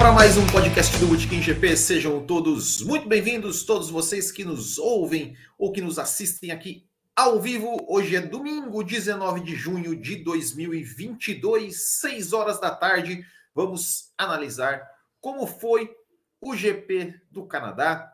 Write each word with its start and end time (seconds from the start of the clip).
Para 0.00 0.12
mais 0.12 0.38
um 0.38 0.46
podcast 0.46 0.98
do 0.98 1.08
Bootkin 1.08 1.42
GP. 1.42 1.76
Sejam 1.76 2.24
todos 2.24 2.80
muito 2.80 3.06
bem-vindos, 3.06 3.64
todos 3.64 3.90
vocês 3.90 4.32
que 4.32 4.46
nos 4.46 4.78
ouvem 4.78 5.36
ou 5.58 5.70
que 5.72 5.82
nos 5.82 5.98
assistem 5.98 6.50
aqui 6.50 6.88
ao 7.14 7.38
vivo. 7.38 7.76
Hoje 7.86 8.16
é 8.16 8.20
domingo, 8.22 8.82
19 8.82 9.42
de 9.42 9.54
junho 9.54 9.94
de 9.94 10.16
2022, 10.24 11.98
6 11.98 12.32
horas 12.32 12.58
da 12.58 12.74
tarde. 12.74 13.22
Vamos 13.54 14.10
analisar 14.16 14.90
como 15.20 15.46
foi 15.46 15.94
o 16.40 16.56
GP 16.56 17.20
do 17.30 17.44
Canadá, 17.44 18.10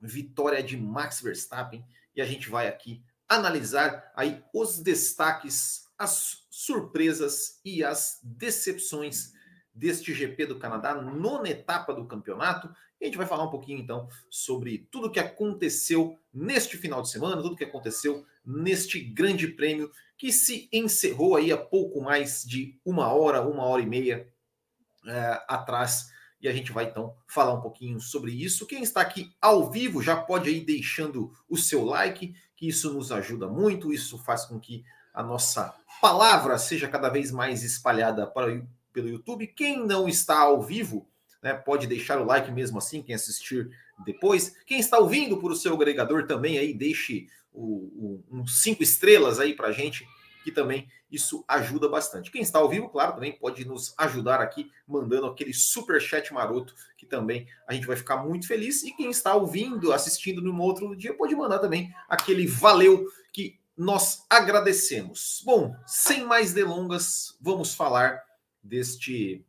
vitória 0.00 0.62
de 0.62 0.76
Max 0.76 1.20
Verstappen, 1.20 1.84
e 2.14 2.22
a 2.22 2.24
gente 2.24 2.48
vai 2.48 2.68
aqui 2.68 3.02
analisar 3.28 4.12
aí 4.14 4.40
os 4.54 4.78
destaques, 4.78 5.88
as 5.98 6.44
surpresas 6.48 7.58
e 7.64 7.82
as 7.82 8.20
decepções 8.22 9.33
deste 9.74 10.14
GP 10.14 10.46
do 10.46 10.58
Canadá, 10.58 10.94
nona 10.94 11.48
etapa 11.48 11.92
do 11.92 12.06
campeonato. 12.06 12.72
E 13.00 13.04
a 13.04 13.06
gente 13.08 13.18
vai 13.18 13.26
falar 13.26 13.44
um 13.44 13.50
pouquinho 13.50 13.80
então 13.80 14.08
sobre 14.30 14.86
tudo 14.90 15.10
que 15.10 15.18
aconteceu 15.18 16.16
neste 16.32 16.76
final 16.76 17.02
de 17.02 17.10
semana, 17.10 17.42
tudo 17.42 17.56
que 17.56 17.64
aconteceu 17.64 18.24
neste 18.44 19.00
grande 19.00 19.48
prêmio 19.48 19.90
que 20.16 20.32
se 20.32 20.68
encerrou 20.72 21.36
aí 21.36 21.52
há 21.52 21.56
pouco 21.56 22.00
mais 22.00 22.44
de 22.44 22.78
uma 22.84 23.12
hora, 23.12 23.42
uma 23.42 23.64
hora 23.64 23.82
e 23.82 23.86
meia 23.86 24.28
é, 25.06 25.44
atrás. 25.48 26.12
E 26.40 26.48
a 26.48 26.52
gente 26.52 26.72
vai 26.72 26.84
então 26.84 27.16
falar 27.26 27.54
um 27.54 27.60
pouquinho 27.60 28.00
sobre 28.00 28.32
isso. 28.32 28.66
Quem 28.66 28.82
está 28.82 29.00
aqui 29.00 29.34
ao 29.40 29.70
vivo 29.70 30.02
já 30.02 30.16
pode 30.16 30.50
ir 30.50 30.64
deixando 30.64 31.32
o 31.48 31.56
seu 31.56 31.84
like, 31.84 32.34
que 32.54 32.68
isso 32.68 32.92
nos 32.92 33.10
ajuda 33.10 33.48
muito, 33.48 33.92
isso 33.92 34.18
faz 34.18 34.44
com 34.44 34.60
que 34.60 34.84
a 35.12 35.22
nossa 35.22 35.74
palavra 36.00 36.58
seja 36.58 36.88
cada 36.88 37.08
vez 37.08 37.30
mais 37.30 37.62
espalhada 37.62 38.26
para 38.26 38.62
pelo 38.94 39.08
YouTube. 39.08 39.48
Quem 39.48 39.84
não 39.84 40.08
está 40.08 40.38
ao 40.38 40.62
vivo, 40.62 41.06
né, 41.42 41.52
pode 41.52 41.86
deixar 41.86 42.18
o 42.18 42.24
like 42.24 42.50
mesmo 42.50 42.78
assim, 42.78 43.02
quem 43.02 43.14
assistir 43.14 43.68
depois. 44.06 44.56
Quem 44.64 44.78
está 44.78 44.98
ouvindo 44.98 45.36
por 45.36 45.52
o 45.52 45.56
seu 45.56 45.74
agregador 45.74 46.26
também 46.26 46.56
aí, 46.56 46.72
deixe 46.72 47.26
o, 47.52 47.62
o, 47.62 48.24
um 48.30 48.46
cinco 48.46 48.82
estrelas 48.82 49.38
aí 49.38 49.54
para 49.54 49.72
gente, 49.72 50.06
que 50.42 50.50
também 50.50 50.88
isso 51.10 51.44
ajuda 51.46 51.88
bastante. 51.88 52.30
Quem 52.30 52.42
está 52.42 52.58
ao 52.58 52.68
vivo, 52.68 52.88
claro, 52.88 53.14
também 53.14 53.32
pode 53.32 53.64
nos 53.64 53.94
ajudar 53.98 54.40
aqui, 54.40 54.70
mandando 54.86 55.26
aquele 55.26 55.52
super 55.52 56.00
chat 56.00 56.32
maroto, 56.32 56.74
que 56.96 57.06
também 57.06 57.46
a 57.68 57.74
gente 57.74 57.86
vai 57.86 57.96
ficar 57.96 58.16
muito 58.16 58.46
feliz. 58.46 58.82
E 58.82 58.92
quem 58.92 59.10
está 59.10 59.34
ouvindo, 59.34 59.92
assistindo 59.92 60.42
num 60.42 60.60
outro 60.60 60.94
dia, 60.96 61.14
pode 61.14 61.34
mandar 61.34 61.58
também 61.58 61.92
aquele 62.08 62.46
valeu 62.46 63.06
que 63.32 63.58
nós 63.76 64.24
agradecemos. 64.28 65.42
Bom, 65.44 65.74
sem 65.86 66.24
mais 66.24 66.52
delongas, 66.52 67.36
vamos 67.40 67.74
falar 67.74 68.22
deste, 68.64 69.44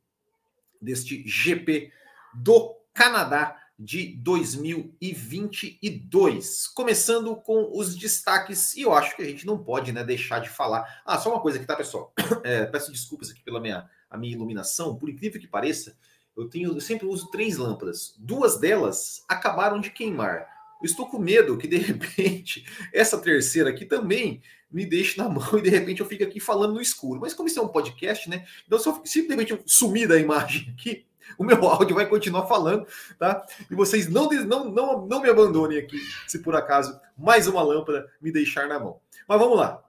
deste 0.82 1.24
GP 1.26 1.92
do 2.34 2.76
Canadá 2.94 3.62
de 3.78 4.16
2022. 4.18 6.68
Começando 6.68 7.36
com 7.36 7.78
os 7.78 7.96
destaques, 7.96 8.76
e 8.76 8.82
eu 8.82 8.94
acho 8.94 9.16
que 9.16 9.22
a 9.22 9.26
gente 9.26 9.46
não 9.46 9.64
pode 9.64 9.92
né, 9.92 10.04
deixar 10.04 10.40
de 10.40 10.50
falar. 10.50 11.04
Ah, 11.06 11.18
só 11.18 11.30
uma 11.32 11.42
coisa 11.42 11.58
aqui, 11.58 11.68
tá, 11.68 11.76
pessoal? 11.76 12.14
É, 12.44 12.66
peço 12.66 12.92
desculpas 12.92 13.30
aqui 13.32 13.44
pela 13.44 13.60
minha, 13.60 13.90
a 14.10 14.18
minha 14.18 14.34
iluminação, 14.34 14.96
por 14.96 15.10
incrível 15.10 15.42
que 15.42 15.48
pareça, 15.48 15.98
eu 16.38 16.50
tenho, 16.50 16.74
eu 16.74 16.82
sempre 16.82 17.08
uso 17.08 17.32
três 17.32 17.58
lâmpadas. 17.58 18.14
Duas 18.20 18.60
delas 18.60 19.24
acabaram 19.28 19.80
de 19.80 19.90
queimar. 19.90 20.48
Eu 20.82 20.86
estou 20.86 21.08
com 21.08 21.18
medo 21.18 21.58
que, 21.58 21.68
de 21.68 21.78
repente, 21.78 22.66
essa 22.94 23.18
terceira 23.18 23.70
aqui 23.70 23.86
também 23.86 24.42
me 24.76 24.86
deixe 24.86 25.18
na 25.18 25.30
mão 25.30 25.58
e, 25.58 25.62
de 25.62 25.70
repente, 25.70 26.02
eu 26.02 26.06
fique 26.06 26.24
aqui 26.24 26.38
falando 26.38 26.74
no 26.74 26.82
escuro. 26.82 27.22
Mas 27.22 27.34
como 27.34 27.48
isso 27.48 27.58
é 27.58 27.64
um 27.64 27.70
podcast, 27.70 28.30
né? 28.30 28.46
Então, 28.68 28.78
se, 28.78 28.90
eu, 28.90 29.02
eu 29.48 29.64
sumir 29.66 30.06
da 30.06 30.20
imagem 30.20 30.76
aqui, 30.78 31.06
o 31.40 31.46
meu 31.46 31.66
áudio 31.66 31.96
vai 31.96 32.06
continuar 32.06 32.46
falando, 32.46 32.86
tá? 33.18 33.46
E 33.72 33.74
vocês 33.74 34.10
não, 34.10 34.30
não, 34.30 34.70
não, 34.70 35.08
não 35.08 35.22
me 35.22 35.30
abandonem 35.30 35.78
aqui, 35.78 35.98
se 36.28 36.40
por 36.40 36.56
acaso 36.58 37.00
mais 37.18 37.48
uma 37.48 37.64
lâmpada 37.64 38.06
me 38.22 38.34
deixar 38.34 38.68
na 38.68 38.78
mão. 38.78 39.00
Mas 39.26 39.40
vamos 39.40 39.58
lá. 39.58 39.82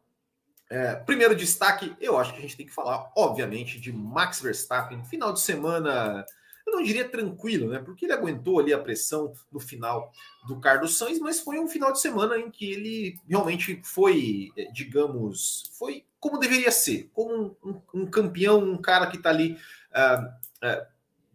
É, 0.70 0.94
primeiro 0.94 1.34
destaque, 1.34 1.94
eu 2.00 2.16
acho 2.16 2.32
que 2.32 2.38
a 2.38 2.42
gente 2.42 2.56
tem 2.56 2.66
que 2.66 2.72
falar, 2.72 3.10
obviamente, 3.16 3.80
de 3.80 3.92
Max 3.92 4.40
Verstappen. 4.40 5.04
Final 5.04 5.32
de 5.32 5.40
semana 5.40 6.24
não 6.76 6.82
diria 6.82 7.08
tranquilo, 7.08 7.70
né? 7.70 7.78
Porque 7.78 8.04
ele 8.04 8.12
aguentou 8.12 8.60
ali 8.60 8.72
a 8.72 8.78
pressão 8.78 9.32
no 9.50 9.58
final 9.58 10.12
do 10.46 10.60
Carlos 10.60 10.96
Sainz, 10.96 11.18
mas 11.18 11.40
foi 11.40 11.58
um 11.58 11.68
final 11.68 11.92
de 11.92 12.00
semana 12.00 12.38
em 12.38 12.50
que 12.50 12.70
ele 12.70 13.18
realmente 13.28 13.80
foi, 13.82 14.50
eh, 14.56 14.70
digamos, 14.72 15.70
foi 15.78 16.04
como 16.20 16.38
deveria 16.38 16.70
ser, 16.70 17.10
como 17.12 17.56
um, 17.62 17.70
um, 17.70 18.02
um 18.02 18.06
campeão, 18.06 18.58
um 18.58 18.76
cara 18.76 19.06
que 19.06 19.16
está 19.16 19.30
ali 19.30 19.58
uh, 19.92 20.26
uh, 20.66 20.86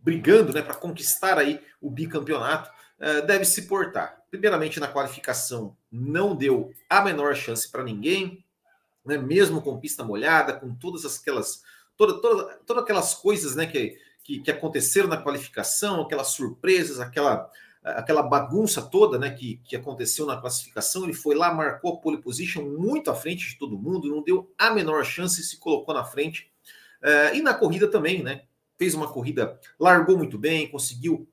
brigando, 0.02 0.54
né, 0.54 0.62
para 0.62 0.74
conquistar 0.74 1.38
aí 1.38 1.62
o 1.80 1.90
bicampeonato, 1.90 2.70
uh, 3.00 3.26
deve 3.26 3.46
se 3.46 3.64
portar. 3.64 4.22
Primeiramente 4.30 4.80
na 4.80 4.88
qualificação 4.88 5.76
não 5.92 6.36
deu 6.36 6.74
a 6.90 7.02
menor 7.02 7.36
chance 7.36 7.70
para 7.70 7.84
ninguém, 7.84 8.44
né? 9.06 9.18
Mesmo 9.18 9.62
com 9.62 9.80
pista 9.80 10.04
molhada, 10.04 10.54
com 10.54 10.74
todas 10.76 11.06
aquelas 11.06 11.64
toda, 11.98 12.22
toda, 12.22 12.60
todas 12.66 12.84
aquelas 12.84 13.14
coisas, 13.14 13.56
né, 13.56 13.66
que 13.66 13.98
que, 14.24 14.40
que 14.40 14.52
aconteceram 14.52 15.08
na 15.08 15.18
qualificação, 15.18 16.02
aquelas 16.02 16.28
surpresas, 16.28 17.00
aquela, 17.00 17.50
aquela 17.84 18.22
bagunça 18.24 18.82
toda 18.82 19.18
né, 19.18 19.32
que, 19.32 19.60
que 19.64 19.76
aconteceu 19.76 20.26
na 20.26 20.38
classificação. 20.40 21.04
Ele 21.04 21.14
foi 21.14 21.36
lá, 21.36 21.54
marcou 21.54 21.94
a 21.94 21.98
pole 21.98 22.22
position 22.22 22.64
muito 22.64 23.10
à 23.10 23.16
frente 23.16 23.50
de 23.50 23.58
todo 23.58 23.78
mundo, 23.78 24.10
não 24.10 24.24
deu 24.24 24.52
a 24.58 24.72
menor 24.72 25.04
chance, 25.04 25.44
se 25.44 25.60
colocou 25.60 25.94
na 25.94 26.04
frente. 26.04 26.52
Uh, 27.02 27.36
e 27.36 27.42
na 27.42 27.54
corrida 27.54 27.88
também, 27.88 28.22
né? 28.22 28.44
Fez 28.78 28.94
uma 28.94 29.08
corrida, 29.08 29.60
largou 29.80 30.18
muito 30.18 30.38
bem, 30.38 30.70
conseguiu 30.70 31.28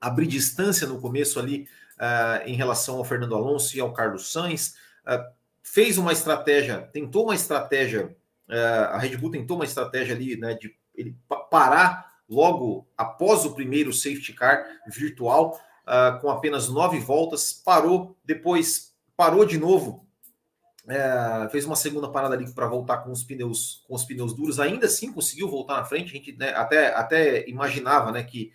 abrir 0.00 0.26
distância 0.26 0.86
no 0.86 1.00
começo 1.00 1.38
ali 1.38 1.68
uh, 1.98 2.46
em 2.46 2.54
relação 2.54 2.96
ao 2.96 3.04
Fernando 3.04 3.34
Alonso 3.34 3.76
e 3.76 3.80
ao 3.80 3.92
Carlos 3.92 4.32
Sainz. 4.32 4.74
Uh, 5.06 5.24
fez 5.62 5.98
uma 5.98 6.12
estratégia, 6.12 6.88
tentou 6.92 7.24
uma 7.24 7.34
estratégia, 7.34 8.16
a 8.48 8.96
Red 8.98 9.16
Bull 9.16 9.32
tentou 9.32 9.56
uma 9.56 9.64
estratégia 9.64 10.14
ali, 10.14 10.36
né, 10.36 10.54
de 10.54 10.72
ele 10.96 11.16
parar 11.50 12.16
logo 12.28 12.86
após 12.96 13.44
o 13.44 13.54
primeiro 13.54 13.92
safety 13.92 14.32
car 14.32 14.64
virtual, 14.88 15.60
uh, 15.86 16.20
com 16.20 16.30
apenas 16.30 16.68
nove 16.68 16.98
voltas, 16.98 17.52
parou, 17.52 18.16
depois 18.24 18.94
parou 19.16 19.44
de 19.44 19.58
novo, 19.58 20.06
é, 20.88 21.48
fez 21.50 21.64
uma 21.64 21.74
segunda 21.74 22.08
parada 22.08 22.34
ali 22.34 22.48
para 22.52 22.68
voltar 22.68 22.98
com 22.98 23.10
os 23.10 23.24
pneus 23.24 23.84
com 23.88 23.94
os 23.94 24.04
pneus 24.04 24.32
duros, 24.32 24.60
ainda 24.60 24.86
assim 24.86 25.12
conseguiu 25.12 25.48
voltar 25.48 25.76
na 25.76 25.84
frente, 25.84 26.10
a 26.10 26.16
gente 26.16 26.32
né, 26.36 26.50
até, 26.50 26.94
até 26.94 27.48
imaginava 27.48 28.12
né, 28.12 28.22
que, 28.22 28.52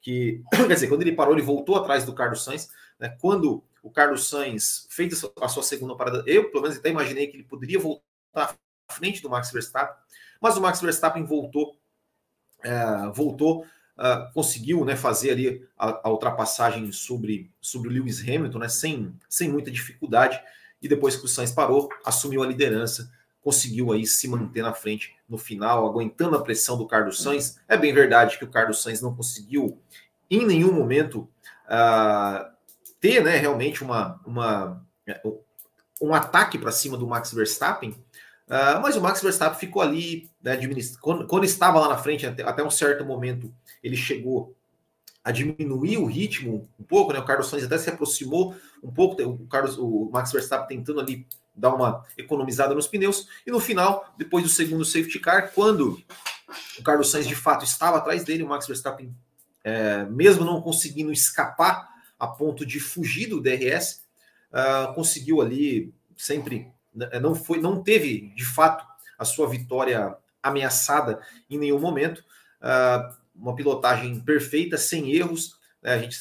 que, 0.00 0.42
quer 0.50 0.74
dizer, 0.74 0.88
quando 0.88 1.02
ele 1.02 1.12
parou, 1.12 1.34
ele 1.34 1.42
voltou 1.42 1.76
atrás 1.76 2.04
do 2.04 2.14
Carlos 2.14 2.42
Sainz, 2.42 2.68
né, 2.98 3.16
quando 3.20 3.62
o 3.80 3.90
Carlos 3.90 4.28
Sainz 4.28 4.88
fez 4.90 5.24
a 5.40 5.48
sua 5.48 5.62
segunda 5.62 5.94
parada, 5.94 6.24
eu 6.26 6.50
pelo 6.50 6.62
menos 6.62 6.78
até 6.78 6.90
imaginei 6.90 7.28
que 7.28 7.36
ele 7.36 7.44
poderia 7.44 7.78
voltar 7.78 8.02
à 8.88 8.92
frente 8.92 9.22
do 9.22 9.30
Max 9.30 9.52
Verstappen, 9.52 9.94
mas 10.40 10.56
o 10.56 10.60
Max 10.60 10.80
Verstappen 10.80 11.24
voltou 11.24 11.78
é, 12.62 13.10
voltou, 13.14 13.64
uh, 13.96 14.32
conseguiu 14.34 14.84
né, 14.84 14.96
fazer 14.96 15.30
ali 15.30 15.68
a, 15.76 16.08
a, 16.08 16.10
ultrapassagem 16.10 16.90
sobre, 16.92 17.50
sobre 17.60 17.88
o 17.88 17.92
Lewis 17.92 18.20
Hamilton, 18.20 18.58
né, 18.58 18.68
sem, 18.68 19.14
sem 19.28 19.48
muita 19.48 19.70
dificuldade, 19.70 20.40
e 20.80 20.88
depois 20.88 21.16
que 21.16 21.24
o 21.24 21.28
Sainz 21.28 21.52
parou, 21.52 21.88
assumiu 22.04 22.42
a 22.42 22.46
liderança, 22.46 23.10
conseguiu 23.40 23.92
aí 23.92 24.06
se 24.06 24.28
manter 24.28 24.62
na 24.62 24.72
frente 24.72 25.14
no 25.28 25.38
final, 25.38 25.86
aguentando 25.86 26.36
a 26.36 26.42
pressão 26.42 26.76
do 26.76 26.86
Carlos 26.86 27.22
Sainz. 27.22 27.60
É 27.68 27.76
bem 27.76 27.92
verdade 27.92 28.38
que 28.38 28.44
o 28.44 28.50
Carlos 28.50 28.82
Sainz 28.82 29.00
não 29.00 29.14
conseguiu 29.14 29.80
em 30.30 30.46
nenhum 30.46 30.72
momento 30.72 31.28
uh, 31.66 32.44
ter 33.00 33.22
né, 33.22 33.36
realmente 33.36 33.82
uma, 33.82 34.20
uma, 34.26 34.84
um 36.00 36.12
ataque 36.12 36.58
para 36.58 36.72
cima 36.72 36.96
do 36.96 37.06
Max 37.06 37.32
Verstappen, 37.32 37.96
Uh, 38.48 38.80
mas 38.80 38.96
o 38.96 39.00
Max 39.00 39.20
Verstappen 39.20 39.58
ficou 39.58 39.82
ali, 39.82 40.30
né, 40.42 40.58
quando, 41.02 41.26
quando, 41.26 41.44
estava 41.44 41.78
lá 41.78 41.88
na 41.88 41.98
frente, 41.98 42.26
até, 42.26 42.42
até, 42.42 42.64
um 42.64 42.70
certo 42.70 43.04
momento, 43.04 43.54
ele 43.82 43.96
chegou 43.96 44.56
a 45.22 45.30
diminuir 45.30 45.98
o 45.98 46.06
ritmo 46.06 46.66
um 46.80 46.82
pouco, 46.82 47.12
né? 47.12 47.18
O 47.18 47.24
Carlos 47.24 47.48
Sainz 47.50 47.64
até 47.64 47.76
se 47.76 47.90
aproximou 47.90 48.56
um 48.82 48.90
pouco, 48.90 49.22
o, 49.22 49.46
Carlos, 49.46 49.76
o 49.76 50.08
Max 50.10 50.32
Verstappen 50.32 50.78
tentando 50.78 51.00
ali 51.00 51.26
dar 51.54 51.74
uma 51.74 52.02
economizada 52.16 52.74
nos 52.74 52.86
pneus, 52.86 53.28
e 53.46 53.50
no 53.50 53.60
final, 53.60 54.14
depois 54.16 54.42
do 54.42 54.48
segundo 54.48 54.84
safety 54.84 55.18
car, 55.18 55.52
quando 55.52 56.00
o 56.78 56.82
Carlos 56.82 57.10
Sainz 57.10 57.26
de 57.26 57.34
fato 57.34 57.64
estava 57.64 57.98
atrás 57.98 58.24
dele, 58.24 58.42
o 58.42 58.48
Max 58.48 58.66
Verstappen, 58.66 59.14
é, 59.62 60.04
mesmo 60.06 60.44
não 60.44 60.62
conseguindo 60.62 61.12
escapar 61.12 61.86
a 62.18 62.26
ponto 62.26 62.64
de 62.64 62.80
fugir 62.80 63.26
do 63.26 63.40
DRS, 63.40 64.02
uh, 64.50 64.94
conseguiu 64.94 65.40
ali 65.40 65.92
sempre 66.16 66.72
não 67.20 67.34
foi, 67.34 67.60
não 67.60 67.82
teve 67.82 68.32
de 68.34 68.44
fato 68.44 68.86
a 69.18 69.24
sua 69.24 69.48
vitória 69.48 70.16
ameaçada 70.42 71.20
em 71.50 71.58
nenhum 71.58 71.78
momento. 71.78 72.24
Uh, 72.60 73.16
uma 73.34 73.54
pilotagem 73.54 74.18
perfeita, 74.20 74.76
sem 74.76 75.12
erros. 75.12 75.58
Né, 75.82 75.92
a 75.92 75.98
gente 75.98 76.18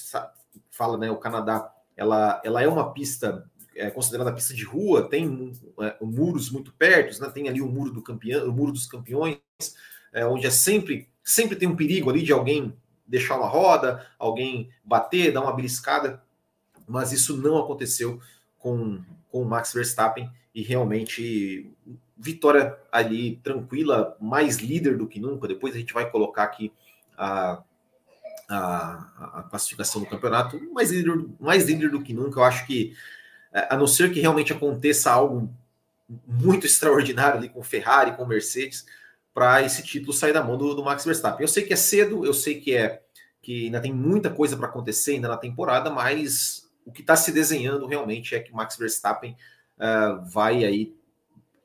fala, 0.69 0.97
né, 0.97 1.09
o 1.09 1.17
Canadá, 1.17 1.71
ela, 1.95 2.41
ela 2.43 2.61
é 2.61 2.67
uma 2.67 2.93
pista 2.93 3.49
é, 3.75 3.89
considerada 3.89 4.33
pista 4.33 4.53
de 4.53 4.63
rua, 4.63 5.07
tem 5.09 5.53
é, 5.81 5.95
muros 6.01 6.49
muito 6.49 6.73
perto, 6.73 7.19
né, 7.21 7.29
tem 7.29 7.47
ali 7.47 7.61
o 7.61 7.67
muro 7.67 7.91
do 7.91 8.01
campeão, 8.01 8.47
o 8.47 8.51
muro 8.51 8.71
dos 8.71 8.85
campeões, 8.85 9.37
é, 10.13 10.25
onde 10.25 10.47
é 10.47 10.51
sempre 10.51 11.09
sempre 11.27 11.57
tem 11.57 11.67
um 11.67 11.75
perigo 11.75 12.09
ali 12.09 12.23
de 12.23 12.31
alguém 12.31 12.73
deixar 13.05 13.35
uma 13.35 13.47
roda, 13.47 14.07
alguém 14.17 14.69
bater, 14.83 15.33
dar 15.33 15.41
uma 15.41 15.53
beliscada, 15.53 16.23
mas 16.87 17.11
isso 17.11 17.35
não 17.35 17.57
aconteceu 17.57 18.21
com, 18.57 19.01
com 19.29 19.41
o 19.41 19.45
Max 19.45 19.73
Verstappen 19.73 20.31
e 20.57 20.63
realmente 20.63 21.71
vitória 22.17 22.75
ali 22.91 23.35
tranquila, 23.43 24.17
mais 24.19 24.57
líder 24.57 24.97
do 24.97 25.07
que 25.07 25.19
nunca. 25.19 25.47
Depois 25.47 25.75
a 25.75 25.77
gente 25.77 25.93
vai 25.93 26.09
colocar 26.09 26.45
aqui 26.45 26.73
a, 27.15 27.61
a, 28.49 29.37
a 29.37 29.43
classificação 29.51 30.01
do 30.01 30.07
campeonato, 30.07 30.59
mais 30.73 30.89
líder, 30.89 31.25
mais 31.39 31.65
líder 31.65 31.91
do 31.91 32.01
que 32.01 32.11
nunca. 32.11 32.39
Eu 32.39 32.43
acho 32.43 32.65
que, 32.65 32.95
é, 33.53 33.67
a 33.69 33.77
não 33.77 33.85
ser 33.85 34.11
que 34.11 34.19
realmente 34.19 34.51
aconteça 34.51 35.11
algo 35.11 35.47
muito 36.25 36.65
extraordinário 36.65 37.37
ali 37.37 37.49
com 37.49 37.61
Ferrari, 37.61 38.17
com 38.17 38.25
Mercedes, 38.25 38.83
para 39.35 39.61
esse 39.61 39.83
título 39.83 40.11
sair 40.11 40.33
da 40.33 40.43
mão 40.43 40.57
do, 40.57 40.73
do, 40.73 40.83
Max 40.83 41.05
Verstappen. 41.05 41.43
Eu 41.43 41.47
sei 41.47 41.65
que 41.65 41.73
é 41.73 41.77
cedo, 41.77 42.25
eu 42.25 42.33
sei 42.33 42.59
que 42.59 42.75
é 42.75 43.03
que 43.43 43.65
ainda 43.65 43.79
tem 43.79 43.93
muita 43.93 44.31
coisa 44.31 44.57
para 44.57 44.65
acontecer 44.65 45.11
ainda 45.11 45.27
na 45.27 45.37
temporada, 45.37 45.91
mas 45.91 46.67
o 46.83 46.91
que 46.91 47.01
está 47.01 47.15
se 47.15 47.31
desenhando 47.31 47.85
realmente 47.85 48.33
é 48.33 48.39
que 48.39 48.51
Max 48.51 48.75
Verstappen 48.75 49.37
uh, 49.77 50.23
vai 50.29 50.63
aí 50.63 50.95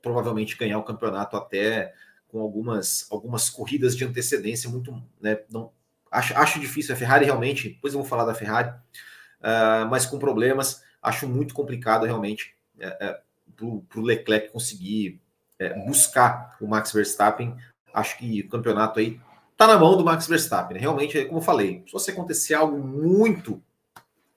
provavelmente 0.03 0.57
ganhar 0.57 0.79
o 0.79 0.85
campeonato 0.85 1.37
até 1.37 1.95
com 2.29 2.41
algumas, 2.41 3.07
algumas 3.11 3.49
corridas 3.51 3.97
de 3.97 4.05
antecedência 4.05 4.69
muito, 4.69 4.93
né, 5.21 5.39
não, 5.51 5.71
acho, 6.11 6.37
acho 6.37 6.59
difícil, 6.59 6.95
a 6.95 6.99
Ferrari 6.99 7.27
realmente, 7.27 7.69
depois 7.69 7.93
vou 7.93 8.05
falar 8.05 8.25
da 8.25 8.35
Ferrari, 8.35 8.71
uh, 8.71 9.87
mas 9.91 10.07
com 10.07 10.19
problemas, 10.19 10.83
acho 11.03 11.29
muito 11.29 11.55
complicado 11.55 12.05
realmente 12.05 12.55
uh, 12.79 13.67
uh, 13.67 13.83
para 13.83 14.01
o 14.01 14.03
Leclerc 14.03 14.51
conseguir 14.51 15.21
uh, 15.61 15.87
buscar 15.87 16.57
o 16.61 16.67
Max 16.67 16.91
Verstappen, 16.91 17.55
acho 17.93 18.17
que 18.17 18.41
o 18.41 18.49
campeonato 18.49 18.99
aí 18.99 19.21
tá 19.57 19.67
na 19.67 19.79
mão 19.79 19.97
do 19.97 20.05
Max 20.05 20.27
Verstappen, 20.27 20.75
né? 20.75 20.81
realmente, 20.81 21.25
como 21.27 21.39
eu 21.39 21.45
falei, 21.45 21.85
se 21.87 22.11
acontecer 22.11 22.55
algo 22.55 22.79
muito 22.79 23.63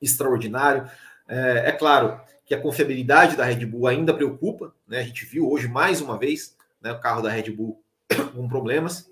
extraordinário, 0.01 0.88
é 1.28 1.71
claro, 1.71 2.19
que 2.45 2.53
a 2.53 2.62
confiabilidade 2.62 3.36
da 3.36 3.44
Red 3.44 3.65
Bull 3.65 3.88
ainda 3.88 4.13
preocupa, 4.13 4.74
né? 4.88 5.00
A 5.00 5.03
gente 5.03 5.25
viu 5.25 5.50
hoje 5.50 5.68
mais 5.68 6.00
uma 6.00 6.18
vez 6.18 6.56
né, 6.81 6.92
o 6.92 7.00
carro 7.00 7.21
da 7.21 7.30
Red 7.30 7.51
Bull 7.51 7.81
com 8.33 8.47
problemas. 8.47 9.09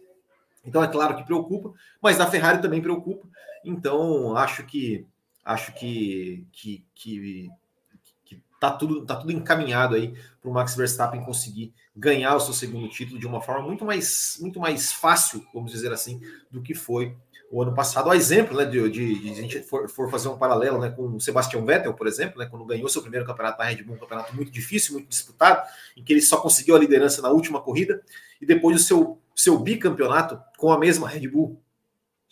Então 0.63 0.83
é 0.83 0.87
claro 0.87 1.17
que 1.17 1.23
preocupa, 1.23 1.73
mas 2.01 2.19
a 2.19 2.29
Ferrari 2.29 2.61
também 2.61 2.81
preocupa. 2.81 3.27
Então 3.65 4.37
acho 4.37 4.63
que 4.65 5.05
acho 5.43 5.73
que 5.73 6.45
que, 6.53 6.85
que, 6.95 7.49
que 8.23 8.41
tá 8.59 8.71
tudo 8.71 9.05
tá 9.05 9.15
tudo 9.15 9.33
encaminhado 9.33 9.95
aí 9.95 10.13
para 10.39 10.49
o 10.49 10.53
Max 10.53 10.75
Verstappen 10.75 11.23
conseguir 11.23 11.73
ganhar 11.95 12.35
o 12.35 12.39
seu 12.39 12.53
segundo 12.53 12.87
título 12.87 13.19
de 13.19 13.27
uma 13.27 13.41
forma 13.41 13.67
muito 13.67 13.83
mais 13.83 14.37
muito 14.39 14.59
mais 14.59 14.93
fácil, 14.93 15.45
vamos 15.53 15.71
dizer 15.71 15.91
assim, 15.91 16.21
do 16.49 16.61
que 16.61 16.73
foi 16.73 17.17
o 17.53 17.61
ano 17.61 17.71
passado. 17.71 18.09
A 18.09 18.15
exemplo, 18.15 18.57
né, 18.57 18.65
de, 18.65 18.89
de, 18.89 19.19
de, 19.19 19.29
a 19.29 19.35
gente 19.35 19.59
for, 19.61 19.87
for, 19.87 20.09
fazer 20.09 20.27
um 20.27 20.37
paralelo 20.39 20.79
né, 20.79 20.89
com 20.89 21.03
o 21.03 21.21
Sebastian 21.21 21.63
Vettel, 21.63 21.93
por 21.93 22.07
exemplo, 22.07 22.39
né, 22.39 22.47
quando 22.49 22.65
ganhou 22.65 22.89
seu 22.89 22.99
primeiro 22.99 23.27
campeonato 23.27 23.59
na 23.59 23.65
Red 23.65 23.83
Bull, 23.83 23.95
um 23.95 23.99
campeonato 23.99 24.35
muito 24.35 24.51
difícil, 24.51 24.93
muito 24.93 25.07
disputado, 25.07 25.61
em 25.95 26.03
que 26.03 26.11
ele 26.11 26.21
só 26.21 26.37
conseguiu 26.37 26.75
a 26.75 26.79
liderança 26.79 27.21
na 27.21 27.29
última 27.29 27.61
corrida, 27.61 28.01
e 28.41 28.45
depois 28.45 28.81
o 28.81 28.83
seu, 28.83 29.21
seu 29.35 29.59
bicampeonato 29.59 30.41
com 30.57 30.71
a 30.71 30.79
mesma 30.79 31.07
Red 31.07 31.27
Bull 31.27 31.61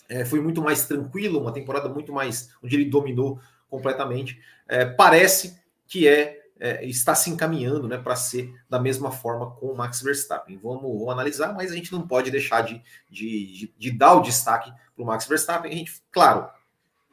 é, 0.09 0.25
foi 0.25 0.41
muito 0.41 0.59
mais 0.59 0.85
tranquilo, 0.87 1.39
uma 1.39 1.53
temporada 1.53 1.87
muito 1.87 2.11
mais 2.11 2.49
onde 2.63 2.75
ele 2.75 2.85
dominou 2.85 3.39
completamente. 3.69 4.41
É, 4.67 4.85
parece 4.85 5.55
que 5.87 6.07
é 6.07 6.41
é, 6.61 6.85
está 6.85 7.15
se 7.15 7.31
encaminhando 7.31 7.87
né, 7.87 7.97
para 7.97 8.15
ser 8.15 8.53
da 8.69 8.79
mesma 8.79 9.11
forma 9.11 9.49
com 9.55 9.65
o 9.65 9.75
Max 9.75 9.99
Verstappen. 9.99 10.59
Vamos, 10.61 10.83
vamos 10.83 11.09
analisar, 11.09 11.53
mas 11.55 11.71
a 11.71 11.75
gente 11.75 11.91
não 11.91 12.07
pode 12.07 12.29
deixar 12.29 12.61
de, 12.61 12.79
de, 13.09 13.57
de, 13.57 13.73
de 13.75 13.91
dar 13.91 14.13
o 14.13 14.21
destaque 14.21 14.71
para 15.01 15.03
o 15.03 15.07
Max 15.07 15.25
Verstappen. 15.25 15.71
A 15.71 15.75
gente, 15.75 16.01
claro, 16.11 16.47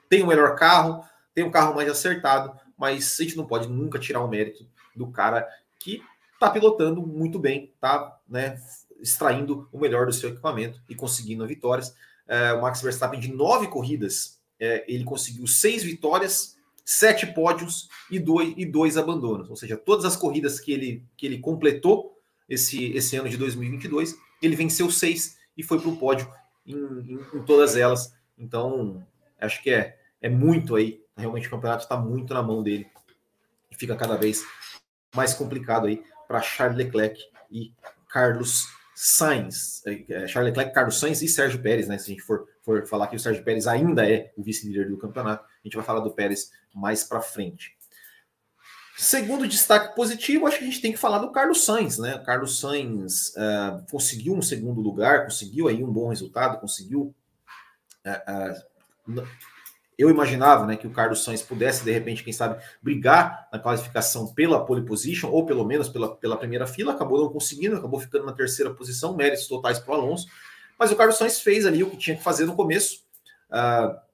tem 0.09 0.23
o 0.23 0.27
melhor 0.27 0.55
carro, 0.57 1.03
tem 1.35 1.45
um 1.45 1.51
carro 1.51 1.75
mais 1.75 1.89
acertado, 1.89 2.59
mas 2.77 3.19
a 3.19 3.23
gente 3.23 3.37
não 3.37 3.47
pode 3.47 3.69
nunca 3.69 3.99
tirar 3.99 4.23
o 4.23 4.29
mérito 4.29 4.67
do 4.95 5.09
cara 5.09 5.49
que 5.79 6.03
está 6.35 6.51
pilotando 6.51 7.05
muito 7.05 7.39
bem, 7.39 7.73
está 7.75 8.17
né, 8.29 8.61
extraindo 9.01 9.69
o 9.73 9.79
melhor 9.79 10.07
do 10.07 10.13
seu 10.13 10.31
equipamento 10.31 10.81
e 10.89 10.95
conseguindo 10.95 11.47
vitórias. 11.47 11.95
É, 12.27 12.53
o 12.53 12.63
Max 12.63 12.83
Verstappen, 12.83 13.19
de 13.19 13.33
nove 13.33 13.69
corridas, 13.69 14.39
é, 14.61 14.85
ele 14.87 15.05
conseguiu 15.05 15.47
seis 15.47 15.83
vitórias 15.83 16.59
sete 16.85 17.27
pódios 17.27 17.87
e 18.11 18.19
dois, 18.19 18.55
e 18.57 18.65
dois 18.65 18.97
abandonos. 18.97 19.51
Ou 19.51 19.57
seja, 19.57 19.77
todas 19.77 20.07
as 20.07 20.17
corridas 20.17 20.59
que 20.59 20.73
ele, 20.73 21.05
que 21.19 21.27
ele 21.27 21.39
completou 21.39 22.19
esse, 22.49 22.93
esse 22.93 23.15
ano 23.15 23.29
de 23.29 23.37
2022, 23.37 24.17
ele 24.41 24.57
venceu 24.57 24.91
seis 24.91 25.37
e 25.55 25.63
foi 25.63 25.79
para 25.79 25.91
o 25.91 25.97
pódio 25.99 26.27
em, 26.69 27.13
em, 27.13 27.21
em, 27.35 27.43
todas 27.45 27.77
elas. 27.77 28.13
Então, 28.37 29.05
acho 29.41 29.63
que 29.63 29.71
é, 29.71 29.99
é 30.21 30.29
muito 30.29 30.77
aí. 30.77 31.03
Realmente 31.17 31.49
o 31.49 31.51
campeonato 31.51 31.83
está 31.83 31.97
muito 31.97 32.33
na 32.35 32.43
mão 32.43 32.63
dele. 32.63 32.87
E 33.71 33.77
fica 33.77 33.97
cada 33.97 34.17
vez 34.17 34.45
mais 35.15 35.35
complicado 35.35 35.87
aí 35.87 36.03
para 36.27 36.43
Charles 36.43 36.77
Leclerc 36.77 37.21
e 37.51 37.73
Carlos 38.09 38.67
Sainz. 38.95 39.83
É, 39.87 40.05
é, 40.09 40.27
Charles 40.27 40.51
Leclerc, 40.51 40.75
Carlos 40.75 40.99
Sainz 40.99 41.23
e 41.23 41.29
Sérgio 41.29 41.63
Pérez, 41.63 41.89
né? 41.89 41.99
Se 41.99 42.05
a 42.05 42.15
gente 42.15 42.23
for, 42.23 42.47
for 42.63 42.87
falar 42.87 43.07
que 43.07 43.17
o 43.17 43.21
Sérgio 43.21 43.45
Pérez 43.45 43.67
ainda 43.67 44.09
é 44.09 44.33
o 44.37 44.43
vice-líder 44.43 44.89
do 44.89 44.99
campeonato, 44.99 45.45
a 45.45 45.67
gente 45.67 45.77
vai 45.77 45.85
falar 45.85 46.01
do 46.01 46.11
Pérez 46.11 46.51
mais 46.75 47.05
para 47.05 47.21
frente. 47.21 47.78
Segundo 49.01 49.47
destaque 49.47 49.95
positivo, 49.95 50.45
acho 50.45 50.59
que 50.59 50.65
a 50.65 50.67
gente 50.67 50.81
tem 50.81 50.91
que 50.91 50.99
falar 50.99 51.19
do 51.19 51.31
Carlos 51.31 51.65
Sainz, 51.65 51.99
né? 51.99 52.17
O 52.17 52.25
Carlos 52.25 52.59
Sainz 52.59 53.29
uh, 53.37 53.87
conseguiu 53.89 54.35
um 54.35 54.43
segundo 54.43 54.81
lugar, 54.81 55.23
conseguiu 55.23 55.69
aí 55.69 55.85
um 55.85 55.93
bom 55.93 56.09
resultado, 56.09 56.59
conseguiu. 56.59 57.15
Uh, 58.05 59.21
uh, 59.21 59.29
eu 59.97 60.11
imaginava 60.11 60.67
né, 60.67 60.77
que 60.77 60.89
o 60.89 60.91
Carlos 60.91 61.23
Sainz 61.23 61.43
pudesse, 61.43 61.85
de 61.85 61.93
repente, 61.93 62.25
quem 62.25 62.33
sabe, 62.33 62.61
brigar 62.83 63.49
na 63.53 63.61
classificação 63.61 64.35
pela 64.35 64.67
pole 64.67 64.85
position, 64.85 65.31
ou 65.31 65.47
pelo 65.47 65.65
menos 65.65 65.89
pela, 65.89 66.17
pela 66.17 66.37
primeira 66.37 66.67
fila, 66.67 66.93
acabou 66.93 67.21
não 67.21 67.33
conseguindo, 67.33 67.77
acabou 67.77 68.01
ficando 68.01 68.27
na 68.27 68.33
terceira 68.33 68.75
posição, 68.75 69.15
méritos 69.15 69.47
totais 69.47 69.79
para 69.79 69.95
o 69.95 69.97
Alonso. 69.97 70.27
Mas 70.77 70.91
o 70.91 70.97
Carlos 70.97 71.17
Sainz 71.17 71.39
fez 71.39 71.65
ali 71.65 71.85
o 71.85 71.91
que 71.91 71.97
tinha 71.97 72.17
que 72.17 72.23
fazer 72.25 72.47
no 72.47 72.57
começo. 72.57 73.05
Uh, 73.49 74.08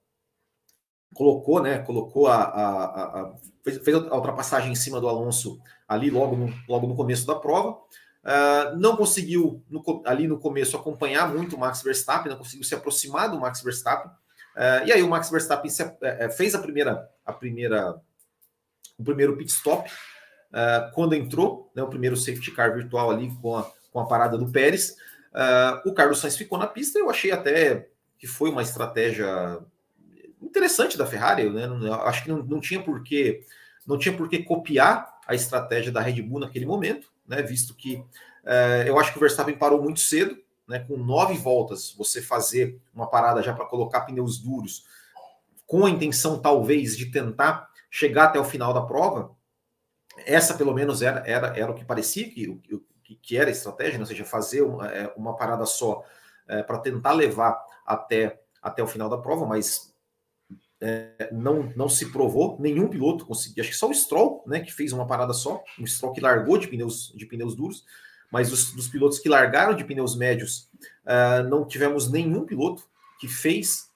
colocou, 1.14 1.62
né? 1.62 1.78
Colocou 1.78 2.26
a, 2.26 2.36
a, 2.36 2.84
a, 3.20 3.34
fez, 3.62 3.78
fez, 3.78 3.96
a 3.96 4.14
ultrapassagem 4.14 4.72
em 4.72 4.74
cima 4.74 5.00
do 5.00 5.08
Alonso 5.08 5.58
ali 5.88 6.10
logo 6.10 6.36
no, 6.36 6.52
logo 6.68 6.86
no 6.86 6.96
começo 6.96 7.26
da 7.26 7.36
prova. 7.36 7.78
Uh, 8.24 8.76
não 8.78 8.96
conseguiu 8.96 9.62
no, 9.68 10.02
ali 10.06 10.26
no 10.26 10.38
começo 10.38 10.76
acompanhar 10.76 11.28
muito 11.28 11.56
o 11.56 11.58
Max 11.58 11.82
Verstappen, 11.82 12.32
não 12.32 12.38
conseguiu 12.38 12.64
se 12.64 12.74
aproximar 12.74 13.30
do 13.30 13.38
Max 13.38 13.62
Verstappen. 13.62 14.10
Uh, 14.56 14.86
e 14.86 14.92
aí 14.92 15.02
o 15.02 15.08
Max 15.08 15.30
Verstappen 15.30 15.70
se, 15.70 15.82
uh, 15.82 15.92
fez 16.34 16.54
a 16.54 16.58
primeira, 16.58 17.06
a 17.24 17.32
primeira, 17.32 18.00
o 18.98 19.04
primeiro 19.04 19.36
pit 19.36 19.50
stop 19.50 19.90
quando 20.94 21.14
entrou, 21.14 21.68
né, 21.74 21.82
o 21.82 21.88
primeiro 21.88 22.16
safety 22.16 22.52
car 22.52 22.72
virtual 22.72 23.10
ali 23.10 23.28
com 23.42 23.56
a, 23.56 23.68
com 23.92 23.98
a 23.98 24.06
parada 24.06 24.38
do 24.38 24.48
Pérez. 24.52 24.94
o 25.84 25.92
Carlos 25.92 26.20
Sainz 26.20 26.36
ficou 26.36 26.56
na 26.56 26.68
pista. 26.68 26.96
Eu 26.96 27.10
achei 27.10 27.32
até 27.32 27.88
que 28.16 28.28
foi 28.28 28.50
uma 28.50 28.62
estratégia 28.62 29.58
interessante 30.44 30.96
da 30.96 31.06
Ferrari, 31.06 31.48
né? 31.50 31.66
Acho 32.04 32.22
que 32.22 32.28
não, 32.28 32.42
não 32.42 32.60
tinha 32.60 32.82
por 32.82 33.02
que 33.02 33.44
não 33.86 33.98
tinha 33.98 34.16
por 34.16 34.28
que 34.28 34.42
copiar 34.42 35.18
a 35.26 35.34
estratégia 35.34 35.92
da 35.92 36.00
Red 36.00 36.22
Bull 36.22 36.40
naquele 36.40 36.66
momento, 36.66 37.12
né? 37.26 37.42
Visto 37.42 37.74
que 37.74 38.04
é, 38.44 38.84
eu 38.86 38.98
acho 38.98 39.12
que 39.12 39.18
o 39.18 39.20
Verstappen 39.20 39.56
parou 39.56 39.82
muito 39.82 40.00
cedo, 40.00 40.36
né? 40.66 40.78
Com 40.80 40.96
nove 40.96 41.34
voltas, 41.34 41.94
você 41.96 42.22
fazer 42.22 42.80
uma 42.94 43.08
parada 43.08 43.42
já 43.42 43.52
para 43.52 43.66
colocar 43.66 44.02
pneus 44.02 44.38
duros, 44.38 44.86
com 45.66 45.86
a 45.86 45.90
intenção 45.90 46.38
talvez 46.38 46.96
de 46.96 47.06
tentar 47.06 47.68
chegar 47.90 48.24
até 48.24 48.38
o 48.38 48.44
final 48.44 48.72
da 48.72 48.82
prova. 48.82 49.34
Essa 50.26 50.54
pelo 50.54 50.74
menos 50.74 51.02
era, 51.02 51.22
era, 51.26 51.58
era 51.58 51.70
o 51.70 51.74
que 51.74 51.84
parecia 51.84 52.28
que, 52.30 52.60
que, 53.02 53.14
que 53.16 53.36
era 53.36 53.48
a 53.48 53.52
estratégia, 53.52 53.94
né? 53.94 54.00
ou 54.00 54.06
seja, 54.06 54.24
fazer 54.24 54.62
uma, 54.62 54.88
é, 54.88 55.12
uma 55.16 55.36
parada 55.36 55.66
só 55.66 56.04
é, 56.46 56.62
para 56.62 56.78
tentar 56.78 57.12
levar 57.12 57.62
até, 57.86 58.40
até 58.62 58.82
o 58.82 58.86
final 58.86 59.08
da 59.08 59.18
prova, 59.18 59.46
mas 59.46 59.93
é, 60.80 61.30
não, 61.32 61.72
não 61.76 61.88
se 61.88 62.10
provou, 62.10 62.56
nenhum 62.60 62.88
piloto 62.88 63.24
conseguiu, 63.26 63.62
acho 63.62 63.70
que 63.70 63.76
só 63.76 63.88
o 63.88 63.94
Stroll, 63.94 64.42
né, 64.46 64.60
que 64.60 64.72
fez 64.72 64.92
uma 64.92 65.06
parada 65.06 65.32
só, 65.32 65.62
o 65.78 65.86
Stroll 65.86 66.12
que 66.12 66.20
largou 66.20 66.58
de 66.58 66.68
pneus, 66.68 67.12
de 67.14 67.26
pneus 67.26 67.54
duros, 67.54 67.84
mas 68.30 68.52
os, 68.52 68.72
dos 68.72 68.88
pilotos 68.88 69.18
que 69.18 69.28
largaram 69.28 69.74
de 69.74 69.84
pneus 69.84 70.16
médios, 70.16 70.68
uh, 71.04 71.48
não 71.48 71.64
tivemos 71.64 72.10
nenhum 72.10 72.44
piloto 72.44 72.82
que 73.20 73.28
fez 73.28 73.90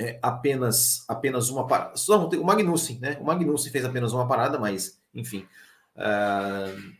é, 0.00 0.18
apenas, 0.22 1.04
apenas 1.06 1.50
uma 1.50 1.66
parada. 1.66 1.94
Só, 1.96 2.26
o 2.26 2.44
Magnussen, 2.44 2.98
né? 2.98 3.18
O 3.20 3.24
Magnussen 3.24 3.70
fez 3.70 3.84
apenas 3.84 4.14
uma 4.14 4.26
parada, 4.26 4.58
mas, 4.58 4.98
enfim, 5.14 5.46
uh, 5.94 6.94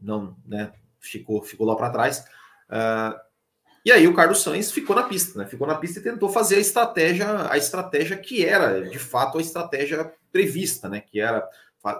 não, 0.00 0.36
né? 0.46 0.72
Ficou, 1.00 1.42
ficou 1.42 1.66
lá 1.66 1.74
para 1.74 1.90
trás. 1.90 2.24
Uh, 2.70 3.18
e 3.84 3.92
aí 3.92 4.08
o 4.08 4.14
Carlos 4.14 4.42
Sainz 4.42 4.72
ficou 4.72 4.96
na 4.96 5.02
pista, 5.02 5.38
né? 5.38 5.46
Ficou 5.46 5.66
na 5.66 5.74
pista 5.74 5.98
e 5.98 6.02
tentou 6.02 6.30
fazer 6.30 6.56
a 6.56 6.60
estratégia, 6.60 7.50
a 7.50 7.58
estratégia 7.58 8.16
que 8.16 8.44
era, 8.44 8.88
de 8.88 8.98
fato, 8.98 9.36
a 9.36 9.40
estratégia 9.42 10.10
prevista, 10.32 10.88
né? 10.88 11.00
Que 11.00 11.20
era 11.20 11.46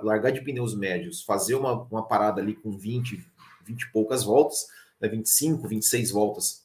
largar 0.02 0.32
de 0.32 0.40
pneus 0.40 0.74
médios, 0.74 1.22
fazer 1.22 1.54
uma, 1.54 1.82
uma 1.82 2.06
parada 2.06 2.40
ali 2.40 2.54
com 2.54 2.70
20, 2.70 3.22
20 3.66 3.82
e 3.82 3.92
poucas 3.92 4.24
voltas, 4.24 4.66
né? 4.98 5.08
25, 5.08 5.68
26 5.68 6.10
voltas 6.10 6.64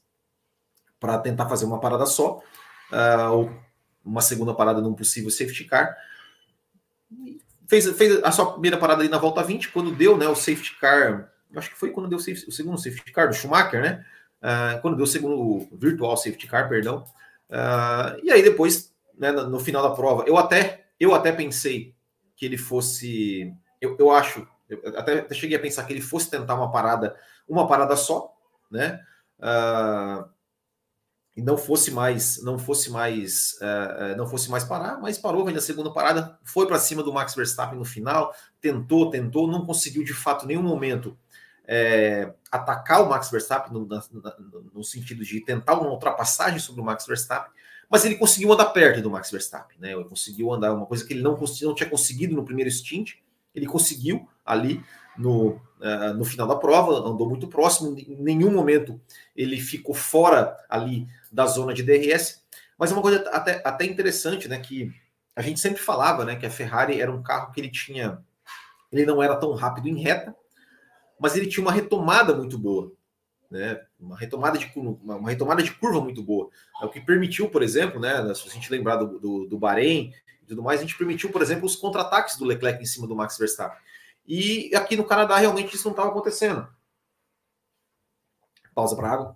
para 1.00 1.18
tentar 1.18 1.50
fazer 1.50 1.66
uma 1.66 1.82
parada 1.82 2.06
só, 2.06 2.42
uh, 2.92 3.54
uma 4.04 4.22
segunda 4.22 4.54
parada 4.54 4.80
num 4.80 4.94
possível 4.94 5.30
safety 5.30 5.66
car. 5.66 5.98
Fez, 7.68 7.90
fez 7.98 8.24
a 8.24 8.32
sua 8.32 8.54
primeira 8.54 8.78
parada 8.78 9.02
ali 9.02 9.10
na 9.10 9.18
volta 9.18 9.44
20, 9.44 9.70
quando 9.70 9.94
deu 9.94 10.18
né, 10.18 10.28
o 10.30 10.36
safety 10.36 10.78
car, 10.80 11.30
acho 11.56 11.70
que 11.70 11.78
foi 11.78 11.92
quando 11.92 12.08
deu 12.08 12.18
o, 12.18 12.22
safety, 12.22 12.48
o 12.48 12.52
segundo 12.54 12.78
safety 12.78 13.12
car 13.12 13.28
do 13.28 13.36
Schumacher, 13.36 13.82
né? 13.82 14.06
Uh, 14.41 14.79
quando 14.81 14.96
deu 14.96 15.03
o 15.03 15.08
segundo 15.08 15.36
o 15.38 15.77
virtual 15.77 16.15
safety 16.15 16.48
car, 16.48 16.69
perdão. 16.69 17.03
Uh, 17.50 18.19
e 18.24 18.31
aí 18.31 18.41
depois, 18.41 18.93
né, 19.17 19.31
no, 19.31 19.60
final 19.60 19.84
da 19.84 19.96
prova, 19.96 20.24
eu 20.27 20.38
até, 20.38 20.86
eu 21.00 21.13
até 21.13 21.31
pensei 21.31 21.93
que 22.36 22.46
ele 22.46 22.58
fosse, 22.58 23.53
eu, 23.81 23.98
eu 24.00 24.12
acho, 24.12 24.48
eu 24.69 24.98
até, 24.98 25.19
até 25.19 25.36
cheguei 25.36 25.58
a 25.58 25.62
pensar 25.62 25.84
que 25.84 25.91
ele 25.91 26.01
fosse 26.01 26.29
tentar 26.29 26.55
uma 26.55 26.72
parada, 26.72 27.15
uma 27.48 27.67
parada 27.67 27.96
só, 27.96 28.34
né? 28.72 29.01
Uh, 29.39 30.29
e 31.36 31.41
não 31.41 31.58
fosse 31.58 31.89
mais, 31.89 32.43
não 32.43 32.60
fosse 32.60 32.91
mais, 32.91 33.53
uh, 33.62 34.17
não 34.17 34.27
fosse 34.27 34.51
mais 34.51 34.63
parar, 34.63 35.00
mas 35.00 35.17
parou, 35.17 35.46
vem 35.46 35.53
na 35.53 35.62
segunda 35.62 35.91
parada, 35.91 36.38
foi 36.43 36.67
para 36.67 36.77
cima 36.79 37.01
do 37.01 37.13
Max 37.13 37.34
Verstappen 37.34 37.79
no 37.79 37.86
final, 37.86 38.34
tentou, 38.60 39.10
tentou, 39.10 39.48
não 39.48 39.65
conseguiu 39.65 40.03
de 40.03 40.13
fato 40.13 40.46
nenhum 40.46 40.63
momento 40.63 41.17
é, 41.72 42.34
atacar 42.52 43.04
o 43.04 43.10
Max 43.10 43.30
Verstappen 43.30 43.72
no, 43.72 43.86
na, 43.86 44.02
no, 44.74 44.84
sentido 44.84 45.24
de 45.24 45.40
tentar 45.40 45.76
uma 45.76 45.92
ultrapassagem 45.92 46.58
sobre 46.58 46.82
o 46.82 46.84
Max 46.84 47.06
Verstappen, 47.06 47.52
mas 47.88 48.04
ele 48.04 48.16
conseguiu 48.16 48.52
andar 48.52 48.66
perto 48.66 49.04
do 49.04 49.12
Max 49.12 49.30
Verstappen, 49.30 49.78
né? 49.80 49.94
Ele 49.94 50.06
conseguiu 50.06 50.52
andar 50.52 50.74
uma 50.74 50.88
coisa 50.88 51.06
que 51.06 51.14
ele 51.14 51.22
não, 51.22 51.38
não 51.38 51.76
tinha 51.76 51.88
conseguido 51.88 52.36
no 52.36 52.44
primeiro 52.44 52.72
stint, 52.72 53.18
ele 53.54 53.68
conseguiu 53.68 54.28
ali 54.44 54.84
no, 55.16 55.62
uh, 55.80 56.14
no 56.18 56.26
final 56.26 56.48
da 56.48 56.56
prova, 56.56 57.08
andou 57.08 57.30
muito 57.30 57.48
próximo, 57.48 57.96
em 58.00 58.16
nenhum 58.20 58.52
momento 58.52 59.00
ele 59.36 59.62
ficou 59.62 59.94
fora 59.94 60.58
ali 60.68 61.08
da 61.32 61.46
zona 61.46 61.72
de 61.72 61.84
DRS. 61.84 62.44
Mas 62.80 62.90
é 62.90 62.94
uma 62.96 63.02
coisa 63.04 63.30
até, 63.30 63.62
até 63.64 63.86
interessante, 63.86 64.48
né? 64.48 64.58
Que 64.58 64.92
a 65.36 65.44
gente 65.44 65.60
sempre 65.60 65.80
falava, 65.80 66.26
né? 66.26 66.36
Que 66.36 66.48
a 66.48 66.52
Ferrari 66.52 67.00
era 67.00 67.12
um 67.12 67.22
carro 67.22 67.52
que 67.52 67.62
ele 67.62 67.70
tinha, 67.70 68.24
ele 68.92 69.06
não 69.06 69.22
era 69.22 69.36
tão 69.36 69.54
rápido 69.54 69.88
em 69.88 70.02
reta, 70.02 70.36
mas 71.20 71.36
ele 71.36 71.48
tinha 71.48 71.64
uma 71.64 71.72
retomada 71.72 72.34
muito 72.34 72.58
boa, 72.58 72.92
né? 73.50 73.82
Uma 74.00 74.18
retomada 74.18 74.58
de 74.58 74.72
uma, 74.76 75.30
retomada 75.30 75.62
de 75.62 75.72
curva 75.72 76.02
muito 76.02 76.24
boa. 76.24 76.50
É 76.82 76.86
o 76.86 76.90
que 76.90 77.02
permitiu, 77.02 77.50
por 77.50 77.62
exemplo, 77.62 78.00
né? 78.00 78.34
Se 78.34 78.48
a 78.48 78.52
gente 78.52 78.72
lembrar 78.72 78.96
do, 78.96 79.20
do, 79.20 79.46
do 79.48 79.58
Bahrein 79.58 80.14
e 80.44 80.46
tudo 80.46 80.64
mais, 80.64 80.80
a 80.80 80.84
gente 80.84 80.98
permitiu, 80.98 81.30
por 81.32 81.42
exemplo, 81.42 81.66
os 81.66 81.76
contra-ataques 81.76 82.38
do 82.38 82.46
Leclerc 82.46 82.82
em 82.82 82.86
cima 82.86 83.08
do 83.08 83.16
Max 83.16 83.38
Verstappen. 83.38 83.78
E 84.26 84.72
aqui 84.76 84.96
no 84.96 85.04
Canadá 85.04 85.38
realmente 85.38 85.76
isso 85.76 85.86
não 85.86 85.92
estava 85.92 86.10
acontecendo. 86.10 86.68
Pausa 88.74 88.96
para 88.96 89.12
água. 89.12 89.36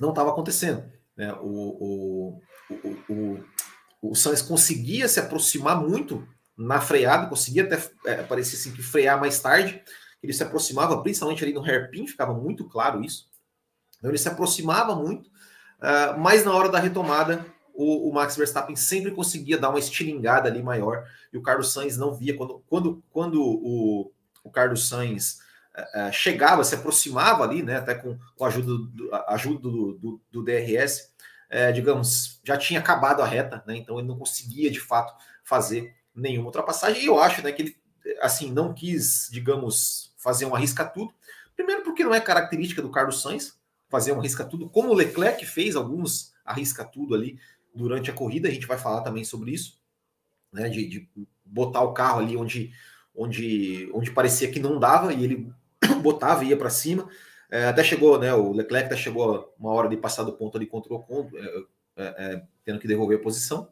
Não 0.00 0.10
estava 0.10 0.30
acontecendo. 0.30 0.90
Né? 1.16 1.32
O, 1.34 1.46
o, 1.46 2.42
o, 2.70 3.12
o, 3.12 4.10
o 4.10 4.14
Sainz 4.14 4.42
conseguia 4.42 5.06
se 5.06 5.20
aproximar 5.20 5.80
muito 5.80 6.26
na 6.56 6.80
freada, 6.80 7.28
conseguia 7.28 7.64
até 7.64 7.78
é, 8.06 8.22
parecer 8.22 8.56
assim 8.56 8.72
que 8.72 8.82
frear 8.82 9.20
mais 9.20 9.38
tarde. 9.40 9.82
Ele 10.22 10.32
se 10.32 10.42
aproximava, 10.42 11.02
principalmente 11.02 11.42
ali 11.42 11.52
no 11.52 11.64
hairpin, 11.64 12.06
ficava 12.06 12.32
muito 12.32 12.68
claro 12.68 13.02
isso. 13.02 13.28
Então 13.98 14.10
ele 14.10 14.18
se 14.18 14.28
aproximava 14.28 14.94
muito, 14.94 15.28
uh, 15.28 16.18
mas 16.18 16.44
na 16.44 16.52
hora 16.52 16.68
da 16.68 16.78
retomada 16.78 17.44
o, 17.74 18.08
o, 18.08 18.12
Max 18.12 18.36
Verstappen 18.36 18.76
sempre 18.76 19.12
conseguia 19.12 19.56
dar 19.56 19.70
uma 19.70 19.78
estilingada 19.78 20.48
ali 20.48 20.62
maior 20.62 21.06
e 21.32 21.38
o 21.38 21.42
Carlos 21.42 21.72
Sainz 21.72 21.96
não 21.96 22.12
via 22.12 22.36
quando, 22.36 22.62
quando, 22.68 23.02
quando 23.10 23.42
o, 23.42 24.12
o 24.44 24.50
Carlos 24.50 24.88
Sainz 24.88 25.38
uh, 25.76 26.12
chegava, 26.12 26.64
se 26.64 26.74
aproximava 26.74 27.44
ali, 27.44 27.62
né, 27.62 27.76
até 27.76 27.94
com, 27.94 28.18
com 28.36 28.44
a 28.44 28.48
ajuda 28.48 28.66
do, 28.66 29.14
ajuda 29.28 29.60
do, 29.60 29.92
do, 29.94 30.20
do 30.30 30.42
DRS, 30.42 31.12
uh, 31.50 31.72
digamos, 31.72 32.40
já 32.44 32.56
tinha 32.56 32.80
acabado 32.80 33.22
a 33.22 33.26
reta, 33.26 33.62
né, 33.66 33.76
então 33.76 33.98
ele 33.98 34.08
não 34.08 34.18
conseguia 34.18 34.70
de 34.70 34.80
fato 34.80 35.14
fazer 35.44 35.94
nenhuma 36.14 36.46
ultrapassagem. 36.46 37.02
E 37.02 37.06
eu 37.06 37.18
acho 37.20 37.42
né, 37.42 37.52
que 37.52 37.62
ele 37.62 37.76
assim 38.20 38.52
não 38.52 38.74
quis, 38.74 39.28
digamos, 39.30 40.11
fazer 40.22 40.46
um 40.46 40.54
arrisca 40.54 40.84
tudo. 40.84 41.12
Primeiro 41.54 41.82
porque 41.82 42.04
não 42.04 42.14
é 42.14 42.20
característica 42.20 42.80
do 42.80 42.90
Carlos 42.90 43.20
Sainz 43.20 43.58
fazer 43.88 44.12
um 44.12 44.18
arrisca 44.18 44.44
tudo, 44.44 44.70
como 44.70 44.90
o 44.90 44.94
Leclerc 44.94 45.44
fez 45.44 45.76
alguns 45.76 46.32
arrisca 46.44 46.84
tudo 46.84 47.14
ali 47.14 47.38
durante 47.74 48.10
a 48.10 48.14
corrida, 48.14 48.48
a 48.48 48.50
gente 48.50 48.66
vai 48.66 48.78
falar 48.78 49.02
também 49.02 49.24
sobre 49.24 49.50
isso, 49.50 49.78
né, 50.52 50.68
de, 50.68 50.86
de 50.86 51.08
botar 51.44 51.82
o 51.82 51.92
carro 51.92 52.20
ali 52.20 52.36
onde 52.36 52.72
onde, 53.14 53.90
onde 53.92 54.10
parecia 54.10 54.50
que 54.50 54.58
não 54.58 54.78
dava 54.78 55.12
e 55.12 55.24
ele 55.24 55.52
botava 56.02 56.44
e 56.44 56.48
ia 56.48 56.56
para 56.56 56.70
cima. 56.70 57.08
É, 57.50 57.66
até 57.66 57.84
chegou, 57.84 58.18
né? 58.18 58.32
O 58.32 58.52
Leclerc 58.52 58.86
até 58.86 58.96
chegou 58.96 59.54
uma 59.58 59.70
hora 59.72 59.88
de 59.88 59.96
passar 59.96 60.22
do 60.22 60.32
ponto 60.32 60.56
ali 60.56 60.66
contra 60.66 60.92
o 60.92 60.96
Ocon, 60.96 61.30
é, 61.34 61.64
é, 61.96 62.04
é, 62.04 62.42
tendo 62.64 62.78
que 62.78 62.88
devolver 62.88 63.18
a 63.18 63.22
posição. 63.22 63.68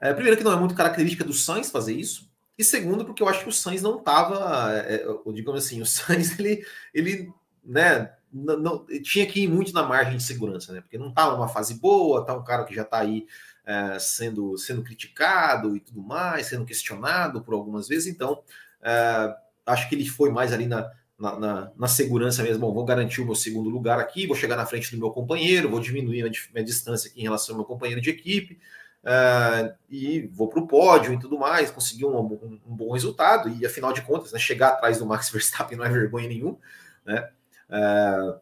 É, 0.00 0.12
primeiro 0.12 0.36
que 0.36 0.42
não 0.42 0.52
é 0.52 0.56
muito 0.56 0.74
característica 0.74 1.24
do 1.24 1.32
Sainz 1.32 1.70
fazer 1.70 1.94
isso. 1.94 2.31
E 2.58 2.64
segundo, 2.64 3.04
porque 3.04 3.22
eu 3.22 3.28
acho 3.28 3.42
que 3.42 3.48
o 3.48 3.52
Sainz 3.52 3.82
não 3.82 3.98
estava, 3.98 4.72
é, 4.72 5.04
digamos 5.32 5.64
assim, 5.64 5.80
o 5.80 5.86
Sainz 5.86 6.38
ele, 6.38 6.64
ele 6.92 7.32
né, 7.64 8.12
não, 8.32 8.58
não, 8.58 8.86
tinha 9.02 9.26
que 9.26 9.42
ir 9.42 9.48
muito 9.48 9.72
na 9.72 9.82
margem 9.82 10.16
de 10.16 10.22
segurança, 10.22 10.72
né? 10.72 10.80
Porque 10.80 10.98
não 10.98 11.08
estava 11.08 11.36
numa 11.36 11.48
fase 11.48 11.74
boa, 11.74 12.24
tá 12.24 12.34
um 12.34 12.44
cara 12.44 12.64
que 12.64 12.74
já 12.74 12.82
está 12.82 12.98
aí 13.00 13.26
é, 13.64 13.98
sendo, 13.98 14.56
sendo 14.58 14.82
criticado 14.82 15.76
e 15.76 15.80
tudo 15.80 16.02
mais, 16.02 16.46
sendo 16.46 16.64
questionado 16.64 17.42
por 17.42 17.54
algumas 17.54 17.88
vezes. 17.88 18.12
Então, 18.12 18.42
é, 18.82 19.34
acho 19.66 19.88
que 19.88 19.94
ele 19.94 20.08
foi 20.08 20.30
mais 20.30 20.52
ali 20.52 20.66
na, 20.66 20.90
na, 21.18 21.38
na, 21.38 21.72
na, 21.76 21.86
segurança 21.88 22.42
mesmo. 22.42 22.60
Bom, 22.60 22.74
vou 22.74 22.84
garantir 22.84 23.20
o 23.20 23.26
meu 23.26 23.34
segundo 23.34 23.68
lugar 23.68 23.98
aqui, 23.98 24.26
vou 24.26 24.36
chegar 24.36 24.56
na 24.56 24.66
frente 24.66 24.90
do 24.90 24.98
meu 24.98 25.10
companheiro, 25.10 25.70
vou 25.70 25.80
diminuir 25.80 26.22
a 26.22 26.30
minha 26.52 26.64
distância 26.64 27.10
aqui 27.10 27.20
em 27.20 27.24
relação 27.24 27.54
ao 27.54 27.58
meu 27.58 27.66
companheiro 27.66 28.00
de 28.00 28.10
equipe. 28.10 28.58
Uh, 29.02 29.74
e 29.90 30.28
vou 30.28 30.48
para 30.48 30.60
o 30.60 30.66
pódio 30.66 31.12
e 31.12 31.18
tudo 31.18 31.36
mais, 31.36 31.72
conseguir 31.72 32.04
um, 32.04 32.16
um, 32.16 32.60
um, 32.68 32.76
bom 32.76 32.92
resultado, 32.92 33.48
e 33.48 33.66
afinal 33.66 33.92
de 33.92 34.00
contas, 34.02 34.32
né, 34.32 34.38
chegar 34.38 34.68
atrás 34.68 34.98
do 34.98 35.06
Max 35.06 35.28
Verstappen 35.30 35.76
não 35.76 35.84
é 35.84 35.88
vergonha 35.88 36.28
nenhuma, 36.28 36.56
né? 37.04 37.28
Uh, 37.68 38.40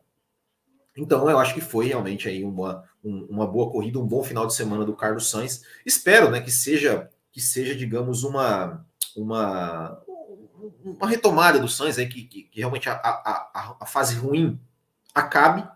então 0.97 1.31
eu 1.31 1.39
acho 1.39 1.55
que 1.55 1.63
foi 1.63 1.87
realmente 1.87 2.29
aí 2.29 2.45
uma, 2.45 2.85
um, 3.03 3.25
uma 3.31 3.47
boa 3.47 3.71
corrida, 3.71 3.99
um 3.99 4.07
bom 4.07 4.23
final 4.23 4.47
de 4.47 4.55
semana 4.55 4.85
do 4.85 4.95
Carlos 4.95 5.31
Sainz. 5.31 5.65
Espero, 5.87 6.31
né, 6.31 6.41
que 6.41 6.51
seja 6.51 7.09
que 7.33 7.41
seja, 7.41 7.75
digamos, 7.75 8.25
uma 8.25 8.85
uma 9.17 10.03
uma 10.85 11.09
retomada 11.09 11.59
do 11.59 11.69
Sainz 11.69 11.99
aí 11.99 12.07
que, 12.07 12.25
que, 12.25 12.43
que 12.43 12.59
realmente 12.59 12.89
a, 12.89 12.95
a, 12.95 13.77
a, 13.81 13.87
fase 13.87 14.17
ruim 14.17 14.61
acabe, 15.15 15.67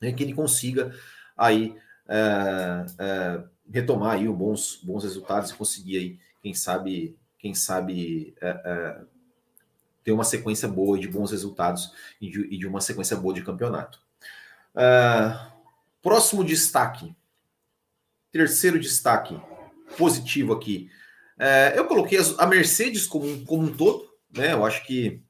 né, 0.00 0.12
que 0.12 0.22
ele 0.22 0.34
consiga 0.34 0.94
aí 1.36 1.76
é, 2.06 3.44
retomar 3.70 4.12
aí 4.12 4.28
bons 4.28 4.80
bons 4.82 5.04
resultados 5.04 5.50
e 5.50 5.54
conseguir 5.54 5.96
aí 5.96 6.18
quem 6.42 6.54
sabe 6.54 7.16
quem 7.38 7.54
sabe 7.54 8.34
é, 8.40 8.48
é 8.48 9.00
ter 10.02 10.12
uma 10.12 10.24
sequência 10.24 10.68
boa 10.68 10.98
de 10.98 11.08
bons 11.08 11.30
resultados 11.30 11.92
e 12.20 12.30
de, 12.30 12.40
e 12.54 12.58
de 12.58 12.66
uma 12.66 12.80
sequência 12.80 13.16
boa 13.16 13.34
de 13.34 13.42
campeonato. 13.42 13.98
Uh, 14.74 15.54
Próximo 16.04 16.44
destaque. 16.44 17.16
Terceiro 18.30 18.78
destaque 18.78 19.40
positivo 19.96 20.52
aqui. 20.52 20.90
É, 21.38 21.72
eu 21.74 21.86
coloquei 21.86 22.18
a 22.36 22.46
Mercedes 22.46 23.06
como, 23.06 23.42
como 23.46 23.62
um 23.62 23.74
todo, 23.74 24.06
né? 24.30 24.52
Eu 24.52 24.66
acho 24.66 24.84
que 24.84 25.22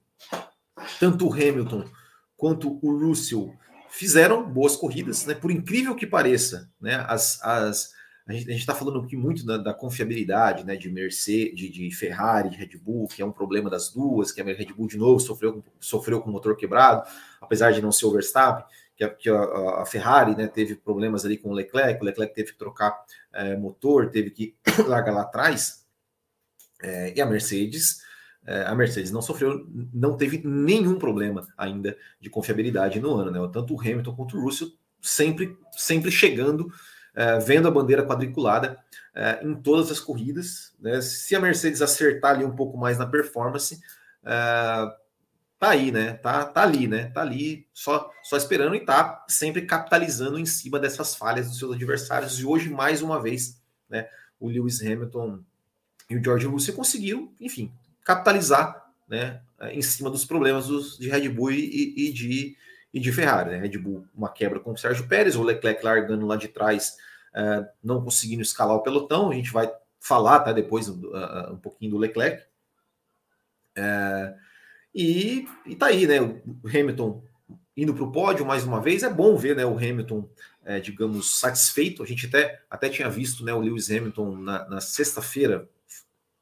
tanto 0.99 1.29
o 1.29 1.33
Hamilton 1.33 1.88
quanto 2.37 2.81
o 2.83 2.99
Russell 2.99 3.55
fizeram 3.88 4.43
boas 4.43 4.75
corridas, 4.75 5.25
né? 5.26 5.35
Por 5.37 5.53
incrível 5.53 5.95
que 5.95 6.09
pareça, 6.09 6.69
né? 6.81 7.07
As, 7.09 7.41
as, 7.45 7.93
a 8.26 8.33
gente 8.33 8.54
está 8.54 8.75
falando 8.75 9.00
aqui 9.00 9.16
muito 9.16 9.45
da, 9.45 9.59
da, 9.59 9.75
confiabilidade, 9.75 10.64
né? 10.64 10.76
De 10.76 10.90
Mercedes, 10.90 11.59
de, 11.59 11.69
de, 11.69 11.90
Ferrari, 11.95 12.49
de 12.49 12.57
Red 12.57 12.78
Bull, 12.78 13.07
que 13.07 13.21
é 13.21 13.26
um 13.26 13.33
problema 13.33 13.69
das 13.69 13.90
duas, 13.90 14.33
que 14.33 14.40
a 14.40 14.45
Red 14.45 14.73
Bull 14.75 14.88
de 14.88 14.97
novo 14.97 15.21
sofreu, 15.21 15.62
sofreu 15.78 16.23
com 16.23 16.31
o 16.31 16.33
motor 16.33 16.57
quebrado, 16.57 17.07
apesar 17.40 17.73
de 17.73 17.83
não 17.83 17.93
ser 17.93 18.07
o 18.07 18.12
Verstappen 18.12 18.64
que 18.97 19.04
a, 19.04 19.11
que 19.11 19.28
a, 19.28 19.83
a 19.83 19.87
Ferrari 19.87 20.37
né, 20.37 20.47
teve 20.47 20.76
problemas 20.76 21.25
ali 21.25 21.37
com 21.37 21.50
o 21.50 21.52
Leclerc, 21.52 22.00
o 22.00 22.04
Leclerc 22.04 22.35
teve 22.35 22.52
que 22.52 22.59
trocar 22.59 23.04
é, 23.33 23.57
motor, 23.57 24.11
teve 24.11 24.31
que 24.31 24.54
largar 24.87 25.12
lá 25.12 25.23
atrás, 25.23 25.85
é, 26.83 27.12
e 27.16 27.21
a 27.21 27.26
Mercedes, 27.26 28.02
é, 28.47 28.62
a 28.62 28.75
Mercedes 28.75 29.11
não 29.11 29.23
sofreu, 29.23 29.66
não 29.93 30.16
teve 30.16 30.40
nenhum 30.45 30.99
problema 30.99 31.47
ainda 31.57 31.97
de 32.21 32.31
confiabilidade 32.31 33.00
no 33.00 33.14
ano, 33.14 33.31
né? 33.31 33.50
Tanto 33.52 33.75
o 33.75 33.81
Hamilton 33.81 34.14
quanto 34.14 34.37
o 34.37 34.40
Russell 34.40 34.69
sempre, 35.00 35.57
sempre 35.73 36.11
chegando, 36.11 36.71
é, 37.14 37.38
vendo 37.38 37.68
a 37.68 37.71
bandeira 37.71 38.04
quadriculada 38.04 38.78
é, 39.14 39.40
em 39.42 39.54
todas 39.54 39.90
as 39.90 40.00
corridas. 40.00 40.75
Né? 40.80 41.00
Se 41.00 41.35
a 41.37 41.40
Mercedes 41.40 41.80
acertar 41.80 42.33
ali 42.33 42.44
um 42.44 42.54
pouco 42.54 42.76
mais 42.76 42.99
na 42.99 43.06
performance, 43.06 43.80
é, 44.25 44.92
tá 45.59 45.71
aí, 45.71 45.90
né? 45.92 46.14
Tá, 46.14 46.44
tá 46.44 46.62
ali, 46.62 46.87
né? 46.88 47.06
Tá 47.06 47.23
ali 47.23 47.66
só, 47.73 48.11
só 48.23 48.37
esperando 48.37 48.75
e 48.75 48.80
tá 48.80 49.25
sempre 49.28 49.62
capitalizando 49.62 50.38
em 50.38 50.47
cima 50.47 50.78
dessas 50.78 51.14
falhas 51.14 51.49
dos 51.49 51.59
seus 51.59 51.75
adversários. 51.75 52.38
E 52.38 52.44
hoje, 52.44 52.68
mais 52.68 53.00
uma 53.00 53.23
vez, 53.23 53.61
né? 53.88 54.09
O 54.38 54.49
Lewis 54.49 54.83
Hamilton 54.83 55.40
e 56.11 56.16
o 56.16 56.23
George 56.23 56.47
Russell 56.47 56.75
conseguiram, 56.75 57.33
enfim, 57.40 57.73
capitalizar, 58.04 58.90
né? 59.09 59.40
Em 59.71 59.80
cima 59.80 60.11
dos 60.11 60.25
problemas 60.25 60.66
dos, 60.66 60.99
de 60.99 61.09
Red 61.09 61.28
Bull 61.30 61.52
e, 61.52 61.94
e, 61.97 62.12
de, 62.12 62.56
e 62.94 63.00
de 63.00 63.12
Ferrari. 63.12 63.50
Né? 63.50 63.58
Red 63.58 63.76
Bull, 63.76 64.06
uma 64.14 64.30
quebra 64.30 64.60
com 64.60 64.72
o 64.72 64.78
Sérgio 64.78 65.08
Pérez, 65.08 65.34
o 65.34 65.42
Leclerc 65.42 65.84
largando 65.84 66.24
lá 66.24 66.36
de 66.36 66.46
trás, 66.46 66.96
uh, 67.34 67.66
não 67.82 68.02
conseguindo 68.02 68.40
escalar 68.40 68.76
o 68.76 68.82
pelotão. 68.82 69.32
A 69.32 69.34
gente 69.34 69.52
vai 69.52 69.70
falar 69.98 70.40
tá, 70.40 70.52
depois 70.52 70.88
uh, 70.88 71.52
um 71.52 71.58
pouquinho 71.58 71.90
do 71.90 71.98
Leclerc. 71.98 72.44
Uh, 73.76 74.38
e, 74.94 75.48
e 75.66 75.74
tá 75.74 75.86
aí, 75.86 76.06
né? 76.06 76.20
O 76.20 76.68
Hamilton 76.68 77.24
indo 77.76 77.92
para 77.92 78.04
o 78.04 78.12
pódio 78.12 78.46
mais 78.46 78.62
uma 78.62 78.80
vez. 78.80 79.02
É 79.02 79.10
bom 79.10 79.36
ver 79.36 79.56
né, 79.56 79.66
o 79.66 79.76
Hamilton, 79.76 80.30
é, 80.64 80.78
digamos, 80.78 81.40
satisfeito. 81.40 82.00
A 82.00 82.06
gente 82.06 82.26
até, 82.26 82.60
até 82.70 82.88
tinha 82.88 83.10
visto 83.10 83.44
né, 83.44 83.52
o 83.52 83.58
Lewis 83.58 83.90
Hamilton 83.90 84.36
na, 84.36 84.68
na 84.68 84.80
sexta-feira. 84.80 85.68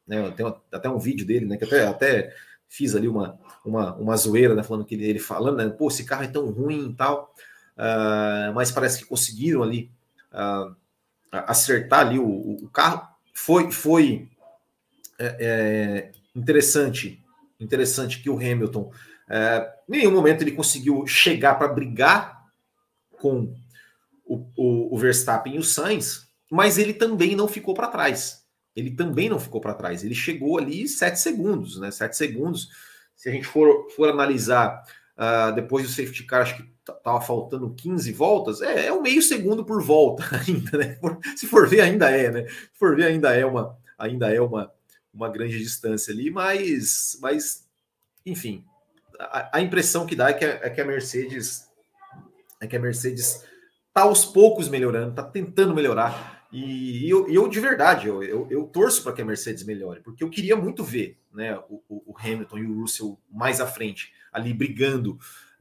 Né, 0.06 0.30
tem 0.32 0.44
até 0.70 0.90
um 0.90 0.98
vídeo 0.98 1.26
dele, 1.26 1.46
né? 1.46 1.56
Que 1.56 1.64
até, 1.64 1.86
até 1.86 2.36
fiz 2.72 2.96
ali 2.96 3.06
uma, 3.06 3.38
uma, 3.62 3.94
uma 3.96 4.16
zoeira, 4.16 4.54
né? 4.54 4.62
Falando 4.62 4.86
que 4.86 4.94
ele, 4.94 5.04
ele 5.04 5.18
falando, 5.18 5.58
né? 5.58 5.68
Pô, 5.68 5.88
esse 5.88 6.04
carro 6.04 6.24
é 6.24 6.28
tão 6.28 6.50
ruim 6.50 6.88
e 6.88 6.94
tal. 6.94 7.34
Uh, 7.76 8.52
mas 8.54 8.70
parece 8.70 8.98
que 8.98 9.04
conseguiram 9.04 9.62
ali 9.62 9.90
uh, 10.32 10.74
acertar 11.30 12.00
ali 12.00 12.18
o, 12.18 12.26
o, 12.26 12.68
carro. 12.70 13.06
Foi, 13.34 13.70
foi 13.70 14.28
é, 15.18 15.36
é, 15.38 16.12
interessante, 16.34 17.22
interessante 17.60 18.22
que 18.22 18.30
o 18.30 18.36
Hamilton 18.36 18.90
é, 19.28 19.72
em 19.88 19.92
nenhum 19.92 20.12
momento 20.12 20.42
ele 20.42 20.52
conseguiu 20.52 21.06
chegar 21.06 21.54
para 21.54 21.68
brigar 21.68 22.46
com 23.18 23.54
o, 24.24 24.46
o, 24.56 24.94
o, 24.94 24.98
Verstappen 24.98 25.54
e 25.54 25.58
o 25.58 25.62
Sainz, 25.62 26.26
mas 26.50 26.76
ele 26.76 26.92
também 26.92 27.34
não 27.34 27.48
ficou 27.48 27.72
para 27.72 27.88
trás. 27.88 28.41
Ele 28.74 28.90
também 28.90 29.28
não 29.28 29.38
ficou 29.38 29.60
para 29.60 29.74
trás. 29.74 30.02
Ele 30.02 30.14
chegou 30.14 30.58
ali 30.58 30.88
sete 30.88 31.20
segundos, 31.20 31.78
né? 31.78 31.90
Sete 31.90 32.16
segundos. 32.16 32.68
Se 33.14 33.28
a 33.28 33.32
gente 33.32 33.46
for, 33.46 33.90
for 33.90 34.08
analisar 34.08 34.82
uh, 35.16 35.54
depois 35.54 35.86
do 35.86 35.92
safety 35.92 36.24
car, 36.24 36.42
acho 36.42 36.56
que 36.56 36.72
estava 36.88 37.20
faltando 37.20 37.74
15 37.74 38.12
voltas, 38.12 38.60
é, 38.60 38.86
é 38.86 38.92
um 38.92 39.02
meio 39.02 39.22
segundo 39.22 39.64
por 39.64 39.82
volta 39.82 40.24
ainda, 40.46 40.78
né? 40.78 40.98
Se 41.36 41.46
for 41.46 41.68
ver, 41.68 41.82
ainda 41.82 42.10
é, 42.10 42.30
né? 42.30 42.46
Se 42.48 42.78
for 42.78 42.96
ver, 42.96 43.06
ainda 43.06 43.32
é 43.34 43.46
uma, 43.46 43.76
ainda 43.98 44.32
é 44.34 44.40
uma, 44.40 44.72
uma 45.12 45.28
grande 45.28 45.58
distância 45.58 46.12
ali, 46.12 46.30
mas, 46.30 47.16
mas 47.20 47.68
enfim, 48.26 48.64
a, 49.52 49.60
impressão 49.60 50.06
que 50.06 50.16
dá 50.16 50.30
é 50.30 50.32
que 50.32 50.44
a, 50.44 50.48
é 50.48 50.70
que 50.70 50.80
a 50.80 50.84
Mercedes 50.84 51.68
é 52.60 52.66
que 52.66 52.76
a 52.76 52.80
Mercedes 52.80 53.44
está 53.88 54.02
aos 54.02 54.24
poucos 54.24 54.68
melhorando, 54.68 55.10
está 55.10 55.22
tentando 55.24 55.74
melhorar. 55.74 56.41
E, 56.52 57.08
eu, 57.08 57.28
eu, 57.30 57.48
de 57.48 57.58
verdade, 57.58 58.08
eu, 58.08 58.22
eu, 58.22 58.46
eu 58.50 58.64
torço 58.64 59.02
para 59.02 59.14
que 59.14 59.22
a 59.22 59.24
Mercedes 59.24 59.64
melhore, 59.64 60.00
porque 60.00 60.22
eu 60.22 60.28
queria 60.28 60.54
muito 60.54 60.84
ver 60.84 61.18
né, 61.32 61.58
o, 61.68 61.82
o, 61.88 62.14
Hamilton 62.18 62.58
e 62.58 62.66
o 62.66 62.80
Russell 62.80 63.18
mais 63.30 63.58
à 63.58 63.66
frente, 63.66 64.12
ali 64.30 64.52
brigando 64.52 65.12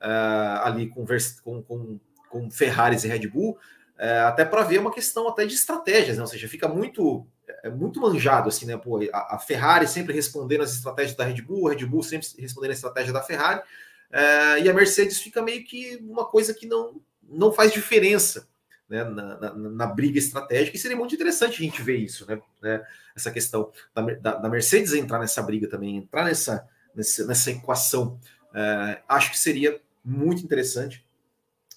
uh, 0.01 0.65
ali 0.65 0.89
com, 0.89 1.05
com, 1.43 1.63
com, 1.63 1.99
com 2.29 2.51
Ferraris 2.51 3.05
e 3.05 3.07
Red 3.07 3.27
Bull, 3.27 3.51
uh, 3.51 4.27
até 4.27 4.43
para 4.43 4.63
ver 4.63 4.79
uma 4.79 4.91
questão 4.91 5.29
até 5.29 5.45
de 5.45 5.53
estratégias, 5.53 6.17
né? 6.17 6.23
ou 6.23 6.27
seja, 6.27 6.49
fica 6.49 6.67
muito 6.67 7.25
é 7.63 7.69
muito 7.69 7.99
manjado, 7.99 8.49
assim, 8.49 8.65
né? 8.65 8.77
Pô, 8.77 8.99
a, 9.13 9.37
Ferrari 9.37 9.87
sempre 9.87 10.13
respondendo 10.13 10.61
as 10.61 10.73
estratégias 10.73 11.15
da 11.15 11.25
Red 11.25 11.41
Bull, 11.41 11.67
a 11.67 11.73
Red 11.73 11.85
Bull 11.85 12.01
sempre 12.01 12.27
respondendo 12.39 12.71
a 12.71 12.75
estratégia 12.75 13.13
da 13.13 13.21
Ferrari, 13.21 13.61
é, 14.09 14.61
e 14.61 14.69
a 14.69 14.73
Mercedes 14.73 15.19
fica 15.19 15.41
meio 15.41 15.63
que 15.63 15.97
uma 16.01 16.25
coisa 16.25 16.53
que 16.53 16.65
não, 16.65 17.01
não 17.21 17.51
faz 17.51 17.71
diferença 17.71 18.47
né, 18.91 19.05
na, 19.05 19.39
na, 19.39 19.53
na, 19.53 19.87
briga 19.87 20.19
estratégica, 20.19 20.75
e 20.75 20.79
seria 20.79 20.97
muito 20.97 21.15
interessante 21.15 21.61
a 21.61 21.65
gente 21.65 21.81
ver 21.81 21.95
isso, 21.95 22.27
né? 22.27 22.41
né 22.61 22.85
essa 23.15 23.31
questão 23.31 23.71
da, 23.95 24.01
da, 24.01 24.35
da, 24.35 24.49
Mercedes 24.49 24.91
entrar 24.91 25.17
nessa 25.17 25.41
briga 25.41 25.65
também, 25.69 25.95
entrar 25.95 26.25
nessa, 26.25 26.67
nessa, 26.93 27.25
nessa 27.25 27.51
equação, 27.51 28.19
é, 28.53 29.01
acho 29.07 29.31
que 29.31 29.39
seria 29.39 29.79
muito 30.03 30.43
interessante. 30.43 31.05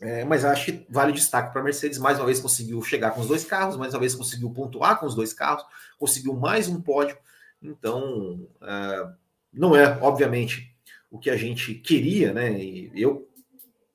É, 0.00 0.24
mas 0.24 0.44
acho 0.44 0.64
que 0.66 0.86
vale 0.90 1.12
destaque 1.12 1.52
para 1.52 1.60
a 1.60 1.64
Mercedes. 1.64 1.98
Mais 1.98 2.18
uma 2.18 2.26
vez 2.26 2.40
conseguiu 2.40 2.82
chegar 2.82 3.12
com 3.12 3.20
os 3.20 3.28
dois 3.28 3.44
carros, 3.44 3.76
mais 3.76 3.94
uma 3.94 4.00
vez 4.00 4.12
conseguiu 4.12 4.50
pontuar 4.50 4.98
com 4.98 5.06
os 5.06 5.14
dois 5.14 5.32
carros, 5.32 5.64
conseguiu 5.96 6.34
mais 6.34 6.66
um 6.66 6.80
pódio. 6.80 7.16
Então, 7.62 8.44
é, 8.60 9.08
não 9.52 9.76
é, 9.76 9.96
obviamente, 10.02 10.74
o 11.08 11.18
que 11.18 11.30
a 11.30 11.36
gente 11.36 11.74
queria, 11.74 12.32
né? 12.32 12.58
E 12.60 12.90
eu 12.92 13.30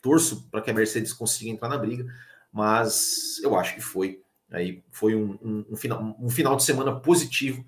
torço 0.02 0.48
para 0.50 0.62
que 0.62 0.72
a 0.72 0.74
Mercedes 0.74 1.12
consiga 1.12 1.52
entrar 1.52 1.68
na 1.68 1.78
briga, 1.78 2.06
mas 2.52 3.40
eu 3.44 3.56
acho 3.58 3.76
que 3.76 3.82
foi 3.82 4.22
aí 4.52 4.84
foi 4.92 5.16
um, 5.16 5.38
um, 5.42 5.66
um 5.72 5.76
final, 5.76 6.18
um 6.20 6.30
final 6.30 6.56
de 6.56 6.64
semana 6.64 7.00
positivo 7.00 7.64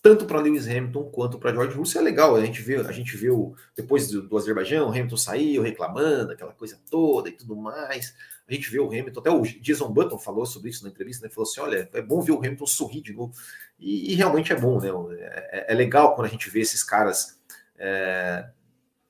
tanto 0.00 0.26
para 0.26 0.40
Lewis 0.40 0.66
Hamilton 0.68 1.04
quanto 1.10 1.38
para 1.38 1.52
George 1.52 1.76
Russell. 1.76 2.00
É 2.00 2.04
legal, 2.04 2.36
a 2.36 2.44
gente 2.44 2.62
vê, 2.62 2.76
a 2.76 2.92
gente 2.92 3.16
vê 3.16 3.30
o, 3.30 3.54
depois 3.76 4.08
do, 4.08 4.22
do 4.22 4.36
Azerbaijão, 4.36 4.86
o 4.86 4.90
Hamilton 4.90 5.16
saiu 5.16 5.62
reclamando, 5.62 6.32
aquela 6.32 6.52
coisa 6.52 6.80
toda 6.88 7.28
e 7.28 7.32
tudo 7.32 7.56
mais. 7.56 8.14
A 8.48 8.54
gente 8.54 8.70
vê 8.70 8.78
o 8.78 8.86
Hamilton, 8.86 9.20
até 9.20 9.30
o 9.30 9.42
Jason 9.42 9.90
Button 9.90 10.18
falou 10.18 10.46
sobre 10.46 10.70
isso 10.70 10.84
na 10.84 10.90
entrevista, 10.90 11.26
né? 11.26 11.32
Falou 11.32 11.48
assim: 11.48 11.60
olha, 11.60 11.88
é 11.92 12.00
bom 12.00 12.20
ver 12.20 12.32
o 12.32 12.38
Hamilton 12.38 12.66
sorrir 12.66 13.02
de 13.02 13.12
novo. 13.12 13.34
E, 13.78 14.12
e 14.12 14.14
realmente 14.14 14.52
é 14.52 14.56
bom, 14.56 14.80
né? 14.80 14.88
É, 15.18 15.72
é, 15.72 15.74
legal 15.74 16.14
quando 16.14 16.26
a 16.26 16.30
gente 16.30 16.48
vê 16.48 16.60
esses 16.60 16.82
caras 16.82 17.38
é, 17.76 18.48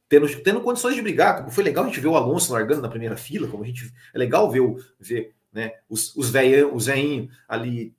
tendo, 0.09 0.43
tendo 0.43 0.61
condições 0.61 0.95
de 0.95 1.03
brigar. 1.03 1.39
Como 1.39 1.51
foi 1.51 1.65
legal 1.65 1.85
a 1.85 1.87
gente 1.89 2.01
ver 2.01 2.09
o 2.09 2.17
Alonso 2.17 2.53
largando 2.53 2.83
na 2.83 2.89
primeira 2.89 3.17
fila, 3.17 3.49
como 3.49 3.63
a 3.63 3.67
gente. 3.67 3.93
É 4.15 4.19
legal 4.19 4.51
ver, 4.51 4.63
ver 4.99 5.35
né, 5.53 5.73
os, 5.89 6.15
os 6.17 6.31
velhinhos 6.31 6.89
ali 7.49 7.95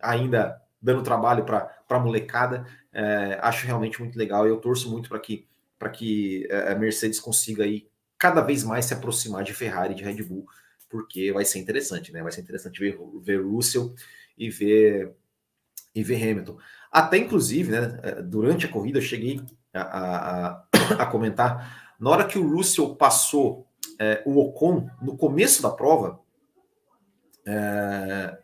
ainda 0.00 0.60
dando 0.80 1.02
trabalho 1.02 1.44
para 1.44 1.70
a 1.88 1.98
molecada. 1.98 2.66
É, 2.92 3.38
acho 3.42 3.66
realmente 3.66 4.00
muito 4.00 4.18
legal 4.18 4.46
e 4.46 4.50
eu 4.50 4.56
torço 4.56 4.90
muito 4.90 5.08
para 5.08 5.18
que, 5.18 5.46
que 5.92 6.46
é, 6.48 6.72
a 6.72 6.74
Mercedes 6.74 7.20
consiga 7.20 7.64
aí 7.64 7.88
cada 8.18 8.40
vez 8.40 8.64
mais 8.64 8.86
se 8.86 8.94
aproximar 8.94 9.44
de 9.44 9.52
Ferrari 9.52 9.94
de 9.94 10.02
Red 10.02 10.22
Bull, 10.22 10.46
porque 10.88 11.30
vai 11.32 11.44
ser 11.44 11.58
interessante, 11.58 12.10
né? 12.12 12.22
Vai 12.22 12.32
ser 12.32 12.40
interessante 12.40 12.80
ver, 12.80 12.98
ver 13.20 13.42
Russell 13.42 13.94
e 14.38 14.48
ver, 14.48 15.12
e 15.94 16.02
ver 16.02 16.22
Hamilton. 16.22 16.56
Até 16.90 17.18
inclusive, 17.18 17.72
né, 17.72 18.00
é, 18.02 18.22
durante 18.22 18.64
a 18.64 18.70
corrida, 18.70 18.98
eu 18.98 19.02
cheguei 19.02 19.42
a, 19.74 20.46
a 20.46 20.65
comentar, 21.10 21.94
na 21.98 22.10
hora 22.10 22.24
que 22.24 22.38
o 22.38 22.48
Russell 22.48 22.94
passou 22.96 23.66
é, 23.98 24.22
o 24.26 24.38
Ocon 24.38 24.88
no 25.00 25.16
começo 25.16 25.62
da 25.62 25.70
prova, 25.70 26.20
é, 27.46 28.38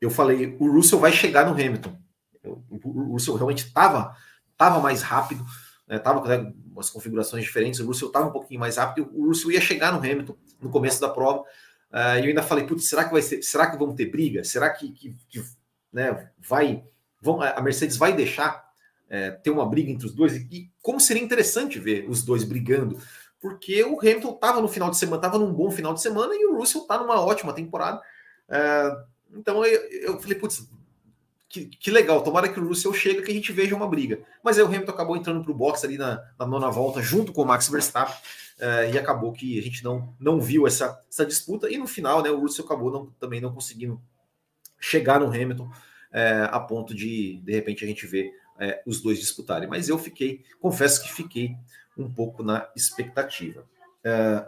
eu 0.00 0.10
falei, 0.10 0.56
o 0.58 0.70
Russell 0.70 0.98
vai 0.98 1.12
chegar 1.12 1.46
no 1.46 1.52
Hamilton. 1.52 1.96
O 2.44 3.12
Russell 3.12 3.36
realmente 3.36 3.66
estava 3.66 4.16
tava 4.56 4.80
mais 4.80 5.02
rápido, 5.02 5.44
estava 5.88 6.26
né, 6.28 6.38
com 6.38 6.44
né, 6.44 6.54
umas 6.72 6.88
configurações 6.88 7.44
diferentes, 7.44 7.80
o 7.80 7.86
Russell 7.86 8.08
estava 8.08 8.28
um 8.28 8.32
pouquinho 8.32 8.60
mais 8.60 8.76
rápido, 8.76 9.10
o 9.12 9.26
Russell 9.26 9.50
ia 9.50 9.60
chegar 9.60 9.92
no 9.92 9.98
Hamilton 9.98 10.36
no 10.60 10.70
começo 10.70 11.00
da 11.00 11.08
prova, 11.08 11.40
uh, 11.40 12.18
eu 12.18 12.26
ainda 12.26 12.42
falei, 12.42 12.64
putz, 12.64 12.88
será 12.88 13.04
que 13.04 13.12
vai 13.12 13.22
ser, 13.22 13.42
será 13.42 13.68
que 13.68 13.76
vão 13.76 13.94
ter 13.94 14.06
briga? 14.06 14.44
Será 14.44 14.70
que, 14.70 14.92
que, 14.92 15.16
que 15.28 15.42
né, 15.92 16.30
vai, 16.38 16.84
vão, 17.20 17.42
a 17.42 17.60
Mercedes 17.60 17.96
vai 17.96 18.12
deixar 18.12 18.71
é, 19.12 19.30
ter 19.30 19.50
uma 19.50 19.66
briga 19.66 19.90
entre 19.90 20.06
os 20.06 20.14
dois? 20.14 20.34
E, 20.50 20.70
como 20.80 20.98
seria 20.98 21.22
interessante 21.22 21.78
ver 21.78 22.08
os 22.08 22.24
dois 22.24 22.44
brigando, 22.44 22.98
porque 23.38 23.84
o 23.84 24.00
Hamilton 24.00 24.30
estava 24.30 24.60
no 24.62 24.68
final 24.68 24.88
de 24.88 24.96
semana, 24.96 25.18
estava 25.18 25.38
num 25.38 25.52
bom 25.52 25.70
final 25.70 25.92
de 25.92 26.00
semana, 26.00 26.34
e 26.34 26.46
o 26.46 26.56
Russell 26.56 26.80
está 26.80 26.98
numa 26.98 27.20
ótima 27.20 27.52
temporada, 27.52 28.00
uh, 28.48 29.38
então 29.38 29.62
eu, 29.66 29.80
eu 29.90 30.20
falei, 30.20 30.38
putz, 30.38 30.66
que, 31.46 31.66
que, 31.66 31.90
legal, 31.90 32.22
tomara 32.22 32.48
que 32.48 32.58
o 32.58 32.66
Russell 32.66 32.94
chegue 32.94 33.20
que 33.20 33.30
a 33.30 33.34
gente 33.34 33.52
veja 33.52 33.76
uma 33.76 33.86
briga. 33.86 34.20
Mas 34.42 34.56
aí 34.56 34.64
o 34.64 34.66
Hamilton 34.66 34.90
acabou 34.90 35.14
entrando 35.14 35.42
para 35.42 35.52
o 35.52 35.54
box 35.54 35.84
ali 35.84 35.98
na, 35.98 36.18
na, 36.38 36.46
nona 36.46 36.70
volta, 36.70 37.02
junto 37.02 37.30
com 37.30 37.42
o 37.42 37.46
Max 37.46 37.68
Verstappen, 37.68 38.14
uh, 38.14 38.90
e 38.90 38.98
acabou 38.98 39.32
que 39.32 39.58
a 39.58 39.62
gente 39.62 39.84
não, 39.84 40.14
não 40.18 40.40
viu 40.40 40.66
essa, 40.66 40.98
essa 41.10 41.26
disputa. 41.26 41.70
E 41.70 41.76
no 41.76 41.86
final, 41.86 42.22
né, 42.22 42.30
o 42.30 42.40
Russell 42.40 42.64
acabou 42.64 42.90
não, 42.90 43.06
também 43.20 43.38
não 43.38 43.52
conseguindo 43.52 44.00
chegar 44.80 45.20
no 45.20 45.26
Hamilton 45.26 45.64
uh, 45.64 46.48
a 46.50 46.58
ponto 46.60 46.94
de, 46.94 47.42
de 47.44 47.52
repente, 47.52 47.84
a 47.84 47.86
gente 47.86 48.06
ver 48.06 48.32
uh, 48.62 48.80
os 48.86 49.00
dois 49.00 49.18
disputarem. 49.18 49.68
Mas 49.68 49.88
eu 49.88 49.98
fiquei, 49.98 50.44
confesso 50.60 51.02
que 51.02 51.12
fiquei 51.12 51.56
um 51.96 52.10
pouco 52.10 52.42
na 52.42 52.68
expectativa. 52.76 53.64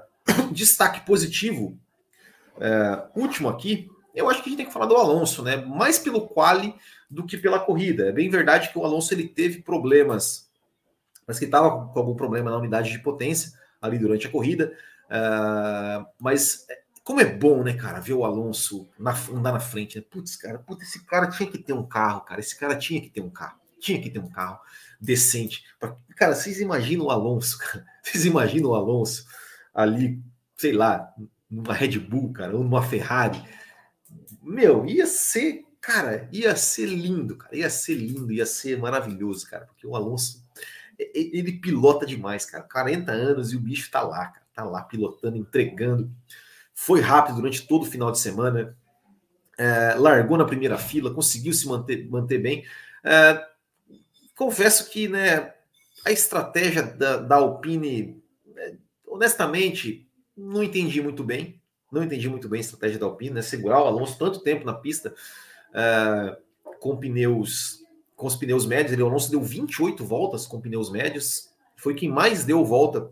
destaque 0.51 1.05
positivo, 1.05 1.79
último 3.15 3.49
aqui, 3.49 3.89
eu 4.15 4.31
acho 4.31 4.43
que 4.43 4.49
a 4.49 4.51
gente 4.51 4.57
tem 4.59 4.67
que 4.67 4.73
falar 4.73 4.87
do 4.87 4.97
Alonso, 4.97 5.43
né? 5.43 5.57
Mais 5.57 5.99
pelo 5.99 6.29
quali 6.29 6.75
do 7.11 7.27
que 7.27 7.37
pela 7.37 7.59
corrida. 7.59 8.09
É 8.09 8.13
bem 8.13 8.31
verdade 8.31 8.71
que 8.71 8.79
o 8.79 8.85
Alonso 8.85 9.13
ele 9.13 9.27
teve 9.27 9.61
problemas, 9.61 10.49
mas 11.27 11.39
que 11.39 11.45
estava 11.45 11.89
com 11.89 11.99
algum 11.99 12.15
problema 12.15 12.51
na 12.51 12.57
unidade 12.57 12.91
de 12.91 12.99
potência 13.01 13.53
ali 13.83 13.99
durante 13.99 14.27
a 14.27 14.31
corrida. 14.31 14.73
Uh, 15.07 16.07
mas 16.21 16.67
como 17.03 17.21
é 17.21 17.25
bom, 17.25 17.63
né, 17.63 17.75
cara, 17.75 18.01
ver 18.01 18.15
o 18.15 18.25
Alonso 18.25 18.89
na, 18.99 19.15
andar 19.33 19.53
na 19.53 19.61
frente. 19.61 19.99
Né? 19.99 20.05
Putz, 20.09 20.37
cara, 20.37 20.59
putz, 20.59 20.83
esse 20.85 21.05
cara 21.05 21.29
tinha 21.29 21.51
que 21.51 21.59
ter 21.59 21.73
um 21.73 21.85
carro, 21.85 22.21
cara. 22.23 22.41
Esse 22.41 22.59
cara 22.59 22.77
tinha 22.77 23.01
que 23.01 23.11
ter 23.11 23.21
um 23.21 23.31
carro. 23.31 23.59
Tinha 23.85 24.01
que 24.01 24.11
ter 24.11 24.19
um 24.19 24.31
carro 24.31 24.59
decente. 25.01 25.65
Pra... 25.79 25.97
Cara, 26.17 26.35
vocês 26.35 26.61
imaginam 26.61 27.07
o 27.07 27.11
Alonso, 27.11 27.59
cara? 27.61 27.85
Vocês 28.03 28.25
imaginam 28.25 28.71
o 28.71 28.75
Alonso 28.75 29.27
ali, 29.75 30.23
sei 30.57 30.73
lá, 30.73 31.13
numa 31.51 31.75
Red 31.75 31.99
Bull, 31.99 32.33
cara, 32.33 32.57
ou 32.57 32.63
numa 32.63 32.83
Ferrari 32.83 33.43
meu, 34.45 34.85
ia 34.85 35.07
ser, 35.07 35.65
cara, 35.81 36.29
ia 36.31 36.55
ser 36.55 36.87
lindo, 36.87 37.37
cara, 37.37 37.57
ia 37.57 37.71
ser 37.71 37.95
lindo, 37.95 38.33
ia 38.33 38.45
ser 38.45 38.79
maravilhoso, 38.79 39.49
cara, 39.49 39.65
porque 39.67 39.87
o 39.87 39.97
Alonso, 39.97 40.45
ele 40.99 41.53
pilota 41.53 42.05
demais, 42.05 42.45
cara, 42.45 42.63
40 42.63 43.11
anos 43.11 43.53
e 43.53 43.57
o 43.57 43.61
bicho 43.61 43.91
tá 43.91 44.03
lá, 44.03 44.27
cara, 44.27 44.47
tá 44.53 44.65
lá 44.65 44.83
pilotando, 44.83 45.37
entregando. 45.37 46.11
Foi 46.75 47.01
rápido 47.01 47.37
durante 47.37 47.67
todo 47.67 47.83
o 47.83 47.91
final 47.91 48.13
de 48.13 48.19
semana. 48.19 48.77
É, 49.57 49.95
largou 49.95 50.37
na 50.37 50.45
primeira 50.45 50.77
fila, 50.77 51.15
conseguiu 51.15 51.53
se 51.53 51.67
manter, 51.67 52.09
manter 52.09 52.39
bem. 52.39 52.65
É, 53.03 53.47
confesso 54.37 54.91
que 54.91 55.09
né, 55.09 55.53
a 56.05 56.11
estratégia 56.11 56.83
da, 56.83 57.17
da 57.17 57.37
Alpine, 57.37 58.23
é, 58.57 58.75
honestamente, 59.07 60.07
não 60.37 60.63
entendi 60.63 61.01
muito 61.01 61.23
bem. 61.25 61.61
Não 61.91 62.03
entendi 62.03 62.29
muito 62.29 62.49
bem 62.49 62.59
a 62.59 62.61
estratégia 62.61 62.99
da 62.99 63.07
Alpine, 63.07 63.35
né? 63.35 63.43
Segurar 63.43 63.83
o 63.83 63.87
Alonso 63.87 64.19
tanto 64.19 64.41
tempo 64.41 64.65
na 64.65 64.75
pista 64.75 65.15
é, 65.73 66.37
com 66.81 66.97
pneus 66.97 67.83
com 68.17 68.27
os 68.27 68.37
pneus 68.37 68.65
médios. 68.65 68.93
Ele, 68.93 69.03
o 69.03 69.07
Alonso 69.07 69.31
deu 69.31 69.43
28 69.43 70.05
voltas 70.05 70.47
com 70.47 70.61
pneus 70.61 70.91
médios. 70.91 71.51
Foi 71.77 71.95
quem 71.95 72.09
mais 72.09 72.45
deu 72.45 72.65
volta 72.65 73.11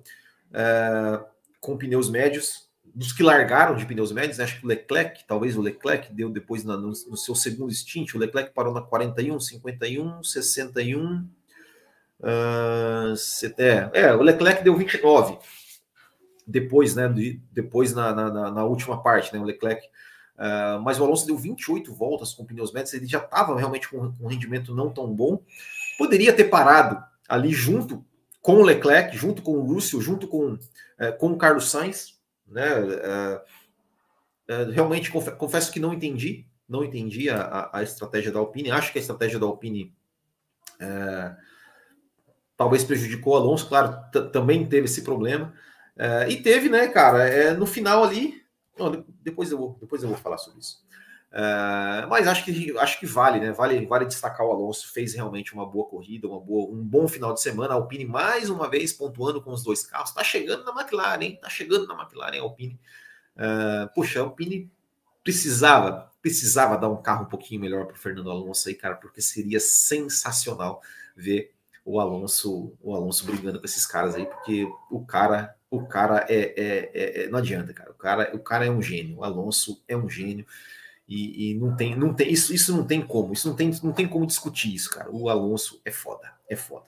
é, 0.53 1.21
com 1.61 1.77
pneus 1.77 2.09
médios 2.09 2.69
dos 2.95 3.13
que 3.13 3.23
largaram 3.23 3.75
de 3.75 3.87
pneus 3.87 4.13
médios, 4.13 4.39
né? 4.39 4.45
acho 4.45 4.61
que 4.61 4.67
o 4.67 4.69
Leclerc, 4.69 5.25
talvez 5.27 5.57
o 5.57 5.63
Leclerc 5.63 6.13
deu 6.13 6.29
depois 6.29 6.63
na, 6.63 6.77
no, 6.77 6.89
no, 6.89 7.17
seu 7.17 7.35
segundo 7.35 7.73
stint, 7.73 8.15
o 8.15 8.19
Leclerc 8.19 8.53
parou 8.53 8.73
na 8.73 8.83
41, 8.83 9.41
51, 9.41 10.23
61. 10.23 11.27
Uh, 12.21 13.15
é, 13.59 14.01
é, 14.03 14.15
o 14.15 14.23
Leclerc 14.23 14.63
deu 14.63 14.77
29 14.77 15.39
depois, 16.47 16.95
né? 16.95 17.09
De, 17.09 17.41
depois 17.51 17.95
na, 17.95 18.15
na, 18.15 18.51
na, 18.51 18.65
última 18.65 19.03
parte, 19.03 19.33
né? 19.33 19.41
O 19.41 19.45
Leclerc. 19.45 19.85
Uh, 20.37 20.81
mas 20.83 21.01
o 21.01 21.05
Alonso 21.05 21.27
deu 21.27 21.37
28 21.37 21.93
voltas 21.95 22.33
com 22.35 22.45
pneus 22.45 22.73
médios, 22.73 22.95
ele 22.95 23.07
já 23.07 23.19
estava 23.19 23.57
realmente 23.57 23.89
com 23.89 24.13
um 24.21 24.27
rendimento 24.27 24.75
não 24.75 24.91
tão 24.91 25.07
bom. 25.13 25.43
Poderia 25.97 26.33
ter 26.33 26.45
parado 26.45 27.03
ali 27.29 27.51
junto 27.51 28.05
com 28.41 28.57
o 28.57 28.63
Leclerc, 28.63 29.17
junto 29.17 29.41
com 29.41 29.53
o 29.53 29.63
Russell, 29.63 30.01
junto 30.01 30.27
com, 30.29 30.55
uh, 30.55 30.59
com 31.19 31.33
o 31.33 31.39
Carlos 31.39 31.71
Sainz, 31.71 32.21
né? 32.47 32.81
Uh, 32.81 33.37
uh, 34.51 34.71
realmente 34.73 35.11
confesso 35.11 35.73
que 35.73 35.81
não 35.81 35.93
entendi, 35.93 36.47
não 36.69 36.85
entendi 36.85 37.29
a, 37.31 37.71
a, 37.73 37.83
estratégia 37.83 38.33
da 38.33 38.39
Alpine. 38.39 38.71
Acho 38.71 38.93
que 38.93 38.99
a 38.99 39.01
estratégia 39.01 39.39
da 39.39 39.47
Alpine 39.47 39.95
uh, 40.81 41.37
talvez 42.57 42.85
prejudicou 42.85 43.35
o 43.35 43.37
Alonso, 43.37 43.69
claro, 43.69 43.97
também 44.31 44.67
teve 44.67 44.87
esse 44.87 45.03
problema. 45.03 45.53
e 46.29 46.37
teve, 46.37 46.69
né, 46.69 46.89
cara, 46.89 47.25
é, 47.25 47.53
no 47.53 47.67
final 47.67 48.05
ali. 48.05 48.43
Não, 48.79 49.05
depois, 49.21 49.51
eu 49.51 49.59
vou, 49.59 49.77
depois 49.81 50.03
eu 50.03 50.09
vou 50.09 50.19
falar 50.19 50.39
sobre 50.39 50.61
isso. 50.61 50.83
Uh, 51.33 52.07
mas 52.11 52.29
acho 52.29 52.45
que 52.45 52.79
acho 52.79 53.01
que 53.01 53.07
vale, 53.07 53.41
né? 53.41 53.53
Vale, 53.53 53.87
vale 53.87 54.05
destacar 54.05 54.47
o 54.47 54.51
Alonso, 54.53 54.93
fez 54.93 55.15
realmente 55.15 55.55
uma 55.55 55.65
boa 55.65 55.89
corrida, 55.89 56.29
uma 56.29 56.39
boa, 56.39 56.71
um 56.71 56.85
bom 56.85 57.09
final 57.09 57.33
de 57.33 57.41
semana. 57.41 57.73
A 57.73 57.77
Alpine 57.77 58.05
mais 58.05 58.51
uma 58.51 58.69
vez 58.69 58.93
pontuando 58.93 59.41
com 59.41 59.51
os 59.51 59.63
dois 59.63 59.83
carros. 59.83 60.13
Tá 60.13 60.23
chegando 60.23 60.63
na 60.65 60.79
McLaren, 60.79 61.23
hein? 61.23 61.39
Tá 61.41 61.49
chegando 61.49 61.87
na 61.87 61.95
McLaren 61.95 62.39
Alpine. 62.41 62.79
Uh, 63.35 64.19
a 64.19 64.21
Alpine 64.21 64.71
precisava, 65.25 66.13
precisava 66.21 66.77
dar 66.77 66.91
um 66.91 67.01
carro 67.01 67.25
um 67.25 67.29
pouquinho 67.29 67.63
melhor 67.63 67.87
para 67.87 67.97
Fernando 67.97 68.31
Alonso 68.31 68.69
aí, 68.69 68.75
cara, 68.75 68.97
porque 68.97 69.23
seria 69.23 69.59
sensacional 69.59 70.83
ver 71.17 71.55
o 71.83 71.99
Alonso, 71.99 72.75
o 72.83 72.95
Alonso 72.95 73.25
brigando 73.25 73.59
com 73.59 73.65
esses 73.65 73.87
caras 73.87 74.15
aí, 74.15 74.27
porque 74.27 74.69
o 74.91 75.05
cara, 75.05 75.57
o 75.71 75.87
cara 75.87 76.27
é, 76.29 76.55
é, 76.57 76.91
é, 76.95 77.23
é 77.23 77.29
não 77.31 77.39
adianta, 77.39 77.73
cara. 77.73 77.91
O 77.91 77.95
cara, 77.95 78.37
o 78.37 78.39
cara 78.39 78.67
é 78.67 78.71
um 78.71 78.83
gênio. 78.83 79.19
O 79.19 79.25
Alonso 79.25 79.83
é 79.89 79.97
um 79.97 80.11
gênio. 80.11 80.47
E, 81.15 81.51
e, 81.51 81.55
não 81.55 81.77
tem, 81.77 81.95
não 81.95 82.15
tem 82.15 82.33
isso, 82.33 82.55
isso 82.55 82.75
não 82.75 82.87
tem 82.87 83.03
como, 83.03 83.35
isso 83.35 83.47
não 83.47 83.55
tem, 83.55 83.71
não 83.83 83.93
tem 83.93 84.09
como 84.09 84.27
discutir 84.27 84.75
isso, 84.75 84.89
cara. 84.89 85.11
O 85.11 85.29
Alonso 85.29 85.79
é 85.85 85.91
foda, 85.91 86.33
é 86.49 86.57
foda. 86.57 86.87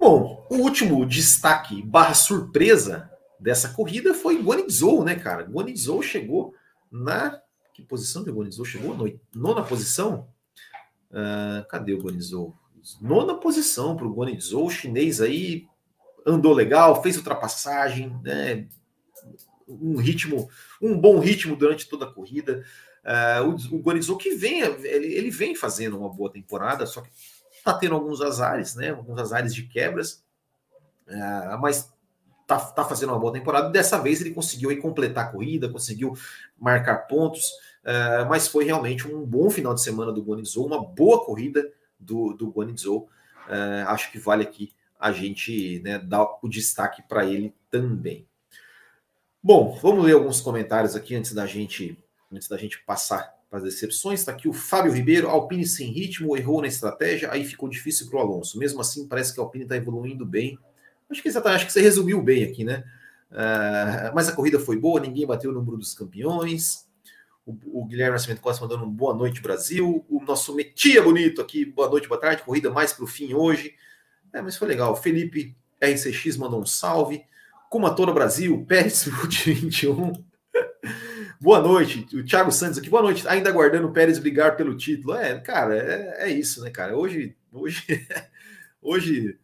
Bom, 0.00 0.44
o 0.50 0.56
último 0.56 1.06
destaque 1.06 1.80
barra 1.80 2.12
surpresa 2.12 3.08
dessa 3.38 3.68
corrida 3.68 4.12
foi 4.12 4.42
Guanizou, 4.42 5.04
né, 5.04 5.14
cara? 5.14 5.44
Guanizou 5.44 6.02
chegou 6.02 6.54
na 6.90 7.40
que 7.72 7.82
posição 7.82 8.24
que 8.24 8.32
Guanizou 8.32 8.64
chegou? 8.64 8.96
No, 8.96 9.20
nona 9.32 9.62
posição? 9.62 10.26
Uh, 11.10 11.64
cadê 11.68 11.94
o 11.94 12.02
Guanizou? 12.02 12.56
Nona 13.00 13.36
posição 13.36 13.96
para 13.96 14.06
o 14.06 14.12
Guanizou, 14.12 14.66
o 14.66 14.70
chinês 14.70 15.20
aí 15.20 15.68
andou 16.26 16.52
legal, 16.52 17.00
fez 17.00 17.16
ultrapassagem, 17.16 18.18
né? 18.24 18.66
Um 19.68 19.96
ritmo, 19.96 20.48
um 20.80 20.98
bom 20.98 21.18
ritmo 21.18 21.56
durante 21.56 21.88
toda 21.88 22.04
a 22.04 22.12
corrida. 22.12 22.64
Uh, 23.04 23.48
o, 23.72 23.76
o 23.76 23.80
Guanizou 23.80 24.16
que 24.16 24.34
vem, 24.34 24.60
ele, 24.60 25.14
ele, 25.14 25.30
vem 25.30 25.54
fazendo 25.54 25.98
uma 25.98 26.08
boa 26.08 26.30
temporada, 26.30 26.86
só 26.86 27.00
que 27.00 27.10
está 27.56 27.72
tendo 27.74 27.94
alguns 27.94 28.20
azares, 28.20 28.74
né? 28.74 28.90
Alguns 28.90 29.18
azares 29.18 29.54
de 29.54 29.62
quebras, 29.62 30.24
uh, 31.08 31.58
mas 31.60 31.92
tá, 32.46 32.58
tá 32.58 32.84
fazendo 32.84 33.10
uma 33.10 33.18
boa 33.18 33.32
temporada. 33.32 33.70
Dessa 33.70 33.98
vez 34.00 34.20
ele 34.20 34.34
conseguiu 34.34 34.70
aí, 34.70 34.76
completar 34.76 35.26
a 35.26 35.28
corrida, 35.28 35.68
conseguiu 35.68 36.14
marcar 36.58 37.06
pontos, 37.06 37.44
uh, 37.84 38.26
mas 38.28 38.48
foi 38.48 38.64
realmente 38.64 39.06
um 39.06 39.24
bom 39.24 39.50
final 39.50 39.74
de 39.74 39.82
semana 39.82 40.12
do 40.12 40.22
Guanizou, 40.22 40.66
uma 40.66 40.84
boa 40.84 41.24
corrida 41.24 41.68
do, 41.98 42.32
do 42.32 42.50
Guanizou. 42.50 43.08
acho 43.86 44.10
que 44.10 44.18
vale 44.18 44.42
aqui 44.42 44.72
a 44.98 45.12
gente 45.12 45.80
né, 45.84 45.98
dar 45.98 46.26
o 46.42 46.48
destaque 46.48 47.02
para 47.06 47.24
ele 47.24 47.54
também. 47.70 48.26
Bom, 49.46 49.78
vamos 49.80 50.04
ler 50.04 50.14
alguns 50.14 50.40
comentários 50.40 50.96
aqui 50.96 51.14
antes 51.14 51.32
da 51.32 51.46
gente, 51.46 51.96
antes 52.32 52.48
da 52.48 52.56
gente 52.56 52.82
passar 52.82 53.32
para 53.48 53.60
as 53.60 53.64
decepções. 53.64 54.18
Está 54.18 54.32
aqui 54.32 54.48
o 54.48 54.52
Fábio 54.52 54.90
Ribeiro, 54.90 55.28
Alpine 55.28 55.64
sem 55.64 55.92
ritmo, 55.92 56.36
errou 56.36 56.60
na 56.60 56.66
estratégia, 56.66 57.30
aí 57.30 57.44
ficou 57.44 57.68
difícil 57.68 58.10
para 58.10 58.18
o 58.18 58.22
Alonso. 58.22 58.58
Mesmo 58.58 58.80
assim, 58.80 59.06
parece 59.06 59.32
que 59.32 59.38
a 59.38 59.44
Alpine 59.44 59.62
está 59.62 59.76
evoluindo 59.76 60.26
bem. 60.26 60.58
Acho 61.08 61.22
que, 61.22 61.28
acho 61.28 61.66
que 61.66 61.72
você 61.72 61.80
resumiu 61.80 62.20
bem 62.20 62.42
aqui, 62.42 62.64
né? 62.64 62.82
Uh, 63.30 64.12
mas 64.16 64.28
a 64.28 64.32
corrida 64.32 64.58
foi 64.58 64.76
boa, 64.80 64.98
ninguém 64.98 65.24
bateu 65.24 65.52
o 65.52 65.54
número 65.54 65.76
dos 65.76 65.94
campeões. 65.94 66.88
O, 67.46 67.56
o 67.72 67.84
Guilherme 67.84 68.14
Nascimento 68.14 68.40
Costa 68.40 68.64
mandando 68.64 68.84
um 68.84 68.90
boa 68.90 69.14
noite, 69.14 69.40
Brasil. 69.40 70.04
O 70.10 70.24
nosso 70.24 70.56
Metia 70.56 71.04
bonito 71.04 71.40
aqui, 71.40 71.64
boa 71.64 71.88
noite, 71.88 72.08
boa 72.08 72.20
tarde. 72.20 72.42
Corrida 72.42 72.68
mais 72.68 72.92
para 72.92 73.04
o 73.04 73.06
fim 73.06 73.32
hoje. 73.32 73.76
É, 74.32 74.42
mas 74.42 74.56
foi 74.56 74.66
legal. 74.66 74.96
Felipe 74.96 75.56
RCX 75.80 76.36
mandou 76.36 76.60
um 76.60 76.66
salve. 76.66 77.24
Como 77.70 77.86
a 77.86 77.94
toda 77.94 78.12
Brasil, 78.12 78.64
Pérez 78.68 79.04
21. 79.04 80.12
Boa 81.40 81.60
noite, 81.60 82.06
o 82.16 82.24
Thiago 82.24 82.50
Santos 82.50 82.78
aqui. 82.78 82.88
Boa 82.88 83.02
noite. 83.02 83.26
Ainda 83.28 83.50
aguardando 83.50 83.88
o 83.88 83.92
Pérez 83.92 84.18
brigar 84.18 84.56
pelo 84.56 84.76
título. 84.76 85.14
É, 85.14 85.38
cara, 85.38 85.76
é, 85.76 86.28
é 86.28 86.30
isso, 86.30 86.62
né, 86.62 86.70
cara? 86.70 86.96
Hoje, 86.96 87.36
hoje, 87.52 87.84
hoje, 88.80 89.38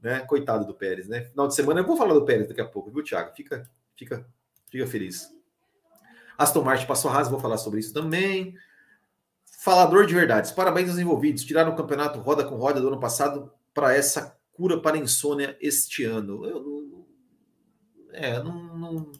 né? 0.00 0.20
Coitado 0.20 0.66
do 0.66 0.74
Pérez, 0.74 1.08
né? 1.08 1.22
Final 1.22 1.48
de 1.48 1.54
semana 1.54 1.80
eu 1.80 1.86
vou 1.86 1.96
falar 1.96 2.14
do 2.14 2.24
Pérez 2.24 2.48
daqui 2.48 2.60
a 2.60 2.66
pouco, 2.66 2.90
viu, 2.90 3.02
Thiago? 3.02 3.34
Fica, 3.34 3.68
fica, 3.96 4.24
fica 4.70 4.86
feliz. 4.86 5.28
Aston 6.38 6.62
Martin 6.62 6.86
passou 6.86 7.10
raso, 7.10 7.30
vou 7.30 7.40
falar 7.40 7.58
sobre 7.58 7.80
isso 7.80 7.92
também. 7.92 8.54
Falador 9.58 10.06
de 10.06 10.14
verdades. 10.14 10.50
Parabéns 10.50 10.90
aos 10.90 10.98
envolvidos. 10.98 11.44
Tiraram 11.44 11.72
o 11.72 11.76
campeonato 11.76 12.18
roda 12.20 12.44
com 12.44 12.56
roda 12.56 12.80
do 12.80 12.88
ano 12.88 13.00
passado 13.00 13.52
para 13.74 13.94
essa 13.94 14.36
cura 14.52 14.80
para 14.80 14.98
insônia 14.98 15.56
este 15.60 16.04
ano. 16.04 16.44
Eu 16.44 17.06
é, 18.12 18.42
não, 18.42 18.62
não, 18.76 19.12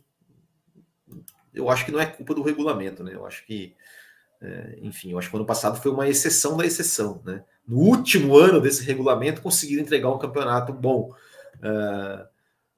eu 1.55 1.69
acho 1.69 1.85
que 1.85 1.93
não 1.93 2.01
é 2.01 2.07
culpa 2.07 2.35
do 2.35 2.43
regulamento, 2.43 3.05
né? 3.05 3.15
Eu 3.15 3.27
acho 3.27 3.45
que, 3.45 3.75
é, 4.41 4.79
enfim, 4.81 5.13
eu 5.13 5.19
acho 5.19 5.29
que 5.29 5.37
o 5.37 5.39
ano 5.39 5.47
passado 5.47 5.81
foi 5.81 5.93
uma 5.93 6.09
exceção 6.09 6.57
da 6.57 6.65
exceção, 6.65 7.21
né? 7.25 7.45
No 7.67 7.79
último 7.79 8.37
ano 8.37 8.61
desse 8.61 8.85
regulamento, 8.85 9.43
conseguiram 9.43 9.83
entregar 9.83 10.11
um 10.11 10.19
campeonato 10.19 10.73
bom. 10.73 11.15
Uh, 11.59 12.27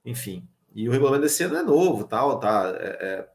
enfim, 0.04 0.46
e 0.74 0.88
o 0.88 0.92
regulamento 0.92 1.22
desse 1.22 1.44
ano 1.44 1.56
é 1.56 1.62
novo, 1.62 2.04
tal, 2.04 2.38
tá? 2.38 2.74
É, 2.76 3.28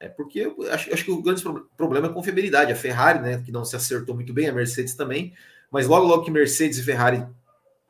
é, 0.00 0.06
é 0.06 0.08
porque 0.08 0.40
eu 0.40 0.56
acho, 0.70 0.92
acho, 0.92 1.04
que 1.04 1.10
o 1.10 1.20
grande 1.20 1.42
problema 1.76 2.06
é 2.06 2.10
a 2.10 2.12
confiabilidade. 2.12 2.72
A 2.72 2.76
Ferrari, 2.76 3.20
né, 3.20 3.42
que 3.44 3.52
não 3.52 3.64
se 3.64 3.76
acertou 3.76 4.14
muito 4.14 4.32
bem, 4.32 4.48
a 4.48 4.52
Mercedes 4.52 4.94
também, 4.94 5.34
mas 5.70 5.86
logo, 5.86 6.06
logo 6.06 6.24
que 6.24 6.30
Mercedes 6.30 6.78
e 6.78 6.82
Ferrari, 6.82 7.26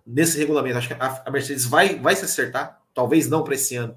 nesse 0.07 0.39
regulamento, 0.39 0.79
acho 0.79 0.89
que 0.89 0.95
a, 0.95 1.23
a 1.27 1.31
Mercedes 1.31 1.67
vai, 1.67 1.99
vai 1.99 2.17
se 2.17 2.25
acertar, 2.25 2.81
talvez 2.93 3.29
não 3.29 3.45
para 3.45 3.55
esse 3.55 3.77
ano, 3.77 3.95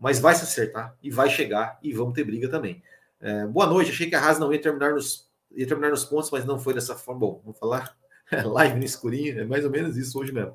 mas 0.00 0.18
vai 0.18 0.34
se 0.34 0.44
acertar 0.44 0.96
e 1.02 1.10
vai 1.10 1.28
chegar 1.28 1.78
e 1.82 1.92
vamos 1.92 2.14
ter 2.14 2.24
briga 2.24 2.48
também. 2.48 2.82
É, 3.20 3.46
boa 3.46 3.66
noite, 3.66 3.90
achei 3.90 4.08
que 4.08 4.14
a 4.14 4.20
Haas 4.20 4.38
não 4.38 4.50
ia 4.52 4.60
terminar 4.60 4.92
nos, 4.92 5.28
ia 5.52 5.66
terminar 5.66 5.90
nos 5.90 6.04
pontos, 6.04 6.30
mas 6.30 6.44
não 6.46 6.58
foi 6.58 6.72
dessa 6.72 6.96
forma. 6.96 7.20
Bom, 7.20 7.40
vamos 7.44 7.58
falar 7.58 7.94
live 8.32 8.78
no 8.78 8.84
escurinho, 8.84 9.40
é 9.40 9.44
mais 9.44 9.64
ou 9.64 9.70
menos 9.70 9.98
isso 9.98 10.18
hoje 10.18 10.32
mesmo. 10.32 10.54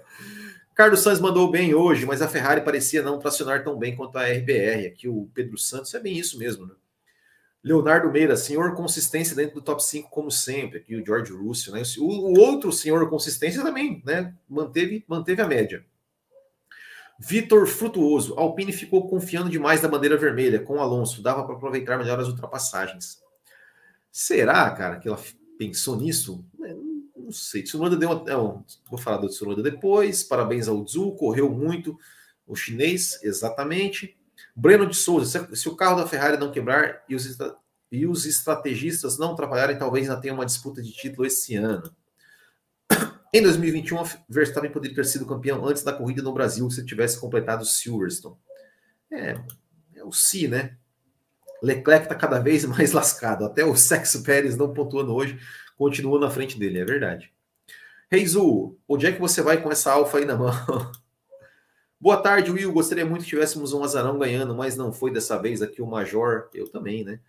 Carlos 0.73 1.01
Santos 1.01 1.21
mandou 1.21 1.49
bem 1.49 1.73
hoje, 1.73 2.05
mas 2.05 2.21
a 2.21 2.27
Ferrari 2.27 2.61
parecia 2.61 3.01
não 3.01 3.19
tracionar 3.19 3.63
tão 3.63 3.77
bem 3.77 3.95
quanto 3.95 4.17
a 4.17 4.23
RBR. 4.23 4.87
Aqui 4.87 5.07
o 5.07 5.29
Pedro 5.33 5.57
Santos 5.57 5.93
é 5.93 5.99
bem 5.99 6.17
isso 6.17 6.37
mesmo, 6.37 6.65
né? 6.65 6.73
Leonardo 7.63 8.11
Meira, 8.11 8.35
senhor 8.35 8.75
consistência 8.75 9.35
dentro 9.35 9.55
do 9.55 9.61
top 9.61 9.83
5, 9.83 10.09
como 10.09 10.29
sempre. 10.29 10.79
Aqui 10.79 10.95
o 10.95 11.05
George 11.05 11.31
Russell, 11.31 11.73
né? 11.73 11.81
O, 11.97 12.03
o 12.03 12.39
outro 12.39 12.71
senhor 12.71 13.09
consistência 13.09 13.63
também, 13.63 14.03
né? 14.05 14.33
Manteve, 14.49 15.05
manteve 15.07 15.41
a 15.41 15.47
média. 15.47 15.85
Vitor 17.19 17.65
Frutuoso. 17.67 18.33
Alpine 18.37 18.73
ficou 18.73 19.07
confiando 19.07 19.49
demais 19.49 19.81
da 19.81 19.87
bandeira 19.87 20.17
vermelha 20.17 20.59
com 20.59 20.75
o 20.75 20.79
Alonso. 20.79 21.21
Dava 21.21 21.43
para 21.43 21.55
aproveitar 21.55 21.97
melhor 21.97 22.19
as 22.19 22.27
ultrapassagens. 22.27 23.21
Será, 24.11 24.69
cara, 24.71 24.97
que 24.97 25.07
ela 25.07 25.19
pensou 25.57 25.95
nisso? 25.97 26.45
É, 26.63 26.75
não 27.15 27.31
sei. 27.31 27.63
Tsunoda 27.63 27.95
deu 27.95 28.09
uma. 28.09 28.23
Não, 28.23 28.65
vou 28.89 28.99
falar 28.99 29.17
do 29.17 29.29
Tsunoda 29.29 29.63
depois. 29.63 30.23
Parabéns 30.23 30.67
ao 30.67 30.85
Zu, 30.87 31.13
correu 31.13 31.49
muito. 31.49 31.97
O 32.45 32.55
chinês, 32.55 33.19
exatamente. 33.23 34.17
Breno 34.55 34.87
de 34.87 34.95
Souza, 34.95 35.49
se, 35.53 35.69
o 35.69 35.75
carro 35.75 35.97
da 35.97 36.07
Ferrari 36.07 36.37
não 36.37 36.51
quebrar 36.51 37.03
e 37.09 37.15
os, 37.15 37.37
e 37.91 38.05
os 38.05 38.25
estrategistas 38.25 39.17
não 39.17 39.33
atrapalharem, 39.33 39.77
talvez 39.77 40.09
ainda 40.09 40.21
tenha 40.21 40.33
uma 40.33 40.45
disputa 40.45 40.81
de 40.81 40.91
título 40.91 41.25
esse 41.25 41.55
ano. 41.55 41.93
Em 43.35 43.41
2021, 43.41 44.01
Verstappen 44.29 44.71
poderia 44.71 44.95
ter 44.95 45.03
sido 45.03 45.25
campeão 45.25 45.67
antes 45.67 45.83
da 45.83 45.91
corrida 45.91 46.21
no 46.21 46.31
Brasil 46.31 46.69
se 46.69 46.85
tivesse 46.85 47.19
completado 47.19 47.65
Silverstone. 47.65 48.37
É, 49.11 49.35
é 49.93 50.05
o 50.05 50.11
si, 50.13 50.47
né? 50.47 50.77
Leclerc 51.61 52.05
está 52.05 52.15
cada 52.15 52.39
vez 52.39 52.63
mais 52.63 52.93
lascado. 52.95 53.43
Até 53.43 53.65
o 53.65 53.75
Sexo 53.75 54.23
Pérez 54.23 54.55
não 54.55 54.73
pontuando 54.73 55.13
hoje, 55.13 55.37
continua 55.77 56.17
na 56.17 56.29
frente 56.29 56.57
dele, 56.57 56.79
é 56.79 56.85
verdade. 56.85 57.29
Reizu, 58.09 58.77
onde 58.87 59.05
é 59.05 59.11
que 59.11 59.19
você 59.19 59.41
vai 59.41 59.61
com 59.61 59.69
essa 59.69 59.91
alfa 59.91 60.17
aí 60.17 60.23
na 60.23 60.37
mão? 60.37 60.53
Boa 61.99 62.15
tarde, 62.15 62.51
Will. 62.51 62.71
Gostaria 62.71 63.05
muito 63.05 63.23
que 63.23 63.31
tivéssemos 63.31 63.73
um 63.73 63.83
azarão 63.83 64.17
ganhando, 64.17 64.55
mas 64.55 64.77
não 64.77 64.93
foi 64.93 65.11
dessa 65.11 65.37
vez 65.37 65.61
aqui 65.61 65.81
o 65.81 65.87
Major. 65.87 66.47
Eu 66.53 66.69
também, 66.69 67.03
né? 67.03 67.19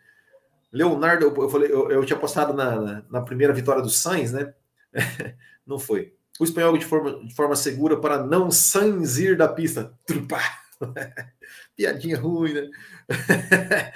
Leonardo, 0.70 1.24
eu, 1.24 1.50
falei, 1.50 1.68
eu, 1.68 1.90
eu 1.90 2.06
tinha 2.06 2.16
postado 2.16 2.54
na, 2.54 2.80
na, 2.80 3.04
na, 3.10 3.22
primeira 3.22 3.52
vitória 3.52 3.82
do 3.82 3.90
Sainz, 3.90 4.30
né? 4.30 4.54
não 5.66 5.79
foi. 5.79 6.14
O 6.38 6.44
espanhol 6.44 6.76
de 6.76 6.85
forma, 6.85 7.24
de 7.24 7.35
forma 7.35 7.57
segura 7.57 7.98
para 7.98 8.22
não 8.22 8.50
sanzir 8.50 9.37
da 9.37 9.48
pista. 9.48 9.92
Trupa. 10.07 10.38
Piadinha 11.76 12.18
ruim, 12.18 12.52
né? 12.52 12.70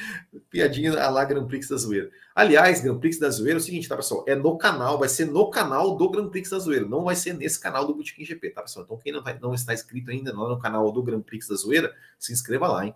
Piadinha 0.51 0.93
a 1.03 1.11
lá 1.11 1.25
Grand 1.25 1.47
Prix 1.47 1.69
da 1.69 1.77
Zoeira. 1.77 2.11
Aliás, 2.35 2.81
Grand 2.81 2.99
Prix 2.99 3.19
da 3.19 3.31
Zoeira 3.31 3.59
é 3.59 3.61
o 3.61 3.63
seguinte, 3.63 3.89
tá, 3.89 3.97
pessoal? 3.97 4.25
É 4.27 4.35
no 4.35 4.57
canal, 4.57 4.99
vai 4.99 5.09
ser 5.09 5.27
no 5.27 5.51
canal 5.51 5.97
do 5.97 6.11
Grand 6.11 6.29
Prix 6.29 6.51
da 6.51 6.59
Zoeira. 6.59 6.87
Não 6.87 7.05
vai 7.05 7.17
ser 7.17 7.35
nesse 7.35 7.59
canal 7.61 7.87
do 7.87 7.95
Botequim 7.95 8.25
GP, 8.25 8.51
tá, 8.51 8.63
pessoal? 8.63 8.85
Então, 8.85 8.99
quem 8.99 9.13
não, 9.13 9.23
vai, 9.23 9.39
não 9.39 9.55
está 9.55 9.75
inscrito 9.75 10.11
ainda 10.11 10.33
no 10.33 10.59
canal 10.59 10.91
do 10.91 11.03
Grand 11.03 11.23
Prix 11.23 11.49
da 11.49 11.57
Zoeira, 11.57 11.95
se 12.19 12.33
inscreva 12.33 12.69
lá, 12.69 12.87
hein? 12.87 12.95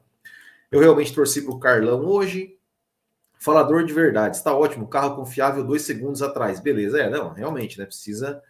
Eu 0.70 0.80
realmente 0.80 1.14
torci 1.14 1.42
pro 1.42 1.58
Carlão 1.58 2.04
hoje. 2.04 2.58
Falador 3.38 3.84
de 3.84 3.92
verdade, 3.92 4.36
está 4.36 4.56
ótimo. 4.56 4.88
Carro 4.88 5.16
confiável 5.16 5.62
dois 5.62 5.82
segundos 5.82 6.22
atrás. 6.22 6.60
Beleza, 6.60 6.98
é, 6.98 7.10
não, 7.10 7.32
realmente, 7.32 7.78
né? 7.78 7.84
Precisa. 7.84 8.42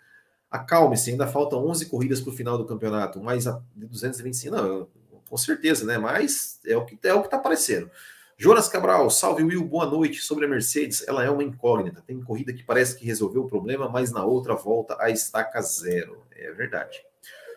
Acalme-se, 0.55 1.11
ainda 1.11 1.27
faltam 1.27 1.67
11 1.67 1.87
corridas 1.87 2.21
para 2.21 2.31
o 2.31 2.37
final 2.37 2.57
do 2.57 2.65
campeonato, 2.65 3.21
mais 3.21 3.45
a 3.49 3.61
225. 3.75 4.55
Não, 4.55 4.87
com 5.29 5.37
certeza, 5.37 5.85
né? 5.85 5.99
Mas 5.99 6.61
é 6.65 6.77
o 6.77 6.85
que 6.85 6.97
é 7.03 7.13
o 7.13 7.23
que 7.23 7.27
está 7.27 7.39
aparecendo. 7.39 7.91
Jonas 8.39 8.69
Cabral, 8.69 9.11
salve 9.11 9.43
Will, 9.43 9.65
boa 9.65 9.85
noite. 9.85 10.21
Sobre 10.21 10.45
a 10.45 10.49
Mercedes, 10.49 11.05
ela 11.09 11.25
é 11.25 11.29
uma 11.29 11.43
incógnita. 11.43 12.05
Tem 12.07 12.23
corrida 12.23 12.53
que 12.53 12.63
parece 12.63 12.97
que 12.97 13.05
resolveu 13.05 13.43
o 13.43 13.49
problema, 13.49 13.89
mas 13.89 14.13
na 14.13 14.25
outra 14.25 14.55
volta 14.55 14.97
a 15.01 15.11
estaca 15.11 15.61
zero. 15.61 16.23
É 16.31 16.53
verdade. 16.53 17.01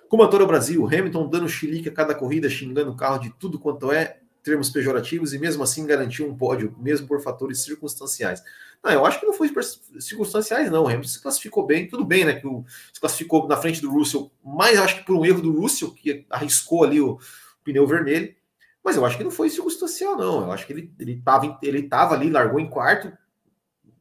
Comantora 0.09 0.47
Brasil, 0.47 0.83
Hamilton 0.87 1.29
dando 1.29 1.47
chilique 1.47 1.89
a 1.89 1.93
cada 1.93 2.15
corrida, 2.15 2.49
xingando 2.49 2.89
o 2.89 2.95
carro 2.95 3.19
de 3.19 3.29
tudo 3.29 3.59
quanto 3.59 3.91
é 3.91 4.21
termos 4.47 4.69
pejorativos 4.69 5.33
e 5.33 5.39
mesmo 5.39 5.61
assim 5.61 5.85
garantiu 5.85 6.25
um 6.25 6.35
pódio, 6.35 6.73
mesmo 6.79 7.05
por 7.05 7.21
fatores 7.21 7.59
circunstanciais. 7.59 8.41
Não, 8.81 8.91
eu 8.91 9.05
acho 9.05 9.19
que 9.19 9.25
não 9.25 9.33
foi 9.33 9.51
circunstanciais, 9.99 10.71
não. 10.71 10.83
O 10.83 10.87
Hamilton 10.87 11.07
se 11.09 11.21
classificou 11.21 11.65
bem, 11.65 11.85
tudo 11.85 12.05
bem, 12.05 12.23
né? 12.23 12.33
Que 12.33 12.47
o, 12.47 12.63
se 12.93 12.99
classificou 12.99 13.45
na 13.45 13.57
frente 13.57 13.81
do 13.81 13.91
Russell, 13.91 14.31
mas 14.41 14.79
acho 14.79 14.99
que 14.99 15.05
por 15.05 15.17
um 15.17 15.25
erro 15.25 15.41
do 15.41 15.59
Russell, 15.59 15.91
que 15.91 16.25
arriscou 16.29 16.85
ali 16.85 17.01
o, 17.01 17.15
o 17.15 17.19
pneu 17.63 17.85
vermelho. 17.85 18.33
Mas 18.81 18.95
eu 18.95 19.05
acho 19.05 19.17
que 19.17 19.23
não 19.23 19.31
foi 19.31 19.49
circunstancial, 19.49 20.15
não. 20.17 20.43
Eu 20.43 20.51
acho 20.53 20.65
que 20.65 20.71
ele, 20.71 20.93
ele, 20.97 21.21
ele 21.61 21.89
ali, 21.91 22.29
largou 22.29 22.57
em 22.57 22.69
quarto, 22.69 23.11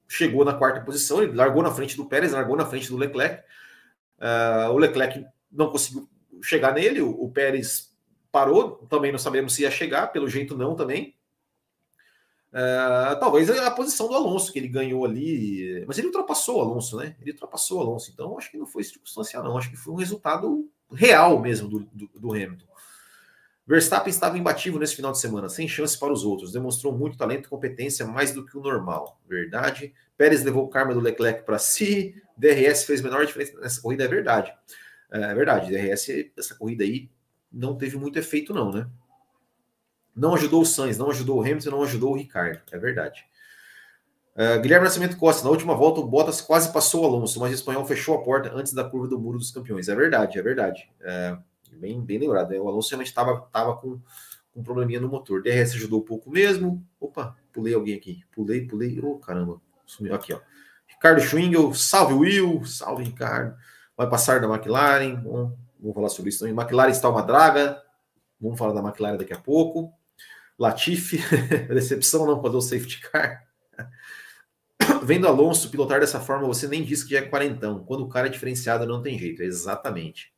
chegou 0.06 0.44
na 0.44 0.54
quarta 0.54 0.80
posição, 0.80 1.20
ele 1.24 1.32
largou 1.32 1.60
na 1.60 1.72
frente 1.72 1.96
do 1.96 2.06
Pérez, 2.06 2.30
largou 2.30 2.56
na 2.56 2.66
frente 2.66 2.88
do 2.88 2.96
Leclerc. 2.96 3.42
Uh, 4.18 4.70
o 4.70 4.78
Leclerc 4.78 5.26
não 5.50 5.70
conseguiu 5.70 6.08
chegar 6.40 6.72
nele, 6.72 7.00
o, 7.00 7.10
o 7.10 7.28
Pérez 7.32 7.95
parou, 8.36 8.86
também 8.90 9.10
não 9.10 9.18
sabemos 9.18 9.54
se 9.54 9.62
ia 9.62 9.70
chegar, 9.70 10.08
pelo 10.08 10.28
jeito 10.28 10.54
não 10.54 10.76
também. 10.76 11.16
Uh, 12.52 13.18
talvez 13.18 13.48
a 13.48 13.70
posição 13.70 14.08
do 14.08 14.14
Alonso 14.14 14.52
que 14.52 14.58
ele 14.58 14.68
ganhou 14.68 15.06
ali, 15.06 15.82
mas 15.86 15.96
ele 15.96 16.08
ultrapassou 16.08 16.58
o 16.58 16.60
Alonso, 16.60 16.98
né? 16.98 17.16
Ele 17.18 17.30
ultrapassou 17.30 17.78
o 17.78 17.80
Alonso, 17.80 18.10
então 18.12 18.36
acho 18.36 18.50
que 18.50 18.58
não 18.58 18.66
foi 18.66 18.84
circunstancial, 18.84 19.42
não. 19.42 19.56
Acho 19.56 19.70
que 19.70 19.76
foi 19.76 19.94
um 19.94 19.96
resultado 19.96 20.68
real 20.92 21.40
mesmo 21.40 21.66
do, 21.66 21.78
do, 21.94 22.10
do 22.14 22.32
Hamilton. 22.32 22.66
Verstappen 23.66 24.10
estava 24.10 24.36
imbatível 24.36 24.78
nesse 24.78 24.96
final 24.96 25.12
de 25.12 25.18
semana, 25.18 25.48
sem 25.48 25.66
chance 25.66 25.98
para 25.98 26.12
os 26.12 26.22
outros, 26.22 26.52
demonstrou 26.52 26.92
muito 26.92 27.16
talento 27.16 27.46
e 27.46 27.48
competência 27.48 28.06
mais 28.06 28.32
do 28.32 28.44
que 28.44 28.58
o 28.58 28.60
normal, 28.60 29.18
verdade. 29.26 29.94
Pérez 30.14 30.44
levou 30.44 30.64
o 30.64 30.68
karma 30.68 30.92
do 30.92 31.00
Leclerc 31.00 31.42
para 31.42 31.58
si, 31.58 32.14
DRS 32.36 32.84
fez 32.84 33.00
menor 33.00 33.24
diferença 33.24 33.58
nessa 33.58 33.80
corrida, 33.80 34.04
é 34.04 34.08
verdade. 34.08 34.54
É 35.10 35.34
verdade, 35.34 35.70
DRS, 35.70 36.30
essa 36.36 36.54
corrida 36.54 36.84
aí 36.84 37.08
não 37.52 37.76
teve 37.76 37.96
muito 37.96 38.18
efeito, 38.18 38.52
não, 38.52 38.72
né? 38.72 38.88
Não 40.14 40.34
ajudou 40.34 40.62
o 40.62 40.66
Sainz, 40.66 40.96
não 40.96 41.10
ajudou 41.10 41.38
o 41.38 41.42
Hamilton, 41.42 41.70
não 41.70 41.82
ajudou 41.82 42.12
o 42.12 42.16
Ricardo, 42.16 42.60
é 42.72 42.78
verdade. 42.78 43.26
Uh, 44.34 44.60
Guilherme 44.60 44.84
Nascimento 44.84 45.16
Costa, 45.16 45.42
na 45.44 45.50
última 45.50 45.74
volta 45.74 46.00
o 46.00 46.06
Bottas 46.06 46.42
quase 46.42 46.70
passou 46.70 47.02
o 47.02 47.06
Alonso, 47.06 47.40
mas 47.40 47.50
o 47.52 47.54
espanhol 47.54 47.86
fechou 47.86 48.14
a 48.14 48.22
porta 48.22 48.52
antes 48.54 48.74
da 48.74 48.84
curva 48.84 49.08
do 49.08 49.18
Muro 49.18 49.38
dos 49.38 49.50
Campeões. 49.50 49.88
É 49.88 49.94
verdade, 49.94 50.38
é 50.38 50.42
verdade. 50.42 50.90
É, 51.00 51.38
bem, 51.72 52.02
bem 52.02 52.18
lembrado. 52.18 52.50
Né? 52.50 52.58
O 52.58 52.68
Alonso 52.68 52.90
realmente 52.90 53.08
estava 53.08 53.40
tava 53.50 53.76
com, 53.76 53.98
com 54.52 54.60
um 54.60 54.62
probleminha 54.62 55.00
no 55.00 55.08
motor. 55.08 55.42
DRS 55.42 55.74
ajudou 55.74 56.00
um 56.00 56.04
pouco 56.04 56.30
mesmo. 56.30 56.86
Opa, 57.00 57.34
pulei 57.50 57.74
alguém 57.74 57.94
aqui. 57.94 58.24
Pulei, 58.30 58.66
pulei. 58.66 59.00
Ô, 59.00 59.12
oh, 59.12 59.18
caramba. 59.18 59.58
Sumiu 59.86 60.14
aqui, 60.14 60.34
ó. 60.34 60.40
Ricardo 60.86 61.20
Schwingel, 61.20 61.72
salve 61.72 62.12
Will, 62.12 62.62
salve 62.66 63.04
Ricardo. 63.04 63.56
Vai 63.96 64.08
passar 64.08 64.40
da 64.40 64.46
McLaren. 64.46 65.16
Bom, 65.16 65.56
Vamos 65.80 65.94
falar 65.94 66.08
sobre 66.08 66.30
isso 66.30 66.40
também. 66.40 66.54
McLaren 66.54 66.90
está 66.90 67.08
uma 67.08 67.22
draga. 67.22 67.82
Vamos 68.40 68.58
falar 68.58 68.72
da 68.72 68.86
McLaren 68.86 69.16
daqui 69.16 69.32
a 69.32 69.38
pouco. 69.38 69.92
Latifi, 70.58 71.18
decepção 71.68 72.26
não 72.26 72.40
fazer 72.40 72.56
o 72.56 72.60
safety 72.60 73.00
car. 73.00 73.46
Vendo 75.02 75.28
Alonso 75.28 75.70
pilotar 75.70 76.00
dessa 76.00 76.20
forma, 76.20 76.46
você 76.46 76.66
nem 76.66 76.82
disse 76.82 77.04
que 77.04 77.12
já 77.12 77.18
é 77.18 77.22
quarentão. 77.22 77.84
Quando 77.84 78.04
o 78.04 78.08
cara 78.08 78.26
é 78.26 78.30
diferenciado, 78.30 78.86
não 78.86 79.02
tem 79.02 79.18
jeito. 79.18 79.42
Exatamente. 79.42 80.32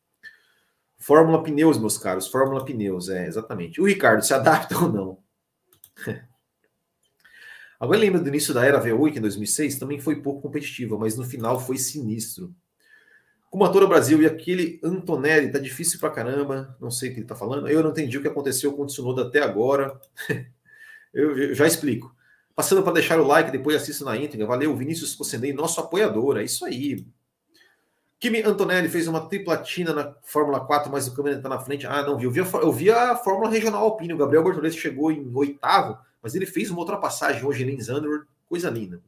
Fórmula 0.96 1.42
Pneus, 1.42 1.78
meus 1.78 1.96
caros. 1.96 2.26
Fórmula 2.26 2.64
Pneus, 2.64 3.08
é, 3.08 3.26
exatamente. 3.26 3.80
O 3.80 3.86
Ricardo, 3.86 4.24
se 4.24 4.34
adapta 4.34 4.76
ou 4.76 4.92
não? 4.92 5.18
Agora 7.80 7.98
lembra 7.98 8.20
do 8.20 8.28
início 8.28 8.52
da 8.52 8.66
era 8.66 8.82
V8 8.82 9.18
em 9.18 9.20
2006? 9.20 9.78
Também 9.78 10.00
foi 10.00 10.20
pouco 10.20 10.42
competitiva, 10.42 10.98
mas 10.98 11.16
no 11.16 11.22
final 11.22 11.60
foi 11.60 11.78
sinistro. 11.78 12.52
Como 13.50 13.64
ator 13.64 13.88
Brasil 13.88 14.20
e 14.20 14.26
aquele 14.26 14.78
Antonelli, 14.84 15.50
tá 15.50 15.58
difícil 15.58 15.98
pra 15.98 16.10
caramba, 16.10 16.76
não 16.78 16.90
sei 16.90 17.08
o 17.08 17.14
que 17.14 17.20
ele 17.20 17.26
tá 17.26 17.34
falando. 17.34 17.66
Eu 17.66 17.82
não 17.82 17.90
entendi 17.90 18.18
o 18.18 18.22
que 18.22 18.28
aconteceu 18.28 18.72
com 18.74 18.82
o 18.82 18.86
Tsunoda 18.86 19.22
até 19.22 19.40
agora. 19.40 19.98
eu, 21.14 21.36
eu, 21.38 21.54
já 21.54 21.66
explico. 21.66 22.14
Passando 22.54 22.82
para 22.82 22.92
deixar 22.92 23.18
o 23.18 23.26
like, 23.26 23.50
depois 23.50 23.76
assisto 23.76 24.04
na 24.04 24.16
íntegra. 24.16 24.46
Valeu, 24.46 24.76
Vinícius 24.76 25.14
Cossenei, 25.14 25.52
nosso 25.52 25.80
apoiador. 25.80 26.36
É 26.36 26.44
isso 26.44 26.64
aí. 26.66 27.06
Kimi 28.20 28.42
Antonelli 28.42 28.88
fez 28.88 29.06
uma 29.06 29.28
triplatina 29.28 29.94
na 29.94 30.14
Fórmula 30.22 30.60
4, 30.60 30.90
mas 30.90 31.06
o 31.06 31.14
câmera 31.14 31.36
está 31.36 31.48
na 31.48 31.60
frente. 31.60 31.86
Ah, 31.86 32.02
não 32.02 32.18
vi. 32.18 32.24
Eu 32.24 32.30
vi, 32.30 32.40
a, 32.40 32.44
eu 32.44 32.72
vi 32.72 32.90
a 32.90 33.16
Fórmula 33.16 33.48
Regional 33.48 33.82
Alpine. 33.82 34.12
O 34.12 34.18
Gabriel 34.18 34.42
Bortoletti 34.42 34.78
chegou 34.78 35.10
em 35.10 35.30
oitavo, 35.34 35.96
mas 36.20 36.34
ele 36.34 36.44
fez 36.44 36.68
uma 36.70 36.80
ultrapassagem 36.80 37.44
hoje 37.44 37.64
em 37.64 37.80
Zandvoort. 37.80 38.26
Coisa 38.46 38.68
linda. 38.68 39.00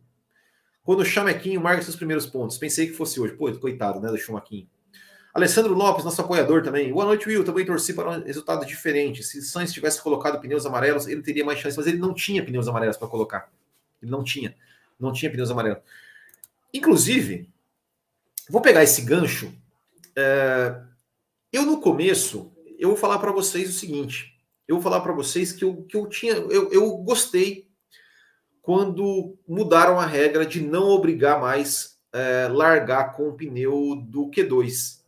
Quando 0.91 1.03
o 1.03 1.05
Chamequinho 1.05 1.61
marca 1.61 1.83
seus 1.83 1.95
primeiros 1.95 2.27
pontos. 2.27 2.59
Pensei 2.59 2.89
que 2.89 2.95
fosse 2.95 3.21
hoje. 3.21 3.35
Pô, 3.35 3.49
coitado, 3.53 4.01
né, 4.01 4.11
do 4.11 4.19
Chamequinho. 4.19 4.69
Alessandro 5.33 5.73
Lopes, 5.73 6.05
nosso 6.05 6.21
apoiador 6.21 6.65
também. 6.65 6.93
Boa 6.93 7.05
noite, 7.05 7.29
Will. 7.29 7.45
Também 7.45 7.65
torci 7.65 7.95
para 7.95 8.11
um 8.11 8.25
resultado 8.25 8.67
diferente. 8.67 9.23
Se 9.23 9.41
Sainz 9.41 9.73
tivesse 9.73 10.03
colocado 10.03 10.41
pneus 10.41 10.67
amarelos, 10.67 11.07
ele 11.07 11.23
teria 11.23 11.45
mais 11.45 11.61
chance, 11.61 11.77
mas 11.77 11.87
ele 11.87 11.99
não 11.99 12.13
tinha 12.13 12.45
pneus 12.45 12.67
amarelos 12.67 12.97
para 12.97 13.07
colocar. 13.07 13.53
Ele 14.03 14.11
não 14.11 14.25
tinha. 14.25 14.57
Não 14.99 15.13
tinha 15.13 15.31
pneus 15.31 15.49
amarelos. 15.49 15.79
Inclusive, 16.75 17.49
vou 18.49 18.61
pegar 18.61 18.83
esse 18.83 19.03
gancho. 19.03 19.55
É, 20.17 20.75
eu, 21.53 21.65
no 21.65 21.81
começo, 21.81 22.53
eu 22.81 22.89
vou 22.89 22.97
falar 22.97 23.21
para 23.21 23.31
vocês 23.31 23.69
o 23.71 23.79
seguinte. 23.79 24.37
Eu 24.67 24.75
vou 24.75 24.83
falar 24.83 25.03
para 25.03 25.13
vocês 25.13 25.53
que 25.53 25.63
eu, 25.63 25.85
que 25.85 25.97
eu 25.97 26.09
tinha. 26.09 26.33
Eu, 26.33 26.69
eu 26.73 26.97
gostei 26.97 27.70
quando 28.63 29.37
mudaram 29.47 29.99
a 29.99 30.07
regra 30.07 30.45
de 30.45 30.61
não 30.61 30.89
obrigar 30.89 31.41
mais 31.41 31.99
é, 32.13 32.49
largar 32.49 33.13
com 33.13 33.29
o 33.29 33.35
pneu 33.35 33.97
do 33.97 34.31
Q2. 34.31 35.01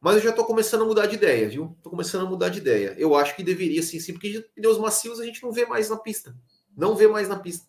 Mas 0.00 0.16
eu 0.16 0.22
já 0.22 0.30
estou 0.30 0.44
começando 0.44 0.82
a 0.82 0.84
mudar 0.84 1.06
de 1.06 1.16
ideia, 1.16 1.48
viu? 1.48 1.74
Estou 1.76 1.90
começando 1.90 2.26
a 2.26 2.30
mudar 2.30 2.48
de 2.48 2.58
ideia. 2.58 2.94
Eu 2.98 3.16
acho 3.16 3.34
que 3.34 3.42
deveria 3.42 3.82
sim, 3.82 3.98
sim, 3.98 4.12
porque 4.12 4.46
pneus 4.54 4.78
macios 4.78 5.18
a 5.20 5.24
gente 5.24 5.42
não 5.42 5.50
vê 5.50 5.64
mais 5.66 5.88
na 5.88 5.96
pista. 5.96 6.36
Não 6.76 6.94
vê 6.94 7.08
mais 7.08 7.28
na 7.28 7.38
pista. 7.38 7.66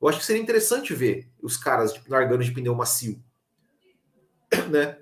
Eu 0.00 0.08
acho 0.08 0.18
que 0.18 0.24
seria 0.24 0.42
interessante 0.42 0.94
ver 0.94 1.30
os 1.42 1.56
caras 1.56 1.92
tipo, 1.92 2.10
largando 2.10 2.44
de 2.44 2.52
pneu 2.52 2.74
macio. 2.74 3.22
Né? 4.70 4.96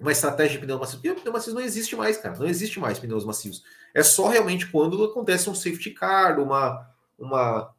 Uma 0.00 0.12
estratégia 0.12 0.58
de 0.58 0.64
pneu 0.64 0.78
macio. 0.78 0.98
Porque 1.00 1.20
pneu 1.20 1.32
macio 1.32 1.52
não 1.52 1.60
existe 1.60 1.94
mais, 1.94 2.16
cara. 2.16 2.38
Não 2.38 2.46
existe 2.46 2.80
mais 2.80 2.98
pneus 2.98 3.24
macios. 3.24 3.62
É 3.94 4.02
só 4.02 4.28
realmente 4.28 4.70
quando 4.70 5.02
acontece 5.04 5.50
um 5.50 5.54
safety 5.54 5.90
car, 5.90 6.40
uma, 6.40 6.88
uma 7.18 7.74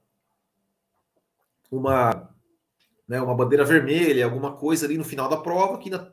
uma, 1.72 2.30
né, 3.08 3.22
uma 3.22 3.36
bandeira 3.36 3.66
vermelha, 3.66 4.26
alguma 4.26 4.56
coisa 4.56 4.86
ali 4.86 4.98
no 4.98 5.04
final 5.04 5.30
da 5.30 5.38
prova 5.38 5.78
que, 5.78 5.90
na, 5.90 6.12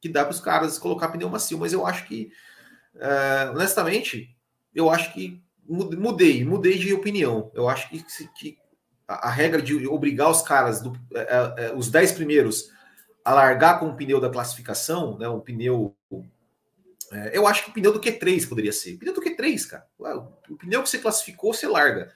que 0.00 0.08
dá 0.08 0.24
para 0.24 0.32
os 0.32 0.40
caras 0.40 0.78
colocar 0.78 1.08
pneu 1.08 1.28
macio, 1.28 1.58
mas 1.58 1.72
eu 1.72 1.86
acho 1.86 2.06
que 2.06 2.30
uh, 2.96 3.52
honestamente, 3.52 4.36
eu 4.74 4.90
acho 4.90 5.12
que 5.12 5.42
mudei, 5.68 6.44
mudei 6.44 6.78
de 6.78 6.92
opinião. 6.92 7.50
Eu 7.54 7.68
acho 7.68 7.88
que, 7.88 8.04
que 8.38 8.58
a, 9.06 9.30
regra 9.30 9.60
de 9.60 9.86
obrigar 9.86 10.30
os 10.30 10.42
caras, 10.42 10.80
do, 10.80 10.92
é, 11.14 11.66
é, 11.66 11.74
os 11.74 11.90
10 11.90 12.12
primeiros, 12.12 12.70
a 13.24 13.34
largar 13.34 13.80
com 13.80 13.88
o 13.88 13.96
pneu 13.96 14.20
da 14.20 14.30
classificação, 14.30 15.18
né, 15.18 15.28
o 15.28 15.40
pneu. 15.40 15.96
É, 17.12 17.36
eu 17.36 17.46
acho 17.46 17.64
que 17.64 17.70
o 17.70 17.72
pneu 17.72 17.92
do 17.92 18.00
Q3 18.00 18.48
poderia 18.48 18.72
ser. 18.72 18.94
O 18.94 18.98
pneu 18.98 19.14
do 19.14 19.22
Q3, 19.22 19.66
cara. 19.66 19.86
O 20.48 20.56
pneu 20.56 20.82
que 20.82 20.88
você 20.88 20.98
classificou, 20.98 21.52
você 21.52 21.66
larga. 21.66 22.12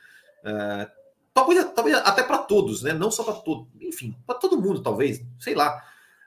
Talvez, 1.41 1.73
talvez 1.75 1.97
até 1.97 2.23
para 2.23 2.39
todos, 2.39 2.83
né? 2.83 2.93
Não 2.93 3.11
só 3.11 3.25
para 3.25 3.35
todos. 3.35 3.67
Enfim, 3.81 4.17
para 4.27 4.39
todo 4.39 4.61
mundo, 4.61 4.83
talvez. 4.83 5.23
Sei 5.39 5.55
lá. 5.55 5.83